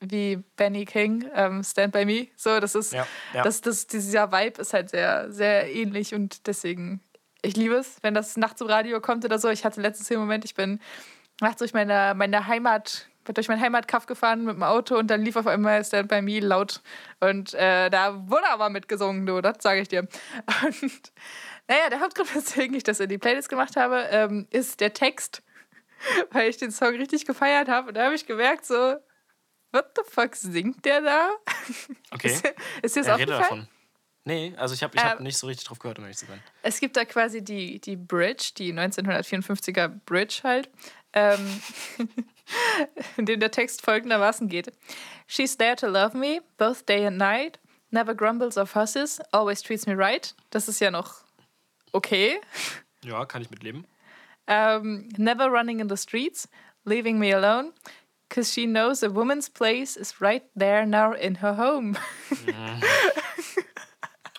wie 0.00 0.42
Benny 0.56 0.84
King, 0.84 1.28
ähm, 1.34 1.62
Stand 1.62 1.92
By 1.92 2.04
Me. 2.04 2.28
So, 2.36 2.60
das 2.60 2.74
ist, 2.74 2.92
Ja, 2.92 3.06
ja. 3.32 3.42
Das, 3.42 3.60
das, 3.60 3.86
dieser 3.86 4.32
Vibe 4.32 4.60
ist 4.60 4.74
halt 4.74 4.90
sehr, 4.90 5.30
sehr 5.32 5.72
ähnlich 5.72 6.14
und 6.14 6.46
deswegen, 6.46 7.00
ich 7.42 7.56
liebe 7.56 7.74
es, 7.74 7.98
wenn 8.02 8.14
das 8.14 8.36
nachts 8.36 8.60
im 8.60 8.66
Radio 8.66 9.00
kommt 9.00 9.24
oder 9.24 9.38
so. 9.38 9.48
Ich 9.48 9.64
hatte 9.64 9.80
letztens 9.80 10.08
den 10.08 10.18
Moment, 10.18 10.44
ich 10.44 10.54
bin 10.54 10.80
nachts 11.40 11.58
durch 11.58 11.72
meine, 11.72 12.14
meine 12.14 12.46
Heimat, 12.46 13.08
bin 13.24 13.34
durch 13.34 13.48
mein 13.48 13.60
Heimatkaff 13.60 14.06
gefahren 14.06 14.44
mit 14.44 14.54
dem 14.54 14.62
Auto 14.62 14.96
und 14.98 15.08
dann 15.08 15.22
lief 15.22 15.36
auf 15.36 15.46
einmal 15.46 15.84
Stand 15.84 16.08
By 16.08 16.20
Me 16.20 16.40
laut 16.40 16.82
und 17.20 17.54
äh, 17.54 17.88
da 17.88 18.28
wurde 18.28 18.48
aber 18.50 18.68
mitgesungen, 18.68 19.24
du, 19.24 19.40
das 19.40 19.56
sage 19.60 19.80
ich 19.80 19.88
dir. 19.88 20.06
Und 20.64 21.12
naja, 21.68 21.90
der 21.90 22.00
Hauptgrund, 22.00 22.34
weswegen 22.34 22.76
ich 22.76 22.82
das 22.82 23.00
in 23.00 23.08
die 23.08 23.18
Playlist 23.18 23.48
gemacht 23.48 23.76
habe, 23.76 24.08
ähm, 24.10 24.46
ist 24.50 24.80
der 24.80 24.92
Text, 24.92 25.42
weil 26.30 26.48
ich 26.48 26.56
den 26.56 26.70
Song 26.70 26.94
richtig 26.94 27.24
gefeiert 27.24 27.68
habe 27.68 27.88
und 27.88 27.94
da 27.94 28.04
habe 28.04 28.14
ich 28.14 28.26
gemerkt, 28.26 28.66
so, 28.66 28.96
what 29.72 29.86
the 29.96 30.02
fuck 30.08 30.34
singt 30.36 30.84
der 30.84 31.00
da? 31.00 31.30
Okay. 32.10 32.28
Ist, 32.28 32.46
ist 32.82 32.96
dir 32.96 33.02
das 33.02 33.10
aufgefallen? 33.10 33.40
davon. 33.40 33.68
Nee, 34.26 34.54
also 34.56 34.74
ich 34.74 34.82
habe 34.82 34.96
ich 34.96 35.02
hab 35.02 35.18
Ähm, 35.18 35.24
nicht 35.24 35.36
so 35.36 35.46
richtig 35.46 35.66
drauf 35.66 35.78
gehört, 35.78 35.98
um 35.98 36.04
ehrlich 36.04 36.16
zu 36.16 36.26
sein. 36.26 36.42
Es 36.62 36.80
gibt 36.80 36.96
da 36.96 37.04
quasi 37.04 37.42
die, 37.42 37.80
die 37.80 37.96
Bridge, 37.96 38.52
die 38.56 38.72
1954er 38.72 39.88
Bridge 40.06 40.40
halt, 40.44 40.70
ähm, 41.12 41.60
in 43.16 43.26
dem 43.26 43.40
der 43.40 43.50
Text 43.50 43.82
folgendermaßen 43.84 44.48
geht. 44.48 44.72
She's 45.26 45.58
there 45.58 45.76
to 45.76 45.88
love 45.88 46.16
me, 46.16 46.40
both 46.56 46.86
day 46.86 47.06
and 47.06 47.18
night, 47.18 47.58
never 47.90 48.14
grumbles 48.14 48.56
or 48.56 48.66
fusses, 48.66 49.20
always 49.32 49.60
treats 49.60 49.86
me 49.86 49.94
right. 49.94 50.34
Das 50.50 50.68
ist 50.68 50.80
ja 50.80 50.90
noch 50.90 51.23
okay. 51.94 52.40
Ja, 53.04 53.24
kann 53.24 53.40
ich 53.42 53.50
mitleben. 53.50 53.86
Um, 54.46 55.08
never 55.16 55.46
running 55.46 55.80
in 55.80 55.88
the 55.88 55.96
streets, 55.96 56.48
leaving 56.84 57.18
me 57.18 57.34
alone, 57.34 57.72
because 58.28 58.52
she 58.52 58.66
knows 58.66 59.02
a 59.02 59.08
woman's 59.14 59.48
place 59.48 59.96
is 59.96 60.20
right 60.20 60.42
there 60.54 60.84
now 60.86 61.12
in 61.14 61.36
her 61.40 61.56
home. 61.56 61.96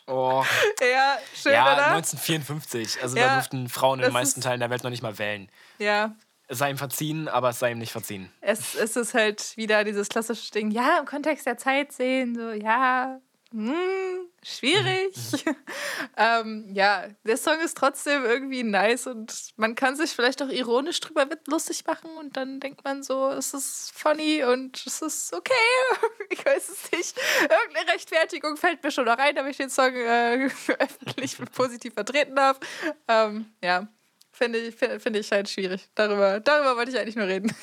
Oh. 0.08 0.46
ja, 0.80 1.18
schön, 1.34 1.54
Ja, 1.54 1.74
oder? 1.74 1.88
1954. 1.96 3.02
Also 3.02 3.18
Ja, 3.18 3.28
da 3.30 3.34
durften 3.36 3.70
Frauen 3.70 4.00
in 4.00 4.04
den 4.04 4.13
meisten 4.13 4.39
ist- 4.39 4.44
Teilen 4.44 4.60
der 4.60 4.70
Welt 4.70 4.84
noch 4.84 4.91
nicht 4.91 5.02
mal 5.02 5.18
wählen. 5.18 5.50
Ja, 5.80 6.15
Es 6.48 6.60
sei 6.60 6.70
ihm 6.70 6.78
verziehen, 6.78 7.28
aber 7.28 7.50
es 7.50 7.58
sei 7.58 7.72
ihm 7.72 7.80
nicht 7.80 7.91
verziehen. 7.91 8.32
es, 8.41 8.76
es 8.76 8.96
ist 8.96 9.15
halt 9.15 9.58
wieder 9.58 9.84
dieses 9.84 10.08
klassische 10.08 10.52
Ding, 10.52 10.70
ja, 10.70 11.00
im 11.00 11.06
Kontext 11.08 11.48
der 11.48 11.58
Zeit 11.58 11.91
sehen, 11.91 12.36
so, 12.36 12.52
ja, 12.52 13.20
hm, 13.51 14.27
schwierig. 14.43 15.13
ähm, 16.17 16.69
ja, 16.73 17.08
der 17.23 17.38
Song 17.38 17.60
ist 17.62 17.77
trotzdem 17.77 18.25
irgendwie 18.25 18.63
nice 18.63 19.08
und 19.08 19.53
man 19.55 19.75
kann 19.75 19.95
sich 19.95 20.12
vielleicht 20.12 20.41
auch 20.41 20.49
ironisch 20.49 20.99
drüber 20.99 21.27
lustig 21.47 21.86
machen 21.86 22.10
und 22.17 22.36
dann 22.38 22.60
denkt 22.60 22.84
man 22.84 23.03
so, 23.03 23.29
es 23.29 23.53
ist 23.53 23.91
funny 23.95 24.43
und 24.43 24.86
es 24.86 25.01
ist 25.01 25.34
okay. 25.34 25.53
ich 26.29 26.45
weiß 26.45 26.69
es 26.69 26.91
nicht. 26.91 27.17
Irgendeine 27.41 27.93
Rechtfertigung 27.93 28.58
fällt 28.58 28.84
mir 28.84 28.91
schon 28.91 29.05
noch 29.05 29.17
rein, 29.17 29.36
damit 29.36 29.51
ich 29.51 29.58
den 29.58 29.69
Song 29.69 29.95
äh, 29.95 30.49
öffentlich 30.79 31.38
positiv 31.53 31.93
vertreten 31.93 32.36
darf. 32.36 32.60
Ähm, 33.08 33.53
ja. 33.63 33.88
Finde 34.31 34.60
ich, 34.60 34.75
finde 34.75 35.19
ich 35.19 35.31
halt 35.31 35.47
schwierig. 35.47 35.88
Darüber, 35.95 36.41
darüber 36.41 36.75
wollte 36.75 36.91
ich 36.91 36.99
eigentlich 36.99 37.15
nur 37.15 37.27
reden. 37.27 37.55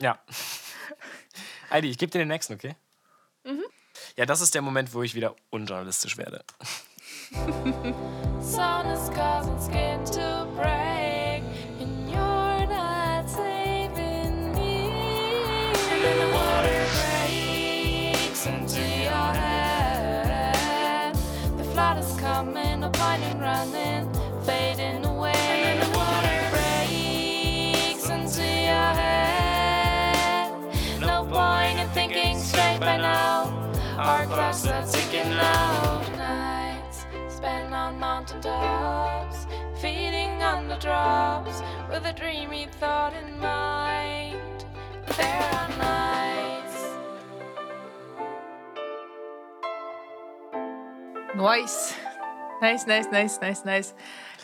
Ja. 0.00 0.18
Heidi, 1.70 1.88
ich 1.88 1.98
gebe 1.98 2.10
dir 2.10 2.18
den 2.18 2.28
nächsten, 2.28 2.54
okay? 2.54 2.74
Mhm. 3.44 3.62
Ja, 4.18 4.24
das 4.24 4.40
ist 4.40 4.54
der 4.54 4.62
Moment, 4.62 4.94
wo 4.94 5.02
ich 5.02 5.14
wieder 5.14 5.36
unjournalistisch 5.50 6.16
werde. 6.16 6.42
Sun 8.40 8.86
is 8.86 9.10
causing 9.14 9.58
skin 9.60 10.02
to 10.06 10.35
Our 34.56 34.62
clocks 34.62 34.94
are 34.94 35.00
ticking 35.00 35.32
out. 35.32 36.16
Nights 36.16 37.04
spent 37.28 37.74
on 37.74 37.98
mountain 37.98 38.40
tops, 38.40 39.46
feeding 39.82 40.42
on 40.42 40.68
the 40.68 40.76
drops 40.76 41.60
with 41.90 42.06
a 42.06 42.12
dreamy 42.14 42.66
thought 42.80 43.12
in 43.14 43.38
mind. 43.38 44.64
There 45.18 45.50
are 45.52 45.68
nights. 45.76 46.96
Nice. 51.36 51.94
Nice, 52.62 52.86
nice, 52.86 53.06
nice, 53.12 53.38
nice, 53.42 53.64
nice. 53.66 53.94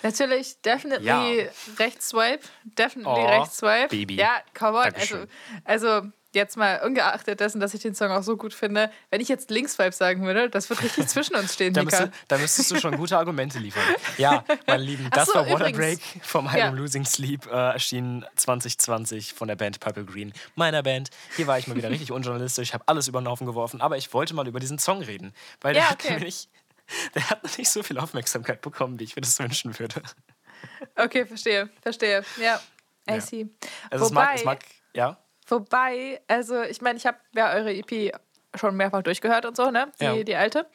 Natürlich, 0.02 0.56
definitely 0.62 1.06
Ja. 1.06 1.48
Rechtsswipe. 1.78 2.42
Definitely 2.76 3.22
Oh, 3.22 3.26
Rechtsswipe. 3.28 3.88
Baby. 3.88 4.16
Ja, 4.16 4.40
come 4.52 4.76
on. 4.76 4.92
Also, 4.94 5.16
Dankeschön. 5.16 5.28
also 5.66 6.12
jetzt 6.34 6.56
mal 6.56 6.80
ungeachtet 6.84 7.40
dessen, 7.40 7.60
dass 7.60 7.74
ich 7.74 7.82
den 7.82 7.94
Song 7.94 8.10
auch 8.10 8.22
so 8.22 8.36
gut 8.36 8.54
finde, 8.54 8.90
wenn 9.10 9.20
ich 9.20 9.28
jetzt 9.28 9.50
Linksvibe 9.50 9.92
sagen 9.92 10.24
würde, 10.24 10.48
das 10.50 10.68
wird 10.70 10.82
richtig 10.82 11.06
zwischen 11.08 11.36
uns 11.36 11.54
stehen, 11.54 11.74
Da, 11.74 11.82
müsste, 11.82 12.10
da 12.28 12.38
müsstest 12.38 12.70
du 12.70 12.76
schon 12.80 12.96
gute 12.96 13.18
Argumente 13.18 13.58
liefern. 13.58 13.82
Ja, 14.18 14.44
meine 14.66 14.82
Lieben, 14.82 15.08
das 15.10 15.28
so, 15.28 15.34
war 15.34 15.46
Water 15.48 15.68
übrigens. 15.68 16.00
Break 16.00 16.24
vom 16.24 16.46
Ja. 16.46 16.52
Album 16.64 16.76
Losing 16.78 17.04
Sleep, 17.04 17.46
äh, 17.46 17.50
erschienen 17.72 18.24
2020 18.36 19.34
von 19.34 19.48
der 19.48 19.56
Band 19.56 19.80
Purple 19.80 20.04
Green, 20.04 20.32
meiner 20.54 20.82
Band. 20.82 21.10
Hier 21.36 21.46
war 21.46 21.58
ich 21.58 21.66
mal 21.66 21.76
wieder 21.76 21.90
richtig 21.90 22.12
unjournalistisch, 22.12 22.72
habe 22.72 22.84
alles 22.86 23.08
über 23.08 23.20
den 23.20 23.28
Haufen 23.28 23.46
geworfen, 23.46 23.80
aber 23.80 23.96
ich 23.96 24.12
wollte 24.14 24.34
mal 24.34 24.46
über 24.48 24.60
diesen 24.60 24.78
Song 24.78 25.02
reden, 25.02 25.32
weil 25.60 25.74
der, 25.74 25.82
Ja, 25.82 25.90
hat 25.90 26.02
okay. 26.02 26.14
nämlich, 26.14 26.48
der 27.14 27.28
hat 27.30 27.42
noch 27.44 27.58
nicht 27.58 27.70
so 27.70 27.82
viel 27.82 27.98
Aufmerksamkeit 27.98 28.60
bekommen, 28.60 28.98
wie 28.98 29.04
ich 29.04 29.16
mir 29.16 29.22
das 29.22 29.38
wünschen 29.38 29.78
würde. 29.78 30.02
Okay, 30.96 31.26
verstehe, 31.26 31.68
verstehe. 31.82 32.24
Ja, 32.40 32.60
I 33.08 33.14
Ja. 33.14 33.20
see. 33.20 33.46
Also 33.90 34.06
es 34.06 34.10
Wobei, 34.10 34.24
mag, 34.24 34.34
es 34.36 34.44
mag, 34.44 34.58
ja, 34.94 35.18
wobei, 35.48 36.20
also 36.28 36.62
ich 36.62 36.80
meine, 36.80 36.98
ich 36.98 37.06
habe 37.06 37.18
ja 37.34 37.52
eure 37.52 37.72
EP 37.74 38.12
schon 38.54 38.76
mehrfach 38.76 39.02
durchgehört 39.02 39.46
und 39.46 39.56
so, 39.56 39.70
ne? 39.70 39.90
Die, 40.00 40.04
Ja. 40.04 40.22
die 40.22 40.36
alte. 40.36 40.66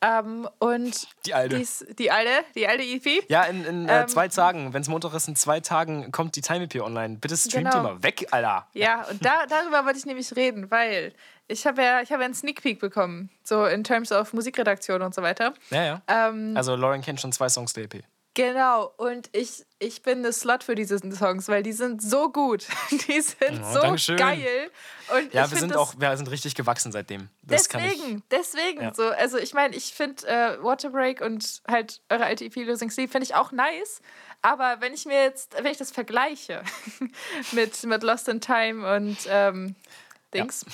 Ähm, 0.00 0.46
und 0.58 1.06
Die 1.24 1.32
alte. 1.32 1.56
Die, 1.56 1.62
ist, 1.62 1.86
die 1.98 2.10
alte, 2.10 2.30
die 2.54 2.66
alte 2.68 2.82
EP. 2.84 3.24
ja, 3.28 3.44
in, 3.44 3.64
in 3.64 3.88
äh, 3.88 4.02
Ähm, 4.02 4.08
zwei 4.08 4.28
Tagen, 4.28 4.74
wenn 4.74 4.82
es 4.82 4.88
Montag 4.88 5.14
ist, 5.14 5.28
in 5.28 5.34
zwei 5.36 5.60
Tagen 5.60 6.12
kommt 6.12 6.36
die 6.36 6.42
Time 6.42 6.64
EP 6.64 6.80
online. 6.82 7.16
Bitte 7.16 7.36
streamt 7.36 7.70
Genau. 7.70 7.82
mal 7.82 8.02
weg, 8.02 8.26
Alter. 8.30 8.66
Ja, 8.74 9.04
und 9.10 9.24
da, 9.24 9.46
darüber 9.48 9.84
wollte 9.86 9.98
ich 9.98 10.04
nämlich 10.04 10.34
reden, 10.36 10.70
weil 10.70 11.14
ich 11.48 11.66
habe 11.66 11.82
ja, 11.82 12.02
ich 12.02 12.12
habe 12.12 12.22
ja 12.22 12.26
einen 12.26 12.34
Sneak 12.34 12.62
Peek 12.62 12.80
bekommen, 12.80 13.30
so 13.44 13.64
in 13.64 13.82
terms 13.82 14.12
of 14.12 14.32
Musikredaktion 14.34 15.00
und 15.00 15.14
so 15.14 15.22
weiter. 15.22 15.54
Ja, 15.70 15.84
ja. 15.84 16.02
Ähm, 16.06 16.54
Also 16.56 16.76
Lauren 16.76 17.00
kennt 17.00 17.20
schon 17.20 17.32
zwei 17.32 17.48
Songs 17.48 17.72
der 17.72 17.84
EP. 17.84 18.04
Genau, 18.34 18.92
und 18.96 19.28
ich, 19.32 19.64
ich 19.78 20.02
bin 20.02 20.18
eine 20.18 20.32
Slut 20.32 20.64
für 20.64 20.74
diese 20.74 20.98
Songs, 20.98 21.46
weil 21.46 21.62
die 21.62 21.72
sind 21.72 22.02
so 22.02 22.30
gut. 22.32 22.66
Die 22.90 23.20
sind 23.20 23.62
Oh, 23.62 23.72
so 23.74 23.80
Dankeschön. 23.80 24.16
geil. 24.16 24.70
Und 25.06 25.32
Ja, 25.32 25.48
wir 25.48 25.56
sind 25.56 25.76
auch, 25.76 25.94
wir 25.98 26.16
sind 26.16 26.28
richtig 26.30 26.56
gewachsen 26.56 26.90
seitdem. 26.90 27.28
Das 27.42 27.68
kann 27.68 27.84
ich. 27.84 27.92
Deswegen, 27.92 28.22
deswegen 28.32 28.82
Ja. 28.82 28.94
so. 28.94 29.04
Also 29.04 29.38
ich 29.38 29.54
meine, 29.54 29.76
ich 29.76 29.94
finde 29.94 30.26
äh, 30.26 30.60
Waterbreak 30.62 31.20
und 31.20 31.62
halt 31.68 32.00
eure 32.08 32.24
alte 32.24 32.44
EP 32.44 32.56
Losing 32.64 32.90
Sleep 32.90 33.12
finde 33.12 33.24
ich 33.24 33.36
auch 33.36 33.52
nice. 33.52 34.00
Aber 34.42 34.80
wenn 34.80 34.92
ich 34.94 35.06
mir 35.06 35.22
jetzt, 35.22 35.54
wenn 35.54 35.66
ich 35.70 35.78
das 35.78 35.92
vergleiche 35.92 36.62
mit, 37.52 37.84
mit 37.84 38.02
Lost 38.02 38.28
in 38.28 38.40
Time 38.40 38.96
und 38.96 39.16
ähm, 39.28 39.76
Dings, 40.34 40.66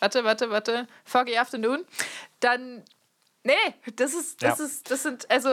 warte, 0.00 0.24
warte, 0.24 0.50
warte, 0.50 0.88
Foggy 1.04 1.38
Afternoon, 1.38 1.84
dann, 2.40 2.82
nee, 3.44 3.54
das 3.94 4.14
ist, 4.14 4.42
das 4.42 4.58
Ja. 4.58 4.64
ist, 4.64 4.90
das 4.90 5.04
sind, 5.04 5.30
also 5.30 5.48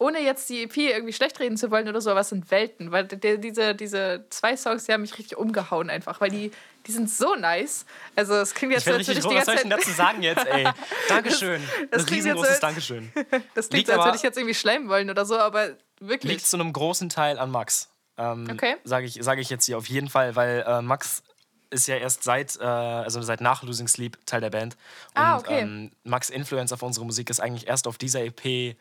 ohne 0.00 0.18
jetzt 0.20 0.48
die 0.48 0.62
EP 0.64 0.76
irgendwie 0.78 1.12
schlecht 1.12 1.38
reden 1.40 1.56
zu 1.56 1.70
wollen 1.70 1.86
oder 1.88 2.00
so, 2.00 2.10
aber 2.10 2.20
es 2.20 2.30
sind 2.30 2.50
Welten, 2.50 2.90
weil 2.90 3.04
der, 3.06 3.36
diese, 3.36 3.74
diese 3.74 4.24
zwei 4.30 4.56
Songs, 4.56 4.84
die 4.84 4.92
haben 4.92 5.02
mich 5.02 5.16
richtig 5.18 5.36
umgehauen 5.36 5.90
einfach, 5.90 6.20
weil 6.22 6.30
die, 6.30 6.50
die 6.86 6.92
sind 6.92 7.10
so 7.10 7.34
nice. 7.34 7.84
Also 8.16 8.34
es 8.34 8.54
klingt 8.54 8.72
jetzt 8.72 8.86
Ich 8.86 8.92
als 8.92 9.00
richtig 9.08 9.24
die 9.26 9.34
was 9.36 9.44
soll 9.44 9.54
ich 9.56 9.60
denn 9.60 9.70
dazu 9.70 9.90
sagen 9.90 10.22
jetzt, 10.22 10.46
ey? 10.46 10.66
Dankeschön. 11.08 11.62
das 11.90 12.00
Ein 12.02 12.06
klingt 12.06 12.24
jetzt 12.24 12.36
riesengroßes 12.36 12.54
so- 12.56 12.60
Dankeschön. 12.60 13.12
Das 13.54 13.68
klingt 13.68 13.72
Liegt 13.72 13.86
so, 13.88 13.92
als 13.94 14.04
würde 14.06 14.16
ich 14.16 14.22
jetzt 14.22 14.38
irgendwie 14.38 14.54
schleimen 14.54 14.88
wollen 14.88 15.10
oder 15.10 15.24
so, 15.26 15.38
aber 15.38 15.76
wirklich. 16.00 16.32
Liegt 16.32 16.46
zu 16.46 16.56
einem 16.56 16.72
großen 16.72 17.08
Teil 17.10 17.38
an 17.38 17.50
Max. 17.50 17.90
Ähm, 18.16 18.48
Okay. 18.50 18.76
Sage 18.84 19.04
ich, 19.06 19.18
sag 19.20 19.38
ich 19.38 19.50
jetzt 19.50 19.66
hier 19.66 19.76
auf 19.76 19.86
jeden 19.88 20.08
Fall, 20.08 20.34
weil 20.34 20.64
äh, 20.66 20.80
Max 20.82 21.22
ist 21.68 21.86
ja 21.88 21.96
erst 21.96 22.24
seit, 22.24 22.58
äh, 22.58 22.64
also 22.64 23.20
seit 23.22 23.40
nach 23.42 23.62
Losing 23.62 23.86
Sleep 23.86 24.16
Teil 24.26 24.40
der 24.40 24.50
Band. 24.50 24.74
Und 25.14 25.20
Ah, 25.22 25.36
okay. 25.36 25.60
ähm, 25.60 25.92
Max 26.04 26.30
Influence 26.30 26.72
auf 26.72 26.82
unsere 26.82 27.04
Musik 27.04 27.28
ist 27.30 27.38
eigentlich 27.40 27.68
erst 27.68 27.86
auf 27.86 27.96
dieser 27.98 28.24
EP, 28.24 28.76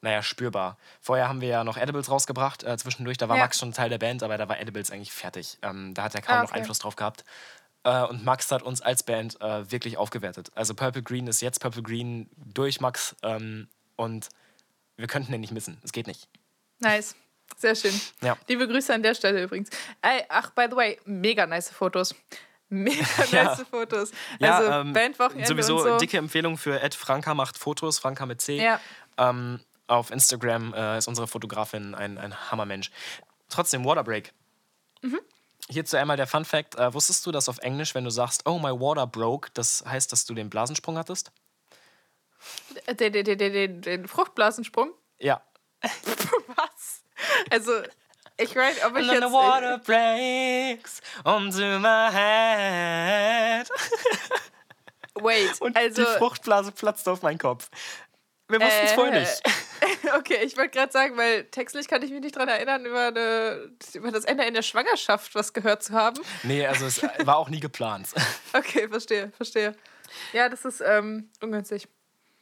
naja, 0.00 0.22
spürbar. 0.22 0.78
Vorher 1.00 1.28
haben 1.28 1.40
wir 1.40 1.48
ja 1.48 1.64
noch 1.64 1.76
Edibles 1.76 2.10
rausgebracht, 2.10 2.62
äh, 2.64 2.76
zwischendurch, 2.76 3.16
da 3.18 3.28
war 3.28 3.36
Ja. 3.36 3.42
Max 3.44 3.58
schon 3.58 3.72
Teil 3.72 3.90
der 3.90 3.98
Band, 3.98 4.22
aber 4.22 4.38
da 4.38 4.48
war 4.48 4.60
Edibles 4.60 4.90
eigentlich 4.90 5.12
fertig. 5.12 5.58
Ähm, 5.62 5.94
da 5.94 6.04
hat 6.04 6.14
er 6.14 6.22
kaum 6.22 6.36
Ah, 6.36 6.42
noch 6.42 6.50
okay. 6.50 6.60
Einfluss 6.60 6.78
drauf 6.78 6.96
gehabt. 6.96 7.24
Äh, 7.84 8.02
und 8.04 8.24
Max 8.24 8.50
hat 8.52 8.62
uns 8.62 8.80
als 8.80 9.02
Band 9.02 9.40
äh, 9.40 9.70
wirklich 9.70 9.96
aufgewertet. 9.96 10.50
Also 10.54 10.74
Purple 10.74 11.02
Green 11.02 11.26
ist 11.26 11.40
jetzt 11.40 11.60
Purple 11.60 11.82
Green 11.82 12.28
durch 12.36 12.80
Max 12.80 13.16
ähm, 13.22 13.68
und 13.96 14.28
wir 14.96 15.06
könnten 15.06 15.30
den 15.32 15.40
nicht 15.40 15.52
missen. 15.52 15.78
Es 15.84 15.92
geht 15.92 16.06
nicht. 16.06 16.28
Nice. 16.80 17.14
Sehr 17.56 17.74
schön. 17.74 17.98
Ja. 18.20 18.36
Liebe 18.48 18.68
Grüße 18.68 18.92
an 18.92 19.02
der 19.02 19.14
Stelle 19.14 19.42
übrigens. 19.42 19.70
Ey, 20.02 20.22
ach, 20.28 20.50
by 20.50 20.66
the 20.70 20.76
way, 20.76 21.00
mega 21.06 21.46
nice 21.46 21.70
Fotos. 21.70 22.14
Mega 22.68 23.04
Ja. 23.32 23.44
nice 23.44 23.64
Fotos. 23.70 24.10
Ja, 24.38 24.58
also 24.58 24.70
ähm, 24.70 24.92
Bandwochenende 24.92 25.48
sowieso 25.48 25.78
so. 25.78 25.96
dicke 25.98 26.18
Empfehlung 26.18 26.58
für 26.58 26.80
Ed 26.82 26.94
Franka 26.94 27.32
macht 27.34 27.56
Fotos, 27.58 27.98
Franka 27.98 28.26
mit 28.26 28.40
C. 28.42 28.62
Ja. 28.62 28.80
Ähm, 29.16 29.60
auf 29.88 30.10
Instagram 30.10 30.72
äh, 30.74 30.98
ist 30.98 31.08
unsere 31.08 31.26
Fotografin 31.26 31.94
ein, 31.94 32.18
ein 32.18 32.50
Hammermensch. 32.50 32.90
Trotzdem, 33.48 33.84
Waterbreak. 33.84 34.32
Mhm. 35.02 35.20
Hierzu 35.70 35.96
einmal 35.96 36.16
der 36.16 36.26
Fun 36.26 36.44
Fact. 36.44 36.76
Äh, 36.76 36.94
wusstest 36.94 37.26
du, 37.26 37.32
dass 37.32 37.48
auf 37.48 37.58
Englisch, 37.58 37.94
wenn 37.94 38.04
du 38.04 38.10
sagst, 38.10 38.46
oh, 38.46 38.58
my 38.58 38.70
water 38.70 39.06
broke, 39.06 39.50
das 39.54 39.84
heißt, 39.86 40.12
dass 40.12 40.24
du 40.24 40.34
den 40.34 40.48
Blasensprung 40.50 40.96
hattest? 40.96 41.32
Den, 42.88 43.12
den, 43.12 43.24
den, 43.24 43.38
den, 43.38 43.82
den 43.82 44.08
Fruchtblasensprung. 44.08 44.92
Ja. 45.18 45.42
Was? 45.82 47.02
Also, 47.50 47.72
ich 48.36 48.54
weiß, 48.54 48.84
ob 48.84 48.96
ich 48.96 49.08
And 49.08 49.12
jetzt. 49.12 49.26
the 49.26 49.32
water 49.32 49.78
breaks 49.78 51.00
onto 51.24 51.58
my 51.80 52.08
head. 52.12 53.68
Wait, 55.20 55.50
Und 55.60 55.76
also. 55.76 56.04
die 56.04 56.18
Fruchtblase 56.18 56.72
platzt 56.72 57.08
auf 57.08 57.22
meinen 57.22 57.38
Kopf. 57.38 57.68
Wir 58.48 58.60
wussten 58.60 58.84
es 58.84 58.92
Äh, 58.92 58.94
vorher 58.94 59.20
nicht. 59.20 59.42
Okay, 60.18 60.38
ich 60.44 60.56
wollte 60.56 60.70
gerade 60.70 60.92
sagen, 60.92 61.16
weil 61.16 61.44
textlich 61.44 61.88
kann 61.88 62.02
ich 62.02 62.10
mich 62.10 62.20
nicht 62.20 62.36
daran 62.36 62.48
erinnern, 62.48 62.86
über, 62.86 63.08
eine, 63.08 63.70
über 63.94 64.10
das 64.10 64.24
Ende 64.24 64.44
in 64.44 64.54
der 64.54 64.62
Schwangerschaft 64.62 65.34
was 65.34 65.52
gehört 65.52 65.82
zu 65.82 65.92
haben. 65.92 66.20
Nee, 66.42 66.66
also 66.66 66.86
es 66.86 67.02
war 67.24 67.36
auch 67.36 67.48
nie 67.48 67.60
geplant. 67.60 68.08
Okay, 68.52 68.88
verstehe, 68.88 69.30
verstehe. 69.36 69.74
Ja, 70.32 70.48
das 70.48 70.64
ist 70.64 70.82
ähm, 70.84 71.30
ungünstig. 71.40 71.86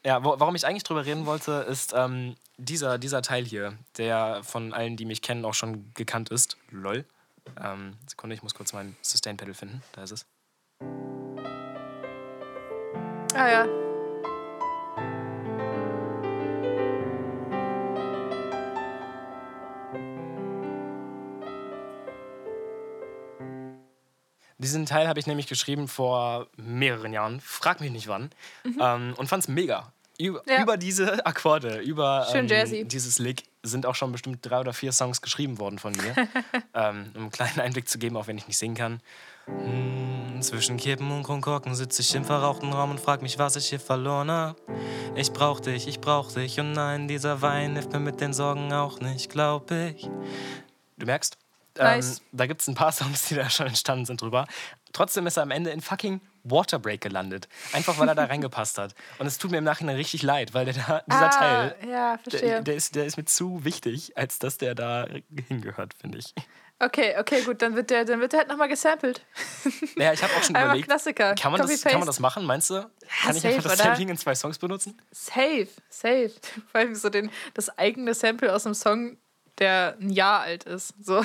Ja, 0.05 0.23
wo, 0.23 0.39
warum 0.39 0.55
ich 0.55 0.67
eigentlich 0.67 0.85
drüber 0.85 1.05
reden 1.05 1.27
wollte, 1.27 1.67
ist 1.69 1.93
ähm, 1.97 2.37
dieser, 2.59 2.99
dieser 2.99 3.23
Teil 3.23 3.45
hier, 3.45 3.77
der 3.99 4.43
von 4.45 4.73
allen, 4.73 4.97
die 4.97 5.05
mich 5.05 5.21
kennen, 5.21 5.45
auch 5.45 5.55
schon 5.55 5.93
gekannt 5.95 6.31
ist. 6.31 6.57
Lol. 6.71 7.05
Ähm, 7.61 7.97
Sekunde, 8.09 8.35
ich 8.35 8.43
muss 8.43 8.55
kurz 8.55 8.73
mein 8.73 8.97
Sustain-Pedal 9.03 9.55
finden. 9.55 9.83
Da 9.93 10.05
ist 10.05 10.13
es. 10.13 10.27
Ah 13.35 13.51
ja. 13.51 13.86
Diesen 24.59 24.87
Teil 24.87 25.07
habe 25.09 25.21
ich 25.21 25.27
nämlich 25.27 25.47
geschrieben 25.47 25.87
vor 25.89 26.47
mehreren 26.57 27.13
Jahren, 27.13 27.41
frag 27.41 27.81
mich 27.81 27.91
nicht 27.91 28.09
wann, 28.09 28.31
ähm, 28.81 29.15
und 29.17 29.29
fand 29.29 29.43
es 29.45 29.49
mega. 29.49 29.93
Über, 30.19 30.41
Mhm. 30.47 30.51
Ja. 30.51 30.63
über 30.63 30.77
diese 30.79 31.27
Akkorde, 31.27 31.81
über 31.81 32.27
ähm, 32.33 32.89
dieses 32.89 33.19
Lick 33.19 33.43
sind 33.63 33.85
auch 33.85 33.95
schon 33.95 34.13
bestimmt 34.13 34.39
drei 34.41 34.61
oder 34.61 34.73
vier 34.73 34.93
Songs 34.93 35.21
geschrieben 35.21 35.59
worden 35.59 35.79
von 35.79 35.93
mir. 35.93 36.15
ähm, 36.75 37.11
um 37.15 37.23
einen 37.23 37.31
kleinen 37.31 37.61
Einblick 37.61 37.87
zu 37.87 37.99
geben, 37.99 38.17
auch 38.17 38.27
wenn 38.27 38.39
ich 38.39 38.47
nicht 38.49 38.57
singen 38.57 38.77
kann. 38.77 39.01
Hm, 39.45 40.41
zwischen 40.41 40.79
Kippen 40.79 41.11
und 41.11 41.23
Kronkorken 41.23 41.75
sitze 41.75 42.01
ich 42.01 42.15
im 42.15 42.25
verrauchten 42.25 42.73
Raum 42.73 42.93
und 42.93 43.01
frag 43.01 43.21
mich, 43.21 43.39
was 43.39 43.57
ich 43.57 43.69
hier 43.69 43.79
verloren 43.81 44.31
hab. 44.31 44.57
Ich 45.15 45.33
brauch 45.33 45.61
dich, 45.61 45.87
ich 45.87 46.01
brauch 46.01 46.33
dich 46.33 46.59
und 46.61 46.73
nein, 46.73 47.09
dieser 47.09 47.43
Wein 47.43 47.75
hilft 47.75 47.93
mir 47.93 48.01
mit 48.01 48.21
den 48.21 48.33
Sorgen 48.33 48.73
auch 48.73 49.01
nicht, 49.01 49.29
glaub 49.31 49.71
ich. 49.71 50.09
Du 50.97 51.05
merkst, 51.05 51.37
Nice. 51.79 52.19
ähm, 52.19 52.25
da 52.33 52.47
gibt 52.47 52.61
es 52.61 52.69
ein 52.69 52.75
paar 52.75 52.93
Songs, 52.93 53.27
die 53.27 53.35
da 53.35 53.49
schon 53.51 53.67
entstanden 53.67 54.05
sind 54.05 54.21
drüber. 54.21 54.47
Trotzdem 54.93 55.27
ist 55.27 55.37
er 55.37 55.43
am 55.43 55.51
Ende 55.51 55.71
in 55.71 55.81
fucking 55.81 56.21
Waterbreak 56.45 57.01
gelandet. 57.01 57.49
Einfach 57.73 57.99
weil 57.99 58.09
er 58.09 58.15
da 58.15 58.25
reingepasst 58.27 58.79
hat. 58.79 58.95
Und 59.19 59.27
es 59.27 59.39
tut 59.39 59.51
mir 59.51 59.59
im 59.59 59.65
Nachhinein 59.65 59.97
richtig 59.97 60.23
leid, 60.23 60.55
weil 60.55 60.65
der 60.65 60.75
da, 60.75 61.03
dieser 61.07 61.27
ah, 61.27 61.29
Teil, 61.29 61.77
Ja, 61.83 62.17
der, 62.17 62.19
verstehe. 62.19 62.63
der, 62.63 62.75
ist, 62.75 62.95
der 62.95 63.05
ist 63.07 63.17
mir 63.17 63.25
zu 63.25 63.65
wichtig, 63.65 64.17
als 64.17 64.39
dass 64.39 64.59
der 64.59 64.75
da 64.75 65.07
hingehört, 65.49 65.95
finde 66.01 66.19
ich. 66.19 66.35
Okay, 66.79 67.15
okay, 67.19 67.41
gut, 67.43 67.63
dann 67.63 67.75
wird 67.75 67.89
der, 67.89 68.05
dann 68.05 68.21
wird 68.21 68.33
der 68.33 68.41
halt 68.41 68.49
nochmal 68.51 68.69
gesampelt. 68.69 69.25
Naja, 69.97 70.13
ich 70.13 70.23
habe 70.23 70.33
auch 70.35 70.43
schon 70.43 70.55
Einfach 70.55 70.69
überlegt, 70.69 70.89
Klassiker. 70.89 71.35
kann 71.35 71.51
man, 71.51 71.63
das, 71.63 71.81
kann 71.83 71.99
man 71.99 72.07
das 72.07 72.21
machen, 72.21 72.45
meinst 72.45 72.69
du? 72.69 72.75
Kann 73.23 73.35
ich 73.35 73.43
safe, 73.43 73.49
einfach 73.55 73.63
das 73.71 73.81
oder? 73.81 73.85
Sampling 73.85 74.11
in 74.11 74.19
zwei 74.19 74.35
Songs 74.35 74.59
benutzen? 74.59 75.01
Safe, 75.11 75.69
safe. 75.89 76.33
Vor 76.71 76.81
allem 76.81 76.95
so 76.95 77.09
den, 77.09 77.31
das 77.55 77.71
eigene 77.79 78.13
Sample 78.13 78.55
aus 78.55 78.67
einem 78.67 78.75
Song, 78.75 79.17
der 79.59 79.97
ein 80.01 80.11
Jahr 80.11 80.41
alt 80.41 80.65
ist. 80.65 80.95
So. 81.05 81.21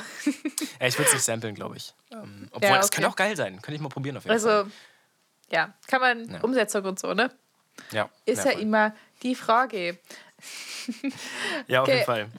Ja, 0.79 0.87
ich 0.87 0.97
würde 0.97 1.07
es 1.07 1.13
nicht 1.13 1.23
samplen, 1.23 1.53
glaube 1.55 1.77
ich. 1.77 1.93
Ähm, 2.11 2.47
obwohl, 2.51 2.69
Ja, 2.69 2.77
das 2.77 2.87
okay. 2.87 2.95
könnte 2.95 3.09
auch 3.09 3.15
geil 3.15 3.35
sein. 3.35 3.55
Könnte 3.61 3.73
ich 3.75 3.81
mal 3.81 3.89
probieren 3.89 4.17
auf 4.17 4.23
jeden 4.25 4.39
Fall. 4.39 4.57
Also, 4.59 4.71
ja, 5.49 5.73
kann 5.87 6.01
man, 6.01 6.29
Ja. 6.29 6.39
Umsetzung 6.41 6.83
und 6.85 6.99
so, 6.99 7.13
ne? 7.13 7.31
Ja, 7.91 8.09
Ist 8.25 8.43
ja 8.45 8.51
voll. 8.51 8.61
immer 8.61 8.93
die 9.23 9.35
Frage. 9.35 9.97
Ja, 11.67 11.81
auf 11.81 11.87
Okay. 11.87 11.93
jeden 11.97 12.05
Fall. 12.05 12.29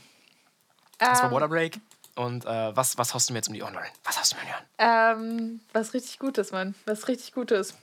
Das 0.98 1.18
war 1.22 1.28
Ähm, 1.30 1.34
Waterbreak. 1.34 1.80
Und 2.14 2.44
äh, 2.44 2.76
was, 2.76 2.98
was 2.98 3.14
hast 3.14 3.28
du 3.28 3.32
mir 3.32 3.38
jetzt 3.38 3.48
um 3.48 3.54
die 3.54 3.62
Ohren, 3.62 3.72
Lauren? 3.74 3.86
Was 4.04 4.18
hast 4.18 4.32
du 4.32 4.36
mir 4.36 4.42
um 4.42 4.48
die 4.48 4.54
Ohren? 4.54 5.20
Ähm, 5.38 5.60
was 5.72 5.94
richtig 5.94 6.18
Gutes, 6.18 6.52
Mann. 6.52 6.74
Was 6.84 7.08
richtig 7.08 7.32
Gutes. 7.32 7.74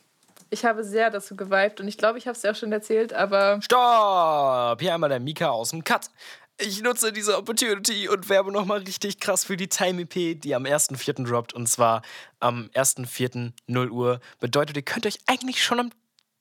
Ich 0.52 0.66
habe 0.66 0.84
sehr 0.84 1.10
dazu 1.10 1.36
geweibt 1.36 1.80
und 1.82 1.88
ich 1.88 1.98
glaube, 1.98 2.18
ich 2.20 2.28
habe 2.28 2.36
es 2.36 2.42
dir 2.42 2.52
auch 2.52 2.56
schon 2.56 2.72
erzählt, 2.72 3.12
aber 3.14 3.60
Stopp! 3.62 4.80
Hier 4.82 4.94
einmal 4.94 5.10
der 5.10 5.20
Mika 5.20 5.50
aus 5.50 5.70
dem 5.72 5.84
Cut. 5.84 6.10
Ich 6.62 6.82
nutze 6.82 7.14
diese 7.14 7.38
Opportunity 7.38 8.10
und 8.10 8.28
werbe 8.28 8.52
nochmal 8.52 8.80
richtig 8.80 9.22
krass 9.22 9.46
für 9.46 9.56
die 9.56 9.70
Time 9.70 10.02
EP, 10.02 10.42
die 10.42 10.54
am 10.56 10.66
1.4. 10.66 11.24
droppt. 11.24 11.54
Und 11.54 11.68
zwar 11.68 12.02
am 12.42 12.70
1.4. 12.74 13.54
0 13.68 13.90
Uhr. 13.90 14.20
Bedeutet, 14.42 14.76
ihr 14.76 14.84
könnt 14.84 15.06
euch 15.06 15.20
eigentlich 15.26 15.64
schon 15.64 15.80
am 15.80 15.92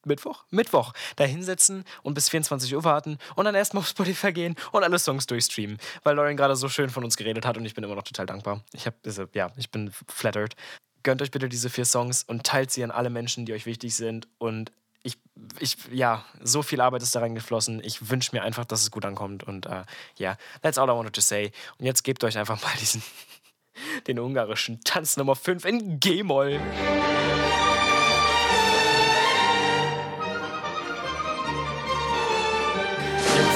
Mittwoch, 0.04 0.44
Mittwoch 0.50 0.92
da 1.14 1.24
hinsetzen 1.24 1.84
und 2.02 2.14
bis 2.14 2.30
24 2.30 2.74
Uhr 2.74 2.82
warten 2.82 3.18
und 3.36 3.44
dann 3.44 3.54
erstmal 3.54 3.82
auf 3.82 3.88
Spotify 3.88 4.32
gehen 4.32 4.56
und 4.72 4.82
alle 4.82 4.98
Songs 4.98 5.26
durchstreamen, 5.26 5.78
weil 6.02 6.16
Lauren 6.16 6.36
gerade 6.36 6.56
so 6.56 6.68
schön 6.68 6.90
von 6.90 7.04
uns 7.04 7.16
geredet 7.16 7.46
hat 7.46 7.56
und 7.56 7.64
ich 7.64 7.74
bin 7.74 7.84
immer 7.84 7.94
noch 7.94 8.02
total 8.02 8.26
dankbar. 8.26 8.64
Ich 8.72 8.86
habe 8.86 8.96
diese, 9.04 9.28
ja, 9.34 9.52
ich 9.56 9.70
bin 9.70 9.92
flattered. 10.08 10.54
Gönnt 11.04 11.22
euch 11.22 11.30
bitte 11.30 11.48
diese 11.48 11.70
vier 11.70 11.84
Songs 11.84 12.24
und 12.24 12.44
teilt 12.44 12.72
sie 12.72 12.82
an 12.82 12.90
alle 12.90 13.10
Menschen, 13.10 13.46
die 13.46 13.52
euch 13.52 13.66
wichtig 13.66 13.94
sind 13.94 14.26
und 14.38 14.72
ich, 15.09 15.18
ich, 15.59 15.76
ja, 15.90 16.24
so 16.42 16.62
viel 16.62 16.80
Arbeit 16.80 17.02
ist 17.02 17.14
da 17.14 17.20
reingeflossen. 17.20 17.82
Ich 17.82 18.11
wünsche 18.11 18.36
mir 18.36 18.42
einfach, 18.42 18.64
dass 18.64 18.82
es 18.82 18.90
gut 18.90 19.04
ankommt 19.04 19.42
und 19.42 19.66
äh, 19.66 19.84
ja, 20.16 20.36
that's 20.62 20.78
all 20.78 20.88
I 20.88 20.92
wanted 20.92 21.14
to 21.14 21.20
say. 21.20 21.50
Und 21.78 21.86
jetzt 21.86 22.04
gebt 22.04 22.22
euch 22.24 22.36
einfach 22.36 22.62
mal 22.62 22.72
diesen, 22.80 23.02
den 24.06 24.18
ungarischen 24.18 24.80
Tanz 24.82 25.16
Nummer 25.16 25.34
5 25.34 25.64
in 25.64 26.00
G-Moll. 26.00 26.61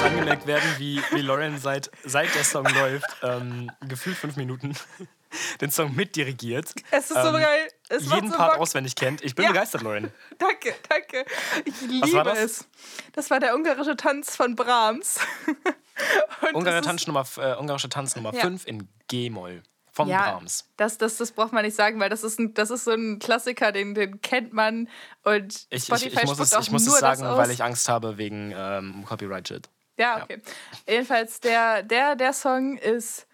Angemerkt 0.03 0.47
werden, 0.47 0.69
wie, 0.79 1.01
wie 1.11 1.21
Lauren 1.21 1.57
seit, 1.59 1.89
seit 2.03 2.35
der 2.35 2.43
Song 2.43 2.65
läuft, 2.65 3.05
ähm, 3.21 3.71
gefühlt 3.87 4.17
fünf 4.17 4.35
Minuten, 4.35 4.75
den 5.61 5.71
Song 5.71 5.95
mitdirigiert. 5.95 6.73
Es 6.91 7.09
ist 7.09 7.21
so 7.21 7.29
ähm, 7.29 7.35
geil. 7.35 7.69
Es 7.95 8.11
jeden 8.11 8.31
so 8.31 8.37
Part 8.37 8.53
Bock. 8.53 8.61
auswendig 8.61 8.95
kennt. 8.95 9.23
Ich 9.23 9.35
bin 9.35 9.43
Ja. 9.43 9.51
begeistert, 9.51 9.81
Lauren. 9.81 10.11
Danke, 10.37 10.73
danke. 10.89 11.25
Ich 11.65 11.81
liebe 11.81 12.23
das? 12.23 12.37
es. 12.39 12.67
Das 13.13 13.29
war 13.29 13.39
der 13.39 13.55
ungarische 13.55 13.95
Tanz 13.95 14.35
von 14.35 14.55
Brahms. 14.55 15.19
Ungarische 16.53 16.81
Tanz 16.81 17.07
Nummer, 17.07 17.25
äh, 17.37 17.55
ungarische 17.55 17.89
Tanz 17.89 18.15
Nummer 18.15 18.33
Ja. 18.33 18.41
5 18.41 18.65
in 18.67 18.87
G-Moll 19.07 19.61
von 19.91 20.07
Ja, 20.07 20.31
Brahms. 20.31 20.65
das, 20.77 20.97
das, 20.97 21.17
das 21.17 21.31
braucht 21.31 21.53
man 21.53 21.63
nicht 21.63 21.75
sagen, 21.75 21.99
weil 21.99 22.09
das 22.09 22.23
ist, 22.23 22.39
ein, 22.39 22.53
das 22.55 22.71
ist 22.71 22.85
so 22.85 22.91
ein 22.91 23.19
Klassiker, 23.19 23.71
den, 23.71 23.93
den 23.93 24.19
kennt 24.21 24.53
man. 24.53 24.89
Und 25.23 25.53
Ich, 25.69 25.77
ich, 25.77 25.83
Spotify 25.85 26.21
ich 26.21 26.25
muss 26.25 26.39
es, 26.39 26.51
ich 26.59 26.71
muss 26.71 26.87
es 26.87 26.97
sagen, 26.99 27.21
weil 27.23 27.51
ich 27.51 27.63
Angst 27.63 27.87
habe 27.89 28.17
wegen 28.17 28.51
ähm, 28.55 29.05
Copyright-Shit. 29.07 29.69
Ja, 29.97 30.23
okay. 30.23 30.41
Jedenfalls, 30.87 31.39
der, 31.41 31.83
der, 31.83 32.15
der 32.15 32.33
Song 32.33 32.77
ist, 32.77 33.27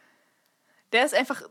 der 0.91 1.05
ist 1.05 1.13
einfach 1.13 1.41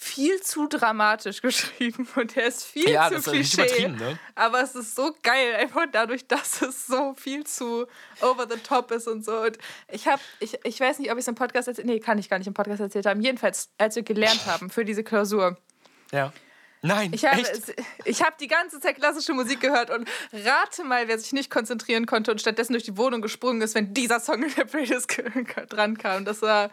viel 0.00 0.40
zu 0.40 0.68
dramatisch 0.68 1.42
geschrieben 1.42 2.06
und 2.14 2.36
der 2.36 2.46
ist 2.46 2.64
viel 2.64 2.88
Ja, 2.88 3.08
zu 3.08 3.14
das 3.14 3.26
ist 3.26 3.32
Klischee. 3.32 3.62
übertrieben, 3.62 3.96
ne? 3.96 4.18
Aber 4.36 4.62
es 4.62 4.76
ist 4.76 4.94
so 4.94 5.12
geil, 5.24 5.56
einfach 5.56 5.86
dadurch, 5.90 6.26
dass 6.28 6.62
es 6.62 6.86
so 6.86 7.14
viel 7.14 7.44
zu 7.44 7.84
over 8.20 8.46
the 8.48 8.58
top 8.60 8.92
ist 8.92 9.08
und 9.08 9.24
so. 9.24 9.40
Und 9.40 9.58
ich 9.90 10.06
habe, 10.06 10.22
ich, 10.38 10.56
ich 10.62 10.78
weiß 10.78 11.00
nicht, 11.00 11.10
ob 11.10 11.18
ich 11.18 11.22
es 11.24 11.28
im 11.28 11.34
Podcast 11.34 11.66
erzählt 11.66 11.86
Nee, 11.88 11.98
kann 11.98 12.16
ich 12.18 12.30
gar 12.30 12.38
nicht 12.38 12.46
im 12.46 12.54
Podcast 12.54 12.80
erzählt 12.80 13.06
haben. 13.06 13.20
Jedenfalls, 13.20 13.70
als 13.76 13.96
wir 13.96 14.04
gelernt 14.04 14.46
haben 14.46 14.70
für 14.70 14.84
diese 14.84 15.02
Klausur. 15.02 15.58
Ja. 16.12 16.32
Nein, 16.82 17.12
Ich 17.12 17.24
habe, 17.24 17.42
ich 18.04 18.22
habe 18.22 18.36
die 18.38 18.46
ganze 18.46 18.80
Zeit 18.80 18.96
klassische 18.96 19.32
Musik 19.32 19.60
gehört 19.60 19.90
und 19.90 20.08
rate 20.32 20.84
mal, 20.84 21.08
wer 21.08 21.18
sich 21.18 21.32
nicht 21.32 21.50
konzentrieren 21.50 22.06
konnte 22.06 22.30
und 22.30 22.40
stattdessen 22.40 22.72
durch 22.72 22.84
die 22.84 22.96
Wohnung 22.96 23.20
gesprungen 23.20 23.60
ist, 23.62 23.74
wenn 23.74 23.94
dieser 23.94 24.20
Song 24.20 24.42
in 24.44 24.54
der 24.54 24.64
Playlist 24.64 25.12
dran 25.68 25.98
kam. 25.98 26.24
Das 26.24 26.42
war, 26.42 26.70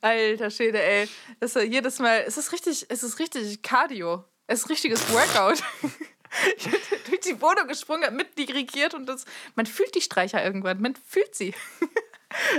alter 0.00 0.50
Schäde, 0.50 0.82
ey. 0.82 1.08
Das 1.40 1.54
war 1.54 1.62
jedes 1.62 1.98
Mal, 1.98 2.24
es 2.26 2.36
ist 2.36 2.52
richtig, 2.52 2.86
es 2.88 3.02
ist 3.02 3.18
richtig 3.18 3.62
Cardio. 3.62 4.24
Es 4.46 4.60
ist 4.60 4.70
richtiges 4.70 5.12
Workout. 5.12 5.62
Ich 6.58 6.64
bin 6.64 6.80
durch 7.08 7.20
die 7.20 7.40
Wohnung 7.40 7.68
gesprungen, 7.68 8.04
hab 8.04 8.12
mitdirigiert 8.12 8.92
und 8.92 9.06
das, 9.06 9.24
man 9.54 9.64
fühlt 9.64 9.94
die 9.94 10.02
Streicher 10.02 10.44
irgendwann, 10.44 10.78
man 10.82 10.94
fühlt 10.94 11.34
sie. 11.34 11.54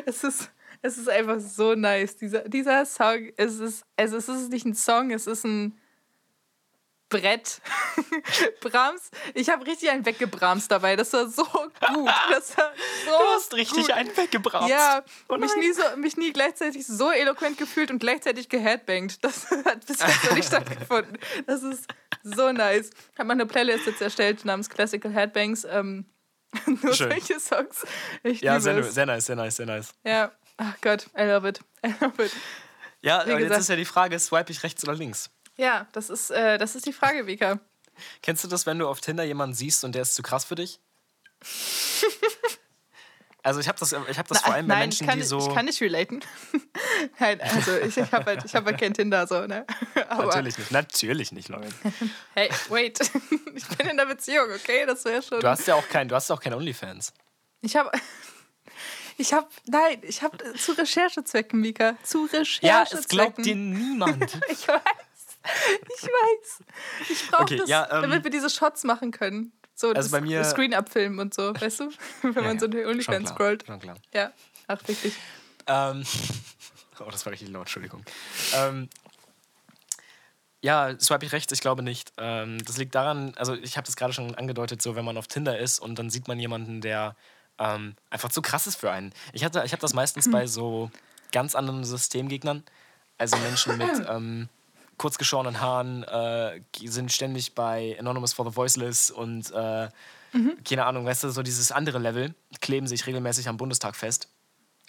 Es 0.07 0.23
ist, 0.23 0.49
es 0.81 0.97
ist 0.97 1.07
einfach 1.07 1.39
so 1.39 1.75
nice. 1.75 2.17
Dieser, 2.17 2.49
dieser 2.49 2.83
Song, 2.87 3.29
es 3.37 3.59
ist, 3.59 3.83
also 3.95 4.17
es 4.17 4.27
ist 4.27 4.49
nicht 4.49 4.65
ein 4.65 4.73
Song, 4.73 5.11
es 5.11 5.27
ist 5.27 5.45
ein 5.45 5.78
Brett. 7.09 7.59
Brahms, 8.61 9.09
ich 9.33 9.49
habe 9.49 9.65
richtig 9.65 9.89
einen 9.89 10.05
weggebramst 10.05 10.69
dabei. 10.71 10.95
Das 10.95 11.11
war 11.13 11.27
so 11.27 11.43
gut. 11.43 11.71
Das 12.29 12.55
war 12.57 12.71
so 13.05 13.11
Du 13.11 13.23
hast 13.35 13.53
richtig 13.55 13.87
gut. 13.87 13.91
einen 13.91 14.15
weggebracht. 14.15 14.69
Ja, 14.69 15.03
Oh 15.27 15.37
mich, 15.37 15.55
nie 15.55 15.71
so, 15.73 15.81
mich 15.97 16.17
nie 16.17 16.31
gleichzeitig 16.31 16.85
so 16.85 17.09
eloquent 17.11 17.57
gefühlt 17.57 17.89
und 17.91 17.99
gleichzeitig 17.99 18.47
geheadbangt. 18.49 19.23
Das 19.23 19.49
hat 19.65 19.85
bis 19.87 19.99
jetzt 19.99 20.23
noch 20.25 20.35
nicht 20.35 20.47
stattgefunden. 20.47 21.17
Das 21.47 21.63
ist 21.63 21.85
so 22.23 22.51
nice. 22.51 22.91
Ich 23.13 23.17
habe 23.19 23.27
mal 23.27 23.33
eine 23.33 23.45
Playlist 23.47 23.87
jetzt 23.87 24.01
erstellt 24.01 24.45
namens 24.45 24.69
Classical 24.69 25.11
Headbangs. 25.11 25.65
Ähm, 25.65 26.05
nur 26.65 26.93
Schön. 26.93 27.09
solche 27.11 27.39
Songs. 27.39 27.85
Ich 28.23 28.41
Ja, 28.41 28.59
sehr, 28.59 28.83
sehr 28.83 29.05
nice, 29.05 29.25
sehr 29.25 29.35
nice, 29.35 29.55
sehr 29.55 29.65
nice. 29.65 29.93
Ja, 30.03 30.31
ach 30.57 30.75
Gott, 30.81 31.07
I 31.17 31.23
love 31.23 31.47
it. 31.47 31.59
I 31.85 31.93
love 32.01 32.23
it. 32.23 32.31
Ja, 33.01 33.19
Wie 33.25 33.31
aber 33.31 33.39
jetzt 33.39 33.47
gesagt. 33.49 33.61
ist 33.61 33.69
ja 33.69 33.75
die 33.77 33.85
Frage, 33.85 34.19
swipe 34.19 34.51
ich 34.51 34.61
rechts 34.61 34.83
oder 34.83 34.93
links? 34.93 35.29
Ja, 35.59 35.87
das 35.91 36.09
ist, 36.09 36.31
äh, 36.31 36.57
das 36.57 36.75
ist 36.75 36.85
die 36.85 36.93
Frage, 36.93 37.27
Vika. 37.27 37.59
Kennst 38.21 38.45
du 38.45 38.47
das, 38.47 38.65
wenn 38.65 38.79
du 38.79 38.87
auf 38.87 39.01
Tinder 39.01 39.25
jemanden 39.25 39.53
siehst 39.53 39.83
und 39.83 39.93
der 39.93 40.03
ist 40.03 40.15
zu 40.15 40.23
krass 40.23 40.45
für 40.45 40.55
dich? 40.55 40.79
Also 43.41 43.61
ich 43.61 43.69
habe 43.69 43.79
das, 43.79 43.93
ich 43.93 44.19
hab 44.19 44.27
das 44.27 44.41
vor 44.41 44.53
allem 44.53 44.67
bei 44.67 44.73
Nein, 44.73 44.89
Menschen, 44.89 45.05
ich 45.05 45.09
kann, 45.09 45.17
die 45.17 45.25
so... 45.25 45.39
ich 45.39 45.55
kann 45.55 45.63
nicht 45.63 45.79
relaten. 45.79 46.19
Nein, 47.19 47.39
also 47.39 47.71
ich, 47.77 47.95
ich 47.95 48.11
habe 48.11 48.25
halt, 48.25 48.43
ich 48.43 48.53
hab 48.53 48.65
halt 48.65 48.77
kein 48.77 48.93
Tinder 48.93 49.25
so, 49.27 49.47
ne? 49.47 49.65
Aber, 50.09 50.25
Natürlich 50.25 50.57
nicht, 50.57 50.71
natürlich 50.71 51.31
nicht, 51.31 51.47
Leute. 51.47 51.69
Hey, 52.35 52.49
wait. 52.67 52.99
Ich 53.55 53.65
bin 53.77 53.87
in 53.87 53.95
der 53.95 54.07
Beziehung, 54.07 54.47
okay? 54.53 54.85
Das 54.85 55.05
wäre 55.05 55.23
schon. 55.23 55.39
Du 55.39 55.47
hast 55.47 55.65
ja 55.67 55.75
auch 55.75 55.87
kein, 55.87 56.09
du 56.09 56.15
hast 56.15 56.29
ja 56.29 56.35
auch 56.35 56.41
keine 56.41 56.57
Onlyfans. 56.57 57.13
Ich 57.61 57.77
habe. 57.77 57.89
Ich 59.17 59.31
habe. 59.31 59.47
Nein, 59.65 59.99
ich 60.01 60.21
habe 60.21 60.37
zu 60.55 60.73
Recherchezwecken, 60.73 61.61
Mika. 61.61 61.95
Zu 62.03 62.25
Recherchezwecken. 62.25 62.67
Ja, 62.67 62.83
es 62.91 63.07
glaubt 63.07 63.45
dir 63.45 63.55
niemand. 63.55 64.37
Ich 64.49 64.67
weiß. 64.67 64.81
Ich 65.97 66.03
weiß. 66.03 66.63
Ich 67.09 67.29
brauche 67.29 67.43
Okay, 67.43 67.57
das, 67.57 67.69
ja, 67.69 67.87
ähm, 67.91 68.01
damit 68.03 68.23
wir 68.23 68.31
diese 68.31 68.49
Shots 68.49 68.83
machen 68.83 69.11
können. 69.11 69.51
So 69.75 69.87
Also 69.89 70.01
das 70.01 70.11
bei 70.11 70.21
mir- 70.21 70.43
Screen 70.43 70.73
abfilmen 70.73 71.19
und 71.19 71.33
so, 71.33 71.53
weißt 71.59 71.79
du? 71.81 71.91
Wenn 72.21 72.43
man 72.43 72.59
so 72.59 72.67
durch 72.67 72.85
OnlyFans 72.85 73.25
klar, 73.25 73.35
scrollt. 73.35 73.65
Schon 73.65 73.79
klar. 73.79 73.97
Ja, 74.13 74.31
ach 74.67 74.79
wirklich. 74.87 75.13
Ähm, 75.67 76.03
oh, 76.99 77.09
das 77.11 77.25
war 77.25 77.31
richtig 77.33 77.49
laut, 77.49 77.61
Entschuldigung. 77.63 78.03
Ähm, 78.55 78.89
ja, 80.61 80.99
swipe 80.99 81.25
ich 81.25 81.31
rechts? 81.31 81.51
Ich 81.53 81.61
glaube 81.61 81.83
nicht. 81.83 82.11
Ähm, 82.17 82.57
das 82.65 82.77
liegt 82.77 82.93
daran, 82.93 83.33
also 83.37 83.53
ich 83.55 83.77
habe 83.77 83.85
das 83.85 83.95
gerade 83.95 84.11
schon 84.11 84.35
angedeutet, 84.35 84.81
so 84.81 84.95
wenn 84.95 85.05
man 85.05 85.17
auf 85.17 85.27
Tinder 85.27 85.57
ist 85.57 85.79
und 85.79 85.97
dann 85.97 86.09
sieht 86.09 86.27
man 86.27 86.37
jemanden, 86.39 86.81
der 86.81 87.15
ähm, 87.57 87.95
einfach 88.09 88.29
zu 88.29 88.41
krass 88.41 88.67
ist 88.67 88.75
für 88.75 88.91
einen. 88.91 89.13
Ich, 89.31 89.45
hatte- 89.45 89.63
ich 89.65 89.71
habe 89.71 89.81
das 89.81 89.93
meistens 89.93 90.29
bei 90.31 90.47
so 90.47 90.91
ganz 91.31 91.55
anderen 91.55 91.85
Systemgegnern, 91.85 92.63
also 93.17 93.37
Menschen 93.37 93.77
mit 93.77 93.89
ähm, 94.09 94.49
kurzgeschorenen 94.99 95.59
Haaren, 95.59 96.03
äh, 96.03 96.61
sind 96.85 97.11
ständig 97.11 97.55
bei 97.55 97.95
Anonymous 97.99 98.33
for 98.33 98.47
the 98.49 98.55
Voiceless 98.55 99.09
und 99.09 99.49
äh, 99.51 99.89
keine 100.63 100.85
Ahnung, 100.85 101.05
weißt 101.05 101.23
du, 101.23 101.29
so 101.31 101.41
dieses 101.41 101.71
andere 101.71 101.97
Level, 101.97 102.35
kleben 102.61 102.85
sich 102.85 103.07
regelmäßig 103.07 103.49
am 103.49 103.57
Bundestag 103.57 103.95
fest. 103.95 104.27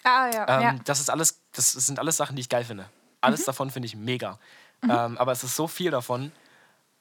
Ah, 0.04 0.28
ja. 0.32 0.46
Ähm, 0.48 0.62
ja. 0.62 0.74
Das 0.84 1.00
ist 1.00 1.08
alles, 1.08 1.40
das 1.52 1.72
sind 1.72 1.98
alles 1.98 2.18
Sachen, 2.18 2.36
die 2.36 2.40
ich 2.42 2.48
geil 2.50 2.64
finde. 2.64 2.84
Alles 3.22 3.44
davon 3.44 3.70
finde 3.70 3.86
ich 3.86 3.96
mega. 3.96 4.38
Ähm, 4.82 5.16
aber 5.18 5.32
es 5.32 5.42
ist 5.44 5.56
so 5.56 5.66
viel 5.66 5.90
davon, 5.90 6.32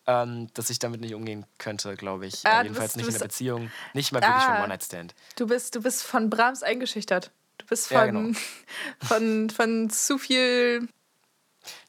ähm, 0.08 0.48
dass 0.54 0.70
ich 0.70 0.80
damit 0.80 1.02
nicht 1.02 1.14
umgehen 1.16 1.46
könnte, 1.58 1.96
glaube 1.96 2.28
ich. 2.28 2.46
Ah, 2.46 2.60
äh, 2.62 2.64
jedenfalls 2.64 2.94
bist- 2.94 2.98
nicht 2.98 3.08
in 3.08 3.14
der 3.14 3.20
Beziehung. 3.26 3.72
Nicht 3.94 4.12
mal 4.12 4.22
wirklich 4.22 4.44
Ah. 4.44 4.54
von 4.56 4.64
One-Night-Stand. 4.64 5.16
Du 5.38 5.48
bist, 5.48 5.76
du 5.76 5.82
bist 5.82 6.04
von 6.04 6.30
Brahms 6.30 6.62
eingeschüchtert. 6.64 7.32
Du 7.58 7.66
bist 7.68 7.88
von, 7.88 7.98
Ja, 7.98 8.06
genau. 8.06 8.38
von, 9.02 9.50
von 9.50 9.90
zu 9.90 10.18
viel, 10.18 10.88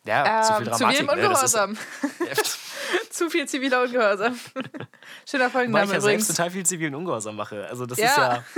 Ja, 0.04 0.42
zu 0.42 0.52
ähm, 0.52 0.58
viel 0.64 0.72
zu 0.72 0.78
Dramatik. 0.78 0.96
viel 1.10 1.16
ne? 1.16 1.28
Das 1.28 1.42
ist- 1.42 1.54
Ungehorsam. 1.54 1.78
zu 3.10 3.30
viel 3.30 3.46
ziviler 3.48 3.82
Ungehorsam. 3.82 4.38
Schöner 5.28 5.44
Weil 5.44 5.50
Folgenname 5.50 5.84
ich 5.84 5.90
ja 5.92 5.98
übrigens. 5.98 6.02
selbst 6.26 6.36
total 6.36 6.50
viel 6.50 6.66
zivilen 6.66 6.94
Ungehorsam 6.94 7.36
mache. 7.36 7.66
Also 7.68 7.86
das 7.86 7.98
Ja. 7.98 8.06
ist 8.06 8.16
ja... 8.16 8.44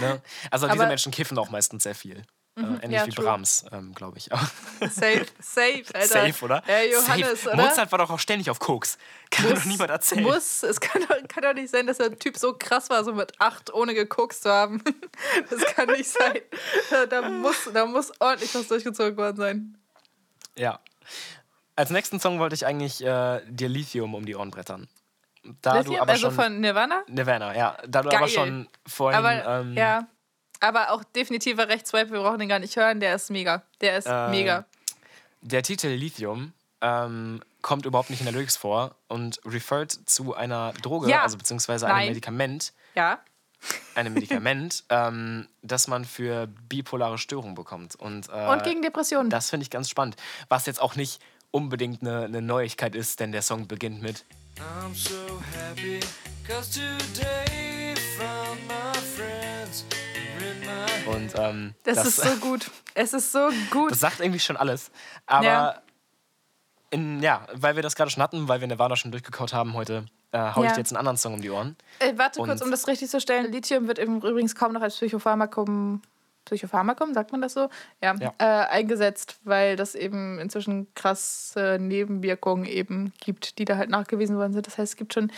Ne? 0.00 0.22
Also 0.52 0.66
diese 0.68 0.78
Aber- 0.80 0.88
Menschen 0.88 1.10
kiffen 1.10 1.36
auch 1.36 1.50
meistens 1.50 1.82
sehr 1.82 1.94
viel. 1.96 2.22
Äh, 2.56 2.60
ähnlich 2.84 2.92
ja, 2.92 3.06
wie 3.06 3.10
true. 3.10 3.24
Brahms, 3.24 3.64
ähm, 3.72 3.92
glaube 3.92 4.16
ich. 4.18 4.26
Safe, 4.80 5.26
safe, 5.40 5.82
Alter. 5.92 6.06
Safe, 6.06 6.44
oder? 6.44 6.62
Ja, 6.68 6.82
Johannes, 6.84 7.42
Safe. 7.42 7.54
oder? 7.56 7.64
Mozart 7.64 7.90
war 7.90 7.98
doch 7.98 8.10
auch 8.10 8.18
ständig 8.20 8.48
auf 8.50 8.60
Koks. 8.60 8.96
Kann 9.32 9.52
doch 9.52 9.64
niemand 9.64 9.90
erzählen. 9.90 10.22
Muss, 10.22 10.62
es 10.62 10.78
kann 10.78 11.02
doch, 11.02 11.16
kann 11.26 11.42
doch 11.42 11.52
nicht 11.54 11.70
sein, 11.70 11.88
dass 11.88 11.98
der 11.98 12.16
Typ 12.16 12.36
so 12.36 12.54
krass 12.56 12.88
war, 12.90 13.02
so 13.02 13.12
mit 13.12 13.32
acht, 13.40 13.74
ohne 13.74 13.92
gekokst 13.94 14.44
zu 14.44 14.50
haben. 14.52 14.80
Das 15.50 15.64
kann 15.74 15.88
nicht 15.88 16.08
sein. 16.08 16.38
Da, 16.90 17.06
da, 17.06 17.22
muss, 17.28 17.68
da 17.74 17.86
muss 17.86 18.12
ordentlich 18.20 18.54
was 18.54 18.68
durchgezogen 18.68 19.16
worden 19.16 19.36
sein. 19.36 19.78
Ja. 20.58 20.80
Als 21.76 21.90
nächsten 21.90 22.20
Song 22.20 22.38
wollte 22.38 22.54
ich 22.54 22.64
eigentlich 22.66 23.04
äh, 23.04 23.40
dir 23.48 23.68
Lithium 23.68 24.14
um 24.14 24.24
die 24.24 24.36
Ohren 24.36 24.50
brettern. 24.50 24.88
Da 25.60 25.78
Lithium, 25.78 25.96
du 25.96 26.00
aber 26.02 26.12
also 26.12 26.26
schon, 26.26 26.34
von 26.34 26.60
Nirvana? 26.60 27.02
Nirvana, 27.08 27.56
ja. 27.56 27.76
Da 27.86 28.02
du 28.02 28.08
aber 28.10 28.20
Geil. 28.20 28.28
schon 28.28 28.68
vorhin. 28.86 29.18
Aber 29.18 29.60
ähm, 29.60 29.74
ja. 29.74 30.06
Aber 30.60 30.92
auch 30.92 31.04
definitiver 31.04 31.68
Rechtsswipe, 31.68 32.10
wir 32.12 32.20
brauchen 32.22 32.38
den 32.38 32.48
gar 32.48 32.58
nicht 32.60 32.76
hören, 32.76 33.00
der 33.00 33.14
ist 33.16 33.30
mega. 33.30 33.62
Der 33.80 33.98
ist 33.98 34.06
Äh, 34.06 34.28
mega. 34.30 34.64
Der 35.42 35.62
Titel 35.62 35.88
Lithium 35.88 36.52
ähm, 36.80 37.42
kommt 37.60 37.84
überhaupt 37.84 38.08
nicht 38.08 38.20
in 38.20 38.26
der 38.26 38.32
Lyrics 38.34 38.56
vor 38.56 38.94
und 39.08 39.40
refert 39.44 39.90
zu 40.06 40.34
einer 40.34 40.72
Droge, 40.80 41.10
Ja. 41.10 41.22
also 41.22 41.36
beziehungsweise 41.36 41.86
einem 41.86 41.96
Nein. 41.96 42.08
Medikament, 42.08 42.72
Ja. 42.94 43.18
Ein 43.94 44.12
Medikament, 44.12 44.84
ähm, 44.90 45.48
das 45.62 45.88
man 45.88 46.04
für 46.04 46.46
bipolare 46.68 47.18
Störungen 47.18 47.54
bekommt. 47.54 47.94
Und, 47.96 48.28
äh, 48.28 48.46
Und 48.48 48.62
gegen 48.64 48.82
Depressionen. 48.82 49.30
das 49.30 49.50
finde 49.50 49.64
ich 49.64 49.70
ganz 49.70 49.88
spannend. 49.88 50.16
Was 50.48 50.66
jetzt 50.66 50.80
auch 50.80 50.96
nicht 50.96 51.20
unbedingt 51.50 52.02
eine, 52.02 52.24
eine 52.24 52.42
Neuigkeit 52.42 52.94
ist, 52.94 53.20
denn 53.20 53.32
der 53.32 53.42
Song 53.42 53.66
beginnt 53.68 54.02
mit 54.02 54.24
I'm 54.56 54.94
so 54.94 55.42
happy, 55.52 56.00
cause 56.46 56.70
today 56.70 57.94
found 58.16 58.66
my 58.68 58.98
friends 59.16 59.84
und 61.06 61.32
ähm, 61.36 61.74
Das, 61.84 62.04
ist 62.06 62.16
so 62.16 62.36
gut. 62.36 62.70
Es 62.94 63.12
ist 63.12 63.32
so 63.32 63.50
gut. 63.70 63.90
das 63.90 64.00
sagt 64.00 64.20
irgendwie 64.20 64.40
schon 64.40 64.56
alles. 64.56 64.90
Aber 65.26 65.44
Ja. 65.44 65.82
in, 66.90 67.22
ja, 67.22 67.46
weil 67.52 67.76
wir 67.76 67.82
das 67.82 67.94
gerade 67.94 68.10
schon 68.10 68.22
hatten, 68.22 68.48
weil 68.48 68.60
wir 68.60 68.68
Nirvana 68.68 68.96
schon 68.96 69.10
durchgekaut 69.10 69.52
haben 69.52 69.74
heute, 69.74 70.06
äh, 70.34 70.38
hau 70.54 70.62
ich 70.62 70.68
Ja. 70.68 70.72
dir 70.74 70.80
jetzt 70.80 70.90
einen 70.92 70.98
anderen 70.98 71.16
Song 71.16 71.34
um 71.34 71.40
die 71.40 71.50
Ohren. 71.50 71.76
Äh, 72.00 72.12
warte 72.16 72.40
kurz, 72.40 72.60
Und- 72.60 72.66
um 72.66 72.70
das 72.70 72.86
richtig 72.88 73.08
zu 73.08 73.20
stellen. 73.20 73.50
Lithium 73.52 73.86
wird 73.88 73.98
übrigens 73.98 74.54
kaum 74.54 74.72
noch 74.72 74.82
als 74.82 74.96
Psychopharmakum, 74.96 76.02
Psychopharmakum, 76.44 77.14
sagt 77.14 77.32
man 77.32 77.40
das 77.40 77.54
so? 77.54 77.70
Ja, 78.02 78.14
Ja. 78.20 78.34
Äh, 78.38 78.44
eingesetzt, 78.68 79.36
weil 79.44 79.76
das 79.76 79.94
eben 79.94 80.38
inzwischen 80.38 80.92
krasse 80.94 81.78
Nebenwirkungen 81.80 82.66
eben 82.66 83.12
gibt, 83.20 83.58
die 83.58 83.64
da 83.64 83.76
halt 83.76 83.88
nachgewiesen 83.90 84.36
worden 84.36 84.52
sind. 84.52 84.66
Das 84.66 84.76
heißt, 84.76 84.92
es 84.92 84.96
gibt 84.96 85.14
schon 85.14 85.30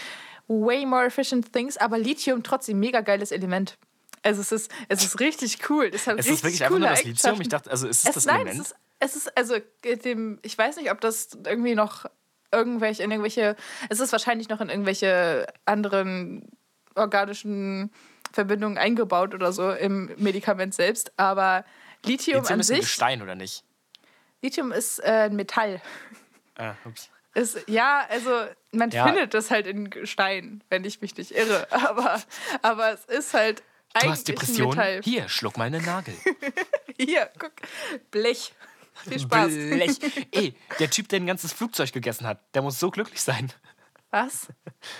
way 0.49 0.84
more 0.86 1.05
efficient 1.07 1.53
things, 1.53 1.76
aber 1.76 1.99
Lithium 1.99 2.42
trotzdem 2.42 2.80
mega 2.80 3.03
geiles 3.03 3.30
Element. 3.32 3.76
Also 4.22 4.40
es 4.40 4.51
ist, 4.51 4.70
es 4.88 5.05
ist 5.05 5.20
richtig 5.20 5.70
cool. 5.70 5.90
Es 5.92 6.07
hat 6.09 6.14
Es 6.18 6.26
richtig 6.26 6.32
ist 6.34 6.42
wirklich 6.44 6.64
einfach 6.64 6.78
nur 6.78 6.88
das 6.88 7.05
Lithium. 7.05 7.40
Ich 7.40 7.49
dachte, 7.49 7.70
also 7.70 7.86
ist 7.86 7.99
es, 8.03 8.09
Es, 8.09 8.14
das 8.14 8.26
nein, 8.26 8.40
Element? 8.47 8.61
es 8.61 8.66
ist, 8.66 8.76
es 8.99 9.16
ist 9.16 9.36
also 9.36 9.55
äh, 9.84 9.97
dem, 9.97 10.38
ich 10.42 10.57
weiß 10.59 10.76
nicht, 10.78 10.90
ob 10.90 11.01
das 11.01 11.28
irgendwie 11.44 11.74
noch 11.76 12.07
irgendwelche, 12.57 13.02
in 13.02 13.11
irgendwelche, 13.11 13.54
es 13.88 14.00
ist 14.00 14.12
wahrscheinlich 14.12 14.48
noch 14.48 14.61
in 14.61 14.68
irgendwelche 14.70 15.46
anderen 15.64 16.48
organischen 16.94 17.90
Verbindungen 18.32 18.78
eingebaut 18.78 19.34
oder 19.34 19.52
so 19.52 19.70
im 19.70 20.11
Medikament 20.16 20.74
selbst, 20.74 21.12
aber 21.16 21.64
Lithium, 22.04 22.42
Lithium 22.42 22.46
an 22.46 22.61
ist 22.61 22.70
ein 22.70 22.76
sich, 22.76 22.80
Gestein, 22.80 23.22
oder 23.22 23.34
nicht? 23.34 23.64
Lithium 24.42 24.72
ist 24.72 24.98
äh, 25.00 25.28
ein 25.30 25.36
Metall. 25.36 25.80
Ah, 26.57 26.74
ups. 26.84 27.11
Ist, 27.34 27.68
ja, 27.68 28.07
also 28.09 28.30
man 28.72 28.90
Ja. 28.90 29.07
findet 29.07 29.34
das 29.34 29.50
halt 29.50 29.66
in 29.66 29.90
Stein, 30.07 30.64
wenn 30.70 30.84
ich 30.84 31.00
mich 31.02 31.16
nicht 31.16 31.32
irre, 31.32 31.66
aber, 31.88 32.22
aber 32.62 32.92
es 32.92 33.04
ist 33.04 33.34
halt 33.34 33.61
Du 33.94 34.00
eigentlich 34.00 34.11
hast 34.12 34.28
ein 34.28 34.34
Depressionen? 34.34 35.02
Hier, 35.02 35.28
schluck 35.28 35.57
mal 35.57 35.64
einen 35.64 35.84
Nagel. 35.84 36.14
Hier, 36.98 37.30
guck, 37.38 37.52
Blech. 38.11 38.52
Viel 39.05 39.20
Spaß. 39.20 39.49
Blech. 39.49 39.99
Ey, 40.32 40.55
der 40.78 40.90
Typ, 40.90 41.09
der 41.09 41.20
ein 41.20 41.26
ganzes 41.26 41.53
Flugzeug 41.53 41.92
gegessen 41.92 42.26
hat, 42.26 42.40
der 42.55 42.62
muss 42.62 42.78
so 42.80 42.90
glücklich 42.90 43.20
sein. 43.22 43.53
Was? 44.11 44.49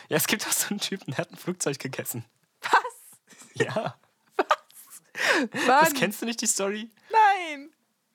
Ja, 0.09 0.17
es 0.17 0.27
gibt 0.27 0.47
auch 0.47 0.53
so 0.53 0.69
einen 0.71 0.81
Typen, 0.81 1.07
der 1.13 1.19
hat 1.19 1.31
ein 1.31 1.37
Flugzeug 1.37 1.79
gegessen. 1.79 2.25
Was? 2.63 2.73
Ja. 3.55 3.99
Mann, 5.67 5.67
Das 5.67 5.95
kennst 5.95 6.21
du 6.23 6.27
nicht, 6.27 6.41
die 6.41 6.47
Story? 6.47 6.91
nein. 7.11 7.71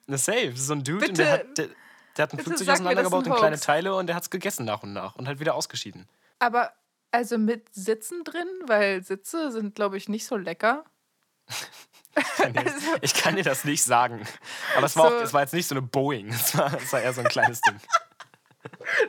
Na, 0.06 0.18
safe. 0.18 0.52
So 0.56 0.74
ein 0.74 0.84
Dude, 0.84 1.06
und 1.06 1.12
Bitte- 1.12 1.22
der 1.22 1.32
hat, 1.32 1.58
der, 1.58 1.68
der 2.16 2.22
hat 2.24 2.32
ein 2.32 2.36
bitte 2.36 2.50
Flugzeug 2.50 2.68
auseinandergebaut 2.68 3.26
ein 3.26 3.32
in 3.32 3.38
kleine. 3.38 3.58
Teile 3.60 3.94
und 3.94 4.06
der 4.06 4.16
hat 4.16 4.22
es 4.24 4.30
gegessen 4.30 4.64
nach 4.66 4.82
und 4.82 4.92
nach 4.92 5.16
und 5.16 5.26
halt 5.28 5.40
wieder 5.40 5.54
ausgeschieden. 5.54 6.08
Aber 6.38 6.72
also 7.10 7.38
mit 7.38 7.72
Sitzen 7.74 8.24
drin, 8.24 8.48
weil 8.66 9.02
Sitze 9.04 9.50
sind, 9.52 9.74
glaube 9.74 9.96
ich, 9.96 10.08
nicht 10.08 10.26
so 10.26 10.36
lecker. 10.36 10.84
Kann 12.36 12.52
dir- 12.52 12.74
Ich 13.00 13.14
kann 13.14 13.36
dir 13.36 13.44
das 13.44 13.64
nicht 13.64 13.82
sagen. 13.82 14.26
Aber 14.76 14.86
es 14.86 14.96
war, 14.96 15.10
So- 15.10 15.16
auch, 15.16 15.22
es 15.22 15.32
war 15.32 15.40
jetzt 15.42 15.54
nicht 15.54 15.66
so 15.68 15.74
eine 15.74 15.82
Boeing. 15.82 16.28
Es 16.30 16.56
war, 16.56 16.72
es 16.74 16.92
war 16.92 17.00
eher 17.00 17.12
so 17.12 17.20
ein 17.22 17.28
kleines 17.28 17.60
Ding. 17.62 17.78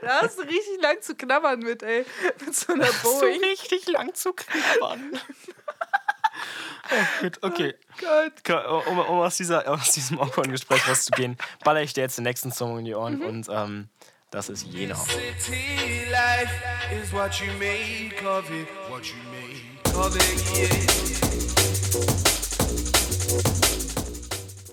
Da 0.02 0.22
hast 0.22 0.38
du 0.40 0.44
richtig 0.44 0.82
lang 0.82 1.02
zu 1.02 1.16
knabbern 1.16 1.60
mit, 1.60 1.84
ey. 1.84 2.06
Mit 2.46 2.56
so 2.56 2.74
einer 2.74 2.86
So 2.88 3.20
Boeing. 3.20 3.40
richtig 3.44 3.88
lang 3.88 4.14
zu 4.14 4.34
knabbern. 4.34 5.20
oh, 6.92 7.22
gut, 7.22 7.40
okay. 7.44 7.76
Gott. 8.00 8.44
Ka- 8.44 8.66
Um, 8.88 8.98
um 9.00 9.20
aus, 9.20 9.38
dieser, 9.38 9.68
aus 9.70 9.92
diesem 9.92 10.20
awkwarden 10.20 10.52
Gespräch 10.52 10.88
rauszugehen, 10.88 11.38
baller 11.64 11.82
ich 11.82 11.94
dir 11.94 12.02
jetzt 12.02 12.18
den 12.18 12.24
nächsten 12.24 12.52
Song 12.52 12.80
in 12.80 12.86
die 12.86 12.96
Ohren 12.96 13.20
Mhm. 13.20 13.26
und 13.26 13.48
ähm, 13.50 13.90
das 14.32 14.50
ist 14.50 14.64
Jena. 14.64 14.96
city 14.96 16.08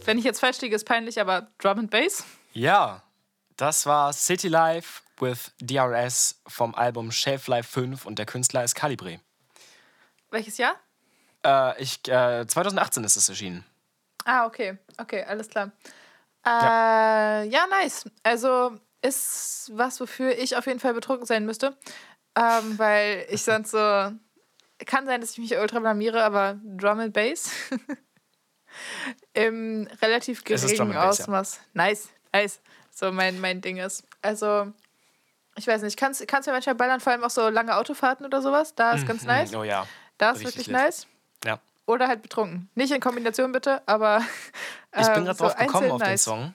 Wenn 0.05 0.19
ich 0.19 0.25
jetzt 0.25 0.41
falsch 0.41 0.61
liege, 0.61 0.75
ist 0.75 0.85
peinlich, 0.85 1.21
aber 1.21 1.49
Drum 1.59 1.79
and 1.79 1.91
Bass? 1.91 2.25
Ja, 2.53 3.03
das 3.57 3.87
war 3.87 4.13
City 4.13 4.49
Life 4.49 5.03
with 5.21 5.53
DRS 5.61 6.41
vom 6.47 6.75
Album 6.75 7.13
Shelf 7.13 7.47
Life 7.47 7.69
5 7.71 8.07
und 8.07 8.19
der 8.19 8.27
Künstler 8.27 8.65
ist 8.65 8.75
Calibre. 8.75 9.21
Welches 10.31 10.59
Jahr? 10.59 10.75
Äh, 11.45 11.83
ich, 11.83 12.01
äh, 12.09 12.47
2018 12.47 13.05
ist 13.05 13.17
es 13.17 13.29
erschienen. 13.29 13.65
Ah, 14.25 14.47
okay. 14.47 14.79
Okay, 14.99 15.25
alles 15.25 15.49
klar. 15.49 15.71
Äh, 16.45 17.49
ja. 17.49 17.67
nice. 17.69 18.05
Also 18.23 18.79
ist 19.03 19.71
was, 19.75 20.01
wofür 20.01 20.37
ich 20.37 20.57
auf 20.57 20.67
jeden 20.67 20.81
Fall 20.81 20.95
betrunken 20.95 21.27
sein 21.27 21.47
müsste. 21.47 21.77
Ähm, 22.37 22.79
weil 22.79 23.27
ich 23.31 23.43
sonst 23.43 23.71
so. 23.71 24.13
Kann 24.87 25.05
sein, 25.05 25.21
dass 25.21 25.33
ich 25.33 25.39
mich 25.39 25.57
ultra 25.59 25.79
blamiere, 25.79 26.25
aber 26.25 26.59
Drum 26.65 27.01
and 27.01 27.13
Bass 27.13 27.51
im 29.35 29.89
relativ 30.03 30.45
geringen 30.45 30.93
Bass, 30.93 31.19
ja. 31.19 31.25
Ausmaß. 31.25 31.61
Nice, 31.75 32.09
nice. 32.33 32.61
So 32.93 33.13
mein, 33.13 33.41
mein 33.41 33.61
Ding 33.61 33.79
ist. 33.79 34.05
Also, 34.23 34.73
ich 35.57 35.67
weiß 35.67 35.83
nicht, 35.83 35.97
kannst 35.97 36.27
kannst 36.29 36.47
du 36.47 36.51
ja 36.51 36.55
manchmal 36.55 36.75
ballern, 36.75 37.01
vor 37.01 37.13
allem 37.13 37.25
auch 37.25 37.31
so 37.31 37.49
lange 37.49 37.77
Autofahrten 37.77 38.27
oder 38.27 38.43
sowas. 38.43 38.75
Da 38.75 38.93
ist 38.93 39.07
ganz 39.07 39.25
nice. 39.25 39.55
Oh 39.55 39.65
ja. 39.65 39.87
Da 40.19 40.31
ist 40.31 40.41
richtig 40.41 40.57
wirklich 40.57 40.67
lit. 40.69 40.77
nice. 40.77 41.07
Ja. 41.45 41.61
Oder 41.87 42.09
halt 42.09 42.23
betrunken. 42.23 42.69
Nicht 42.75 42.93
in 42.93 43.01
Kombination 43.01 43.53
bitte, 43.53 43.83
aber. 43.87 44.23
Ich 44.93 45.07
bin 45.07 45.19
ähm, 45.19 45.25
gerade 45.27 45.39
so 45.39 45.45
drauf 45.45 45.57
gekommen 45.57 45.91
auf 45.93 46.03
den 46.03 46.09
nice. 46.09 46.25
Song, 46.25 46.53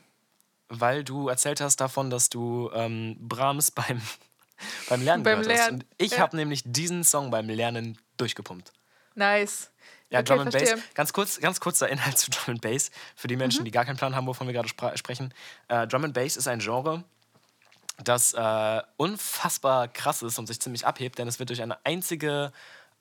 weil 0.67 1.05
du 1.05 1.29
erzählt 1.29 1.61
hast 1.61 1.77
davon, 1.77 2.09
dass 2.09 2.29
du 2.29 2.69
ähm, 2.73 3.15
Brahms 3.17 3.71
beim, 3.71 4.01
beim 4.89 5.01
Lernen 5.01 5.23
Beim 5.23 5.39
gehört 5.39 5.57
hast. 5.57 5.67
Lernen, 5.67 5.81
Und 5.83 5.85
ich 5.97 6.11
ja. 6.11 6.17
habe 6.19 6.35
nämlich 6.35 6.63
diesen 6.65 7.05
Song 7.05 7.31
beim 7.31 7.47
Lernen 7.47 7.97
durchgepumpt. 8.17 8.73
Nice. 9.15 9.71
Ja, 10.09 10.19
Okay, 10.19 10.27
Drum 10.29 10.39
and 10.41 10.51
Bass. 10.51 10.61
verstehe. 10.61 10.77
Mhm. 10.77 10.83
Ganz 10.93 11.13
kurz, 11.13 11.39
ganz 11.39 11.59
kurzer 11.59 11.89
Inhalt 11.89 12.17
zu 12.17 12.29
Drum 12.31 12.53
and 12.55 12.61
Bass 12.61 12.91
für 13.15 13.27
die 13.27 13.35
Menschen, 13.35 13.65
die 13.65 13.71
gar 13.71 13.85
keinen 13.85 13.97
Plan 13.97 14.15
haben, 14.15 14.27
wovon 14.27 14.45
wir 14.47 14.53
gerade 14.53 14.69
spra- 14.69 14.95
sprechen. 14.97 15.33
Äh, 15.67 15.87
Drum 15.87 16.03
and 16.05 16.13
Bass 16.13 16.37
ist 16.37 16.47
ein 16.47 16.59
Genre, 16.59 17.03
das 18.03 18.33
äh, 18.33 18.81
unfassbar 18.97 19.87
krass 19.87 20.21
ist 20.21 20.37
und 20.37 20.47
sich 20.47 20.59
ziemlich 20.61 20.85
abhebt, 20.85 21.17
denn 21.17 21.27
es 21.27 21.39
wird 21.39 21.49
durch 21.49 21.61
eine 21.61 21.83
einzige, 21.85 22.51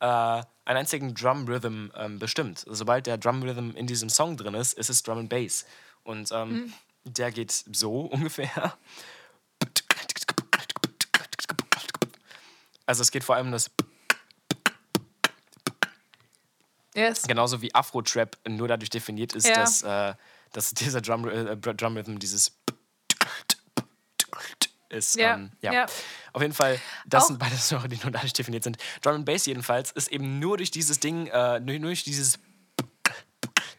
äh, 0.01 0.07
einen 0.07 0.45
einzigen 0.67 1.15
Drum 1.15 1.47
Rhythm 1.47 1.89
ähm, 1.97 2.19
bestimmt. 2.19 2.65
Sobald 2.69 3.07
der 3.07 3.19
Drum 3.19 3.43
Rhythm 3.43 3.73
in 3.77 3.87
diesem 3.87 4.09
Song 4.09 4.37
drin 4.37 4.55
ist, 4.55 4.73
ist 4.75 4.89
es 4.89 5.03
Drum 5.03 5.19
and 5.19 5.29
Bass. 5.29 5.67
Und 6.05 6.31
ähm, 6.33 6.49
Mhm. 6.51 6.73
der 7.05 7.33
geht 7.33 7.51
so 7.53 8.01
ungefähr. 8.13 8.75
Also 12.87 13.03
es 13.03 13.11
geht 13.11 13.25
vor 13.25 13.35
allem 13.37 13.47
um 13.47 13.53
das 13.53 13.71
Yes. 16.95 17.23
genauso 17.23 17.61
wie 17.63 17.75
Afro-Trap 17.75 18.37
nur 18.49 18.69
dadurch 18.69 18.91
definiert 18.91 19.35
ist, 19.35 19.47
Ja. 19.49 19.55
dass, 19.55 19.83
äh, 19.83 20.15
dass 20.53 20.73
dieser 20.75 21.01
Drum, 21.01 21.29
äh, 21.29 21.57
Drum 21.57 21.97
Rhythm 21.97 22.19
dieses 22.19 22.53
ist. 24.91 25.17
Ja, 25.17 25.35
Ähm, 25.35 25.51
ja. 25.61 25.73
ja. 25.73 25.87
Auf 26.33 26.43
jeden 26.43 26.55
Fall, 26.55 26.81
das 27.07 27.25
Auch- 27.25 27.27
sind 27.29 27.39
beide 27.39 27.57
Genre, 27.57 27.89
die 27.89 27.97
nur 28.03 28.11
dadurch 28.13 28.33
definiert 28.33 28.65
sind. 28.65 28.77
Drum 29.03 29.15
and 29.17 29.25
Bass 29.27 29.47
jedenfalls 29.47 29.91
ist 29.93 30.09
eben 30.09 30.39
nur 30.39 30.57
durch 30.57 30.71
dieses 30.71 31.01
Ding, 31.01 31.27
äh, 31.27 31.61
nur, 31.61 31.75
nur 31.79 31.89
durch 31.91 32.05
dieses 32.05 32.39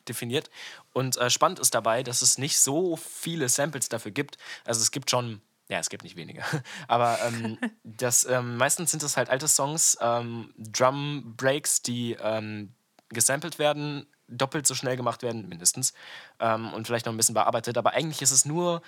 definiert. 0.08 0.50
Und 0.94 1.18
äh, 1.18 1.30
spannend 1.30 1.60
ist 1.60 1.74
dabei, 1.74 2.04
dass 2.04 2.22
es 2.22 2.38
nicht 2.38 2.60
so 2.60 2.96
viele 2.96 3.50
Samples 3.50 3.90
dafür 3.90 4.12
gibt. 4.12 4.38
Also 4.64 4.82
es 4.82 4.92
gibt 4.92 5.10
schon, 5.10 5.42
ja, 5.68 5.80
es 5.80 5.90
gibt 5.90 6.04
nicht 6.04 6.16
wenige. 6.16 6.44
Aber 6.88 7.20
ähm, 7.26 7.58
das, 7.84 8.26
ähm, 8.26 8.58
meistens 8.58 8.92
sind 8.92 9.02
es 9.04 9.18
halt 9.18 9.30
alte 9.30 9.48
Songs, 9.48 9.98
ähm, 10.02 10.54
Drum 10.58 11.34
Breaks, 11.38 11.82
die 11.82 12.14
ähm, 12.20 12.74
gesampelt 13.10 13.60
werden, 13.60 14.08
doppelt 14.28 14.68
so 14.68 14.76
schnell 14.76 14.98
gemacht 14.98 15.22
werden, 15.24 15.48
mindestens. 15.48 15.94
Ähm, 16.40 16.74
und 16.74 16.88
vielleicht 16.88 17.06
noch 17.06 17.14
ein 17.14 17.18
bisschen 17.18 17.36
bearbeitet. 17.36 17.78
Aber 17.78 17.94
eigentlich 17.94 18.22
ist 18.22 18.32
es 18.32 18.46
nur 18.46 18.82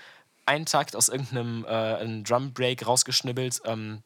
ein 0.45 0.65
Takt 0.65 0.95
aus 0.95 1.09
irgendeinem 1.09 1.65
äh, 1.65 2.23
Drum 2.23 2.53
Break 2.53 2.85
rausgeschnibbelt. 2.85 3.61
Ähm, 3.65 4.03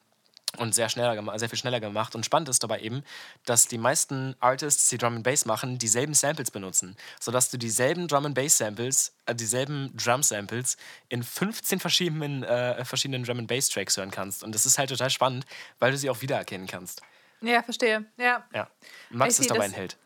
und 0.58 0.74
sehr, 0.74 0.88
schneller, 0.88 1.38
sehr 1.38 1.48
viel 1.48 1.58
schneller 1.58 1.80
gemacht. 1.80 2.14
Und 2.14 2.26
spannend 2.26 2.48
ist 2.48 2.62
dabei 2.62 2.80
eben, 2.80 3.02
dass 3.46 3.68
die 3.68 3.78
meisten 3.78 4.36
Artists, 4.40 4.88
die 4.90 4.98
Drum 4.98 5.16
and 5.16 5.24
Bass 5.24 5.46
machen, 5.46 5.78
dieselben 5.78 6.14
Samples 6.14 6.50
benutzen, 6.50 6.96
sodass 7.20 7.50
du 7.50 7.56
dieselben 7.56 8.06
Drum 8.06 8.26
and 8.26 8.34
Bass 8.34 8.58
Samples, 8.58 9.14
äh, 9.26 9.34
dieselben 9.34 9.96
Drum 9.96 10.22
Samples 10.22 10.76
in 11.08 11.22
15 11.22 11.80
verschiedenen, 11.80 12.42
äh, 12.42 12.84
verschiedenen 12.84 13.24
Drum 13.24 13.38
and 13.38 13.48
Bass 13.48 13.70
Tracks 13.70 13.96
hören 13.96 14.10
kannst. 14.10 14.44
Und 14.44 14.54
das 14.54 14.66
ist 14.66 14.78
halt 14.78 14.90
total 14.90 15.10
spannend, 15.10 15.46
weil 15.78 15.92
du 15.92 15.96
sie 15.96 16.10
auch 16.10 16.20
wiedererkennen 16.20 16.66
kannst. 16.66 17.00
Ja, 17.42 17.62
verstehe. 17.62 18.04
Ja. 18.16 18.44
Ja. 18.54 18.68
Max 19.10 19.38
ist 19.38 19.50
dabei 19.50 19.60
das- 19.66 19.68
ein 19.68 19.72
Held. 19.74 19.96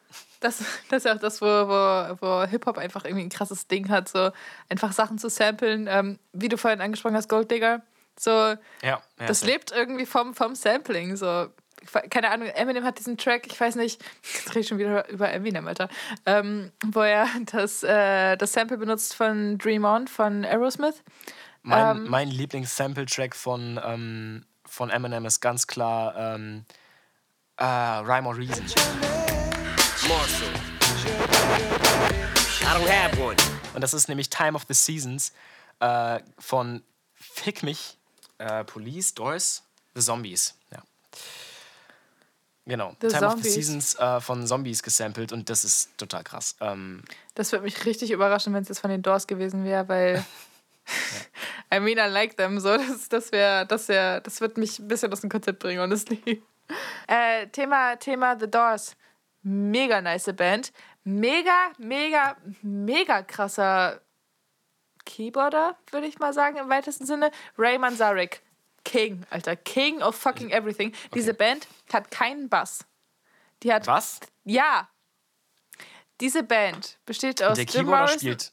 Das, 0.40 0.58
das 0.90 0.98
ist 0.98 1.04
ja 1.04 1.14
auch 1.14 1.18
das, 1.20 1.40
wo, 1.40 1.46
wo, 1.46 2.16
wo 2.20 2.44
Hip-Hop 2.46 2.76
einfach 2.78 3.04
irgendwie 3.04 3.24
ein 3.24 3.30
krasses 3.30 3.66
Ding 3.68 3.88
hat, 3.88 4.08
so 4.08 4.30
einfach 4.68 4.92
Sachen 4.92 5.18
zu 5.18 5.28
samplen. 5.30 5.86
Ähm, 5.90 6.18
wie 6.32 6.48
du 6.48 6.58
vorhin 6.58 6.80
angesprochen 6.80 7.16
hast, 7.16 7.28
Gold 7.28 7.50
Digger. 7.50 7.82
So, 8.18 8.30
Ja, 8.30 8.56
ja 8.82 9.00
das 9.26 9.40
safe. 9.40 9.52
lebt 9.52 9.72
irgendwie 9.72 10.06
vom, 10.06 10.34
vom 10.34 10.54
Sampling. 10.54 11.16
So. 11.16 11.48
keine 12.10 12.30
Ahnung, 12.30 12.48
Eminem 12.48 12.84
hat 12.84 12.98
diesen 12.98 13.16
Track, 13.16 13.46
ich 13.46 13.58
weiß 13.60 13.76
nicht, 13.76 14.02
jetzt 14.22 14.50
rede 14.50 14.60
ich 14.60 14.68
schon 14.68 14.78
wieder 14.78 15.08
über 15.08 15.30
Eminem, 15.30 15.66
Alter, 15.68 15.88
ähm, 16.26 16.70
wo 16.84 17.00
er 17.00 17.26
das, 17.52 17.82
äh, 17.82 18.36
das 18.36 18.52
Sample 18.52 18.76
benutzt 18.78 19.14
von 19.14 19.56
Dream 19.58 19.84
On 19.84 20.06
von 20.08 20.44
Aerosmith. 20.44 21.02
Mein, 21.62 21.96
Ähm, 21.98 22.10
mein 22.10 22.28
Lieblings-Sample-Track 22.28 23.34
von, 23.34 23.80
ähm, 23.84 24.44
von 24.66 24.90
Eminem 24.90 25.24
ist 25.24 25.40
ganz 25.40 25.66
klar 25.66 26.14
ähm, 26.16 26.64
äh, 27.58 27.64
Rhyme 27.64 28.26
or 28.26 28.36
Reason. 28.36 28.64
Marshall. 30.08 30.48
I 32.62 32.74
don't 32.74 32.88
have 32.88 33.18
one. 33.20 33.36
Und 33.74 33.80
das 33.80 33.94
ist 33.94 34.08
nämlich 34.08 34.28
Time 34.30 34.54
of 34.54 34.64
the 34.68 34.74
Seasons 34.74 35.32
äh, 35.80 36.20
von 36.38 36.82
Fick 37.14 37.62
mich, 37.62 37.96
äh, 38.38 38.64
Police, 38.64 39.14
Doors, 39.14 39.62
The 39.94 40.02
Zombies. 40.02 40.54
Ja. 40.70 40.82
Genau. 42.66 42.96
The 43.00 43.08
Time 43.08 43.26
of 43.26 43.32
the 43.34 43.42
Zombies. 43.42 43.54
Seasons 43.54 43.94
äh, 43.96 44.20
von 44.20 44.46
Zombies 44.46 44.82
gesampelt 44.82 45.32
und 45.32 45.48
das 45.48 45.64
ist 45.64 45.96
total 45.96 46.24
krass. 46.24 46.56
Ähm, 46.60 47.02
Das 47.34 47.52
würde 47.52 47.64
mich 47.64 47.84
richtig 47.84 48.10
überraschen, 48.10 48.52
wenn 48.54 48.62
es 48.62 48.68
jetzt 48.68 48.80
von 48.80 48.90
den 48.90 49.02
Doors 49.02 49.26
gewesen 49.26 49.64
wäre, 49.64 49.88
weil 49.88 50.24
I 51.74 51.80
mean, 51.80 51.98
I 51.98 52.08
like 52.08 52.36
them. 52.36 52.60
So, 52.60 52.76
das, 52.76 53.08
das 53.08 53.32
wäre, 53.32 53.66
das 53.66 53.88
wär, 53.88 54.20
das 54.20 54.40
wird 54.40 54.56
mich 54.56 54.78
ein 54.78 54.88
bisschen 54.88 55.12
aus 55.12 55.20
dem 55.20 55.30
Konzept 55.30 55.58
bringen, 55.58 55.80
honestly. 55.80 56.42
Äh, 57.08 57.46
Thema, 57.48 57.96
Thema 57.96 58.36
The 58.38 58.50
Doors. 58.50 58.96
Mega 59.42 60.00
nice 60.00 60.32
Band. 60.34 60.72
Mega, 61.04 61.70
mega, 61.78 62.36
mega 62.62 63.22
krasser 63.22 64.00
Keyboarder, 65.04 65.76
würde 65.92 66.08
ich 66.08 66.18
mal 66.18 66.32
sagen, 66.32 66.56
im 66.56 66.68
weitesten 66.68 67.06
Sinne. 67.06 67.30
Ray 67.56 67.78
Manzarek. 67.78 68.42
King, 68.84 69.24
Alter. 69.30 69.54
King 69.56 70.02
of 70.02 70.16
fucking 70.16 70.50
everything. 70.50 70.92
Diese 71.14 71.32
Band 71.32 71.66
hat 71.92 72.10
keinen 72.10 72.48
Bass. 72.48 72.84
Die 73.62 73.72
hat. 73.72 73.86
was? 73.86 74.20
Ja. 74.44 74.88
Diese 76.20 76.42
Band 76.42 76.98
besteht 77.06 77.42
aus 77.42 77.56
Der 77.56 77.66
Keyboarder 77.66 77.98
Morrison. 77.98 78.18
spielt 78.18 78.52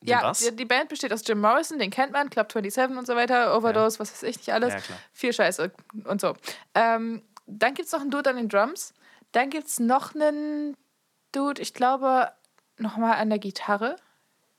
den 0.00 0.08
Ja, 0.10 0.20
Bass? 0.22 0.38
die, 0.40 0.54
die 0.54 0.64
Band 0.64 0.88
besteht 0.88 1.12
aus 1.12 1.22
Jim 1.26 1.40
Morrison, 1.40 1.78
den 1.78 1.90
kennt 1.90 2.12
man, 2.12 2.30
Club 2.30 2.52
27 2.52 2.96
und 2.96 3.06
so 3.06 3.16
weiter, 3.16 3.56
Overdose, 3.56 3.98
was 3.98 4.12
weiß 4.12 4.22
ich 4.24 4.36
nicht 4.38 4.52
alles. 4.52 4.72
Ja. 4.74 4.80
Viel 5.12 5.32
Scheiße 5.32 5.70
und 6.04 6.20
so. 6.20 6.34
Ähm, 6.74 7.22
dann 7.46 7.74
gibt 7.74 7.86
es 7.86 7.92
noch 7.92 8.00
einen 8.00 8.10
Dude 8.10 8.30
an 8.30 8.36
den 8.36 8.48
Drums. 8.48 8.94
Dann 9.32 9.50
gibt 9.50 9.66
es 9.68 9.80
noch 9.80 10.14
einen 10.14 10.76
Dude, 11.32 11.60
ich 11.60 11.74
glaube, 11.74 12.30
nochmal 12.76 13.14
an 13.18 13.28
der 13.30 13.38
Gitarre. 13.38 13.96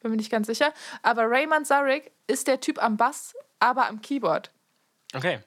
Bin 0.02 0.12
mir 0.12 0.18
nicht 0.18 0.32
ganz 0.32 0.48
sicher. 0.48 0.74
Aber 1.04 1.24
Raymond 1.30 1.68
Zarek 1.68 2.12
ist 2.28 2.48
der 2.48 2.60
Typ 2.60 2.82
am 2.82 2.98
Bass, 2.98 3.34
aber 3.60 3.88
am 3.88 4.02
Keyboard. 4.02 4.52
Okay. 5.14 5.40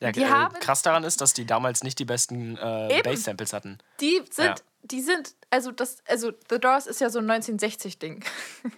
Ja, 0.00 0.08
äh, 0.08 0.58
krass 0.60 0.82
daran 0.82 1.04
ist, 1.04 1.20
dass 1.20 1.32
die 1.34 1.46
damals 1.46 1.82
nicht 1.82 1.98
die 1.98 2.04
besten 2.04 2.56
äh. 2.58 3.00
Bass-Samples 3.02 3.52
hatten. 3.52 3.78
Die 4.00 4.20
sind, 4.30 4.46
Ja. 4.46 4.54
Die 4.84 5.00
sind, 5.00 5.34
also 5.50 5.72
das, 5.72 5.98
also 6.06 6.32
The 6.50 6.60
Doors 6.60 6.86
ist 6.86 7.00
ja 7.00 7.10
so 7.10 7.18
ein 7.18 7.30
1960-Ding. 7.30 8.24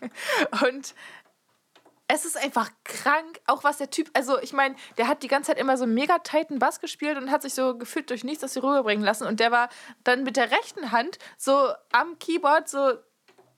Und 0.64 0.94
es 2.08 2.24
ist 2.24 2.36
einfach 2.36 2.70
krank, 2.84 3.40
auch 3.46 3.64
was 3.64 3.78
der 3.78 3.90
Typ, 3.90 4.10
also 4.12 4.40
ich 4.40 4.52
meine, 4.52 4.76
der 4.96 5.08
hat 5.08 5.24
die 5.24 5.28
ganze 5.28 5.50
Zeit 5.50 5.58
immer 5.58 5.76
so 5.76 5.86
mega 5.86 6.18
tighten 6.20 6.60
Bass 6.60 6.80
gespielt 6.80 7.18
und 7.18 7.32
hat 7.32 7.42
sich 7.42 7.54
so 7.54 7.76
gefühlt 7.76 8.10
durch 8.10 8.22
nichts 8.22 8.44
aus 8.44 8.52
sie 8.52 8.62
rüberbringen 8.62 9.04
lassen. 9.04 9.26
Und 9.26 9.40
der 9.40 9.50
war 9.50 9.68
dann 10.04 10.22
mit 10.22 10.36
der 10.36 10.52
rechten 10.52 10.92
Hand 10.92 11.18
so 11.36 11.72
am 11.90 12.16
Keyboard 12.20 12.68
so 12.68 12.92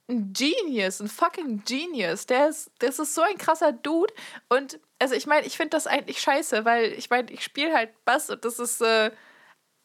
ein 0.08 0.32
Genius, 0.32 1.00
ein 1.00 1.08
fucking 1.08 1.62
Genius. 1.66 2.24
Der 2.24 2.48
ist, 2.48 2.70
das 2.78 2.98
ist 2.98 3.14
so 3.14 3.20
ein 3.20 3.36
krasser 3.36 3.72
Dude. 3.72 4.14
Und 4.48 4.80
also 4.98 5.14
ich 5.14 5.26
meine, 5.26 5.46
ich 5.46 5.58
finde 5.58 5.70
das 5.70 5.86
eigentlich 5.86 6.20
scheiße, 6.20 6.64
weil 6.64 6.92
ich 6.92 7.10
meine, 7.10 7.30
ich 7.30 7.44
spiele 7.44 7.74
halt 7.74 7.90
Bass 8.06 8.30
und 8.30 8.46
das 8.46 8.58
ist 8.58 8.80
äh, 8.80 9.10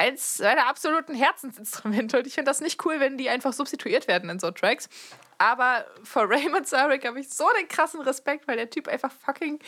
eins 0.04 0.39
meiner 0.39 0.68
absoluten 0.68 1.16
Herzensinstrumente. 1.16 2.18
Und 2.18 2.28
ich 2.28 2.34
finde 2.34 2.49
das 2.49 2.62
nicht 2.62 2.84
cool, 2.86 2.99
wenn 2.99 3.18
die 3.18 3.30
einfach 3.30 3.54
substituiert 3.54 4.08
werden 4.08 4.30
in 4.30 4.39
so 4.39 4.51
Tracks. 4.51 4.89
Aber 5.38 5.86
vor 6.04 6.30
Raymond 6.30 6.68
Zarek 6.68 7.06
habe 7.06 7.20
ich 7.20 7.30
so 7.30 7.45
den 7.60 7.68
krassen 7.68 8.01
Respekt, 8.01 8.47
weil 8.47 8.58
der 8.58 8.70
Typ 8.70 8.88
einfach 8.88 9.12
fucking 9.12 9.60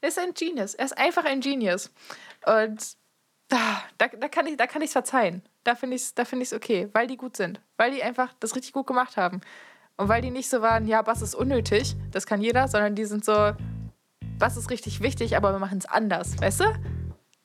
ist 0.00 0.18
ein 0.18 0.34
Genius. 0.34 0.74
Er 0.74 0.84
ist 0.84 0.98
einfach 0.98 1.24
ein 1.24 1.40
Genius. 1.40 1.90
Und 2.44 2.96
da, 3.48 3.82
da, 3.98 4.08
da 4.08 4.28
kann 4.28 4.46
ich 4.46 4.60
ich's 4.82 4.92
verzeihen. 4.92 5.42
Da 5.64 5.74
finde 5.74 5.96
ich 5.96 6.02
es 6.02 6.28
find 6.28 6.52
okay, 6.52 6.88
weil 6.92 7.06
die 7.06 7.16
gut 7.16 7.36
sind. 7.36 7.60
Weil 7.76 7.90
die 7.90 8.02
einfach 8.02 8.32
das 8.40 8.54
richtig 8.54 8.72
gut 8.72 8.86
gemacht 8.86 9.16
haben. 9.16 9.40
Und 9.96 10.08
weil 10.08 10.22
die 10.22 10.30
nicht 10.30 10.48
so 10.48 10.60
waren, 10.60 10.86
ja, 10.86 11.00
Bass 11.02 11.22
ist 11.22 11.34
unnötig, 11.34 11.96
das 12.10 12.26
kann 12.26 12.42
jeder, 12.42 12.68
sondern 12.68 12.94
die 12.94 13.06
sind 13.06 13.24
so, 13.24 13.52
Bass 14.38 14.56
ist 14.56 14.68
richtig 14.70 15.00
wichtig, 15.00 15.36
aber 15.36 15.52
wir 15.52 15.58
machen 15.58 15.78
es 15.78 15.86
anders, 15.86 16.38
weißt 16.38 16.60
du? 16.60 16.95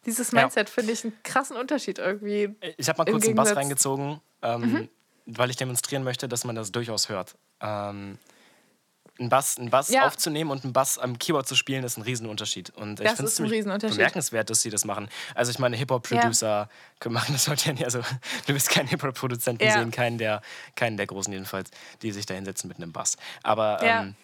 Dieses 0.06 0.32
Ja. 0.32 0.42
Mindset 0.42 0.70
finde 0.70 0.94
ich 0.94 1.04
einen 1.04 1.14
krassen 1.24 1.56
Unterschied 1.56 2.00
irgendwie. 2.00 2.56
Ich 2.78 2.90
habe 2.90 2.98
mal 2.98 3.06
kurz 3.12 3.24
den 3.26 3.36
Bass 3.36 3.50
Gegensatz- 3.50 3.58
reingezogen, 3.58 4.20
ähm, 4.42 4.90
weil 5.26 5.50
ich 5.50 5.58
demonstrieren 5.58 6.04
möchte, 6.04 6.28
dass 6.28 6.44
man 6.44 6.56
das 6.56 6.72
durchaus 6.72 7.10
hört. 7.10 7.36
Ähm, 7.62 8.18
einen 9.20 9.30
Bass, 9.30 9.60
einen 9.60 9.70
Bass 9.70 9.90
Ja. 9.90 10.08
aufzunehmen 10.08 10.50
und 10.50 10.64
einen 10.64 10.74
Bass 10.74 10.98
am 10.98 11.20
Keyboard 11.20 11.48
zu 11.48 11.56
spielen, 11.56 11.84
ist 11.84 11.98
ein 11.98 12.02
Riesenunterschied. 12.02 12.72
Und 12.72 13.00
ich 13.00 13.06
Das 13.06 13.18
finde 13.18 13.30
ist 13.32 13.40
es 13.40 13.92
bemerkenswert, 13.96 14.50
dass 14.50 14.62
sie 14.64 14.72
das 14.72 14.84
machen. 14.84 15.10
Also 15.36 15.52
ich 15.52 15.60
meine, 15.60 15.78
Hip-Hop-Producer 15.78 16.70
können 17.00 17.14
machen 17.14 17.34
das 17.34 17.48
heute 17.48 17.68
ja 17.68 17.74
nicht. 17.74 17.86
Also 17.86 18.00
du 18.48 18.54
bist 18.54 18.70
kein 18.72 18.88
Hip-Hop-Produzenten 18.88 19.64
Ja. 19.64 19.74
sehen, 19.74 19.92
keinen 19.92 20.18
der, 20.18 20.42
keinen 20.76 20.98
der 20.98 21.06
Großen 21.06 21.32
jedenfalls, 21.32 21.70
die 22.02 22.12
sich 22.12 22.26
da 22.26 22.34
hinsetzen 22.34 22.68
mit 22.68 22.78
einem 22.78 22.92
Bass. 22.94 23.18
Aber 23.44 23.86
Ja. 23.86 24.02
ähm, 24.02 24.16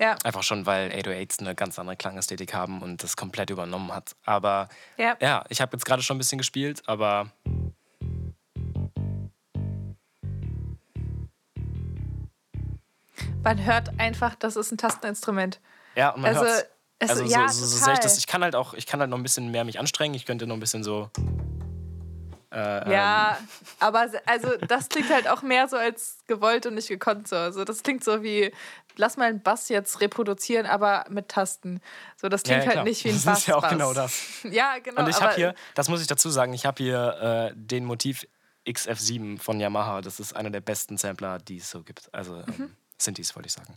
Ja, 0.00 0.16
einfach 0.24 0.42
schon, 0.44 0.64
weil 0.66 0.90
808s 0.90 1.40
eine 1.40 1.54
ganz 1.54 1.78
andere 1.78 1.96
Klangästhetik 1.96 2.54
haben 2.54 2.82
und 2.82 3.02
das 3.02 3.16
komplett 3.16 3.50
übernommen 3.50 3.92
hat. 3.92 4.14
Aber 4.24 4.68
ja. 4.96 5.16
ja, 5.20 5.44
ich 5.48 5.60
habe 5.60 5.76
jetzt 5.76 5.84
gerade 5.84 6.02
schon 6.02 6.16
ein 6.16 6.18
bisschen 6.18 6.38
gespielt, 6.38 6.82
aber 6.86 7.32
Man 13.42 13.64
hört 13.64 13.98
einfach, 13.98 14.34
das 14.34 14.56
ist 14.56 14.72
ein 14.72 14.78
Tasteninstrument. 14.78 15.60
Ja, 15.96 16.10
und 16.10 16.22
man 16.22 16.30
Also, 16.36 16.44
hört's. 16.46 16.66
es- 16.98 17.10
Also 17.10 17.24
so, 17.26 17.30
ja, 17.32 17.48
so, 17.48 17.64
so 17.64 17.78
total. 17.78 17.84
sehe 17.84 17.94
ich 17.94 18.00
das. 18.00 18.18
Ich 18.18 18.26
kann 18.26 18.42
halt 18.42 18.54
auch, 18.56 18.74
ich 18.74 18.86
kann 18.86 19.00
halt 19.00 19.10
noch 19.10 19.16
ein 19.16 19.22
bisschen 19.22 19.50
mehr 19.50 19.64
mich 19.64 19.78
anstrengen. 19.78 20.14
Ich 20.14 20.26
könnte 20.26 20.46
noch 20.46 20.56
ein 20.56 20.60
bisschen 20.60 20.82
so. 20.84 21.10
Äh, 22.50 22.90
Ja, 22.92 23.38
aber 23.78 24.08
se- 24.08 24.26
also 24.26 24.56
das 24.68 24.88
klingt 24.88 25.10
halt 25.12 25.28
auch 25.28 25.42
mehr 25.42 25.68
so 25.68 25.76
als 25.76 26.18
gewollt 26.26 26.64
und 26.66 26.74
nicht 26.74 26.88
gekonnt 26.88 27.28
so. 27.28 27.36
Also 27.36 27.64
das 27.64 27.82
klingt 27.82 28.02
so 28.02 28.22
wie, 28.22 28.52
lass 28.96 29.16
mal 29.18 29.26
einen 29.28 29.42
Bass 29.42 29.68
jetzt 29.68 30.00
reproduzieren, 30.00 30.64
aber 30.66 31.04
mit 31.10 31.28
Tasten. 31.28 31.80
So, 32.16 32.28
das 32.28 32.42
Ja, 32.42 32.54
klingt 32.54 32.62
ja, 32.62 32.66
halt 32.68 32.72
klar. 32.76 32.84
nicht 32.84 33.04
wie 33.04 33.10
ein 33.10 33.14
Das 33.16 33.24
Bass. 33.24 33.38
ist 33.40 33.46
ja 33.48 33.56
auch 33.56 33.68
genau 33.68 33.92
das. 33.92 34.18
Ja, 34.44 34.78
genau. 34.82 35.02
Und 35.02 35.08
ich 35.10 35.16
aber- 35.16 35.26
habe 35.26 35.34
hier, 35.36 35.54
das 35.74 35.88
muss 35.88 36.00
ich 36.00 36.06
dazu 36.06 36.30
sagen, 36.30 36.54
ich 36.54 36.64
habe 36.64 36.82
hier 36.82 37.50
äh, 37.52 37.56
den 37.56 37.84
Motiv 37.84 38.26
XF7 38.66 39.38
von 39.40 39.60
Yamaha. 39.60 40.00
Das 40.00 40.20
ist 40.20 40.34
einer 40.36 40.50
der 40.50 40.60
besten 40.60 40.96
Sampler, 40.96 41.38
die 41.38 41.58
es 41.58 41.70
so 41.70 41.82
gibt. 41.82 42.12
Also 42.12 42.36
ähm, 42.46 42.74
Synthes, 42.98 43.34
wollte 43.36 43.46
ich 43.46 43.52
sagen. 43.52 43.74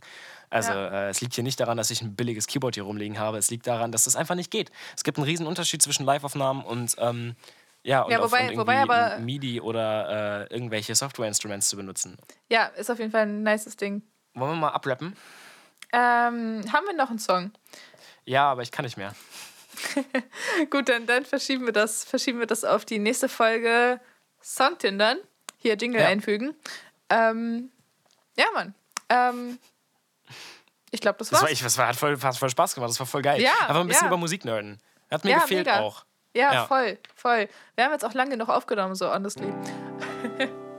Also 0.50 0.70
Mhm. 0.72 0.76
Ja. 0.76 0.88
äh, 1.06 1.08
es 1.10 1.20
liegt 1.20 1.34
hier 1.34 1.44
nicht 1.44 1.60
daran, 1.60 1.76
dass 1.76 1.90
ich 1.90 2.02
ein 2.02 2.14
billiges 2.14 2.46
Keyboard 2.46 2.74
hier 2.74 2.84
rumliegen 2.84 3.18
habe. 3.18 3.38
Es 3.38 3.50
liegt 3.50 3.66
daran, 3.66 3.92
dass 3.92 4.04
das 4.04 4.16
einfach 4.16 4.34
nicht 4.34 4.50
geht. 4.50 4.70
Es 4.96 5.04
gibt 5.04 5.16
einen 5.18 5.24
riesen 5.26 5.46
Unterschied 5.46 5.80
zwischen 5.82 6.04
Live-Aufnahmen 6.04 6.62
und 6.64 6.94
ähm, 6.98 7.36
ja, 7.84 8.02
und 8.02 8.10
Ja, 8.12 8.18
auf, 8.20 8.30
wobei- 8.32 8.56
wobei 8.56 8.78
aber- 8.82 9.18
MIDI 9.18 9.60
oder 9.60 10.46
äh, 10.48 10.54
irgendwelche 10.54 10.94
Software-Instruments 10.94 11.68
zu 11.68 11.76
benutzen. 11.76 12.16
Ja, 12.48 12.66
ist 12.66 12.90
auf 12.90 12.98
jeden 12.98 13.10
Fall 13.10 13.22
ein 13.22 13.42
nices 13.42 13.76
Ding. 13.76 14.02
Wollen 14.34 14.52
wir 14.52 14.56
mal 14.56 14.68
abrappen? 14.70 15.16
Ähm, 15.92 16.62
haben 16.72 16.86
wir 16.86 16.94
noch 16.94 17.10
einen 17.10 17.18
Song? 17.18 17.52
Ja, 18.24 18.50
aber 18.50 18.62
ich 18.62 18.70
kann 18.70 18.84
nicht 18.84 18.96
mehr. 18.96 19.14
Gut, 20.70 20.88
dann, 20.88 21.06
dann 21.06 21.24
verschieben, 21.24 21.64
wir 21.66 21.72
das, 21.72 22.04
verschieben 22.04 22.38
wir 22.38 22.46
das 22.46 22.64
auf 22.64 22.84
die 22.84 22.98
nächste 22.98 23.28
Folge 23.28 24.00
Songtindern. 24.42 25.18
Hier 25.58 25.76
Jingle 25.76 26.00
Ja. 26.00 26.08
einfügen. 26.08 26.54
Ähm, 27.10 27.70
ja, 28.36 28.46
Mann. 28.54 28.74
Ähm, 29.08 29.58
ich 30.90 31.00
glaube, 31.00 31.18
das 31.18 31.28
Das, 31.28 31.40
war's. 31.40 31.42
war, 31.48 31.50
ich, 31.52 31.62
das 31.62 31.76
war, 31.78 31.88
hat, 31.88 31.96
voll, 31.96 32.18
hat 32.20 32.36
voll 32.36 32.50
Spaß 32.50 32.74
gemacht, 32.74 32.90
das 32.90 32.98
war 33.00 33.06
voll 33.06 33.22
geil. 33.22 33.40
Ja, 33.40 33.52
Einfach 33.60 33.80
ein 33.80 33.86
bisschen 33.86 34.04
ja. 34.04 34.08
über 34.08 34.16
Musik 34.16 34.44
nerden. 34.44 34.78
Hat 35.10 35.24
mir 35.24 35.30
Ja, 35.30 35.38
gefehlt 35.40 35.66
mega. 35.66 35.80
auch. 35.80 36.04
Ja, 36.34 36.52
Ja. 36.54 36.66
voll, 36.66 36.98
voll. 37.14 37.48
Wir 37.74 37.84
haben 37.84 37.92
jetzt 37.92 38.04
auch 38.04 38.14
lange 38.14 38.30
genug 38.32 38.48
aufgenommen, 38.48 38.94
so 38.94 39.12
honestly. 39.12 39.52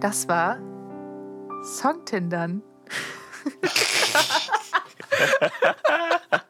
Das 0.00 0.28
war 0.28 0.58
Songtindern. 1.62 2.62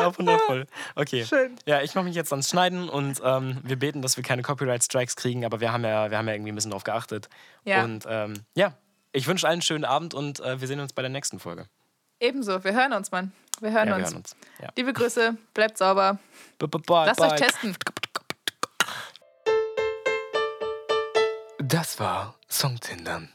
Ja, 0.00 0.18
wundervoll. 0.18 0.66
Okay. 0.94 1.24
Schön. 1.24 1.56
Ja, 1.66 1.82
ich 1.82 1.94
mache 1.94 2.04
mich 2.04 2.14
jetzt 2.14 2.32
ans 2.32 2.48
Schneiden 2.50 2.88
und 2.88 3.20
ähm, 3.24 3.58
wir 3.62 3.78
beten, 3.78 4.02
dass 4.02 4.16
wir 4.16 4.24
keine 4.24 4.42
Copyright-Strikes 4.42 5.16
kriegen, 5.16 5.44
aber 5.44 5.60
wir 5.60 5.72
haben 5.72 5.84
ja, 5.84 6.10
wir 6.10 6.18
haben 6.18 6.28
ja 6.28 6.34
irgendwie 6.34 6.52
ein 6.52 6.54
bisschen 6.54 6.70
drauf 6.70 6.84
geachtet. 6.84 7.28
Ja. 7.64 7.84
Und 7.84 8.04
ähm, 8.08 8.34
ja, 8.54 8.74
ich 9.12 9.26
wünsche 9.26 9.46
allen 9.46 9.54
einen 9.54 9.62
schönen 9.62 9.84
Abend 9.84 10.14
und 10.14 10.40
äh, 10.40 10.60
wir 10.60 10.68
sehen 10.68 10.80
uns 10.80 10.92
bei 10.92 11.02
der 11.02 11.10
nächsten 11.10 11.38
Folge. 11.38 11.66
Ebenso, 12.20 12.62
wir 12.64 12.72
hören 12.74 12.92
uns, 12.92 13.10
Mann. 13.10 13.32
Wir 13.60 13.72
hören 13.72 13.88
Ja, 13.88 13.96
wir 13.96 14.02
uns. 14.04 14.10
hören 14.10 14.16
uns. 14.18 14.36
Ja. 14.60 14.68
Liebe 14.76 14.92
Grüße, 14.92 15.36
bleibt 15.54 15.78
sauber. 15.78 16.18
B 16.58 16.66
-b 16.66 16.86
Bye, 16.86 17.06
Lasst 17.06 17.20
bye. 17.20 17.30
euch 17.32 17.40
testen. 17.40 17.76
Das 21.58 22.00
war 22.00 22.34
Songtindern. 22.48 23.30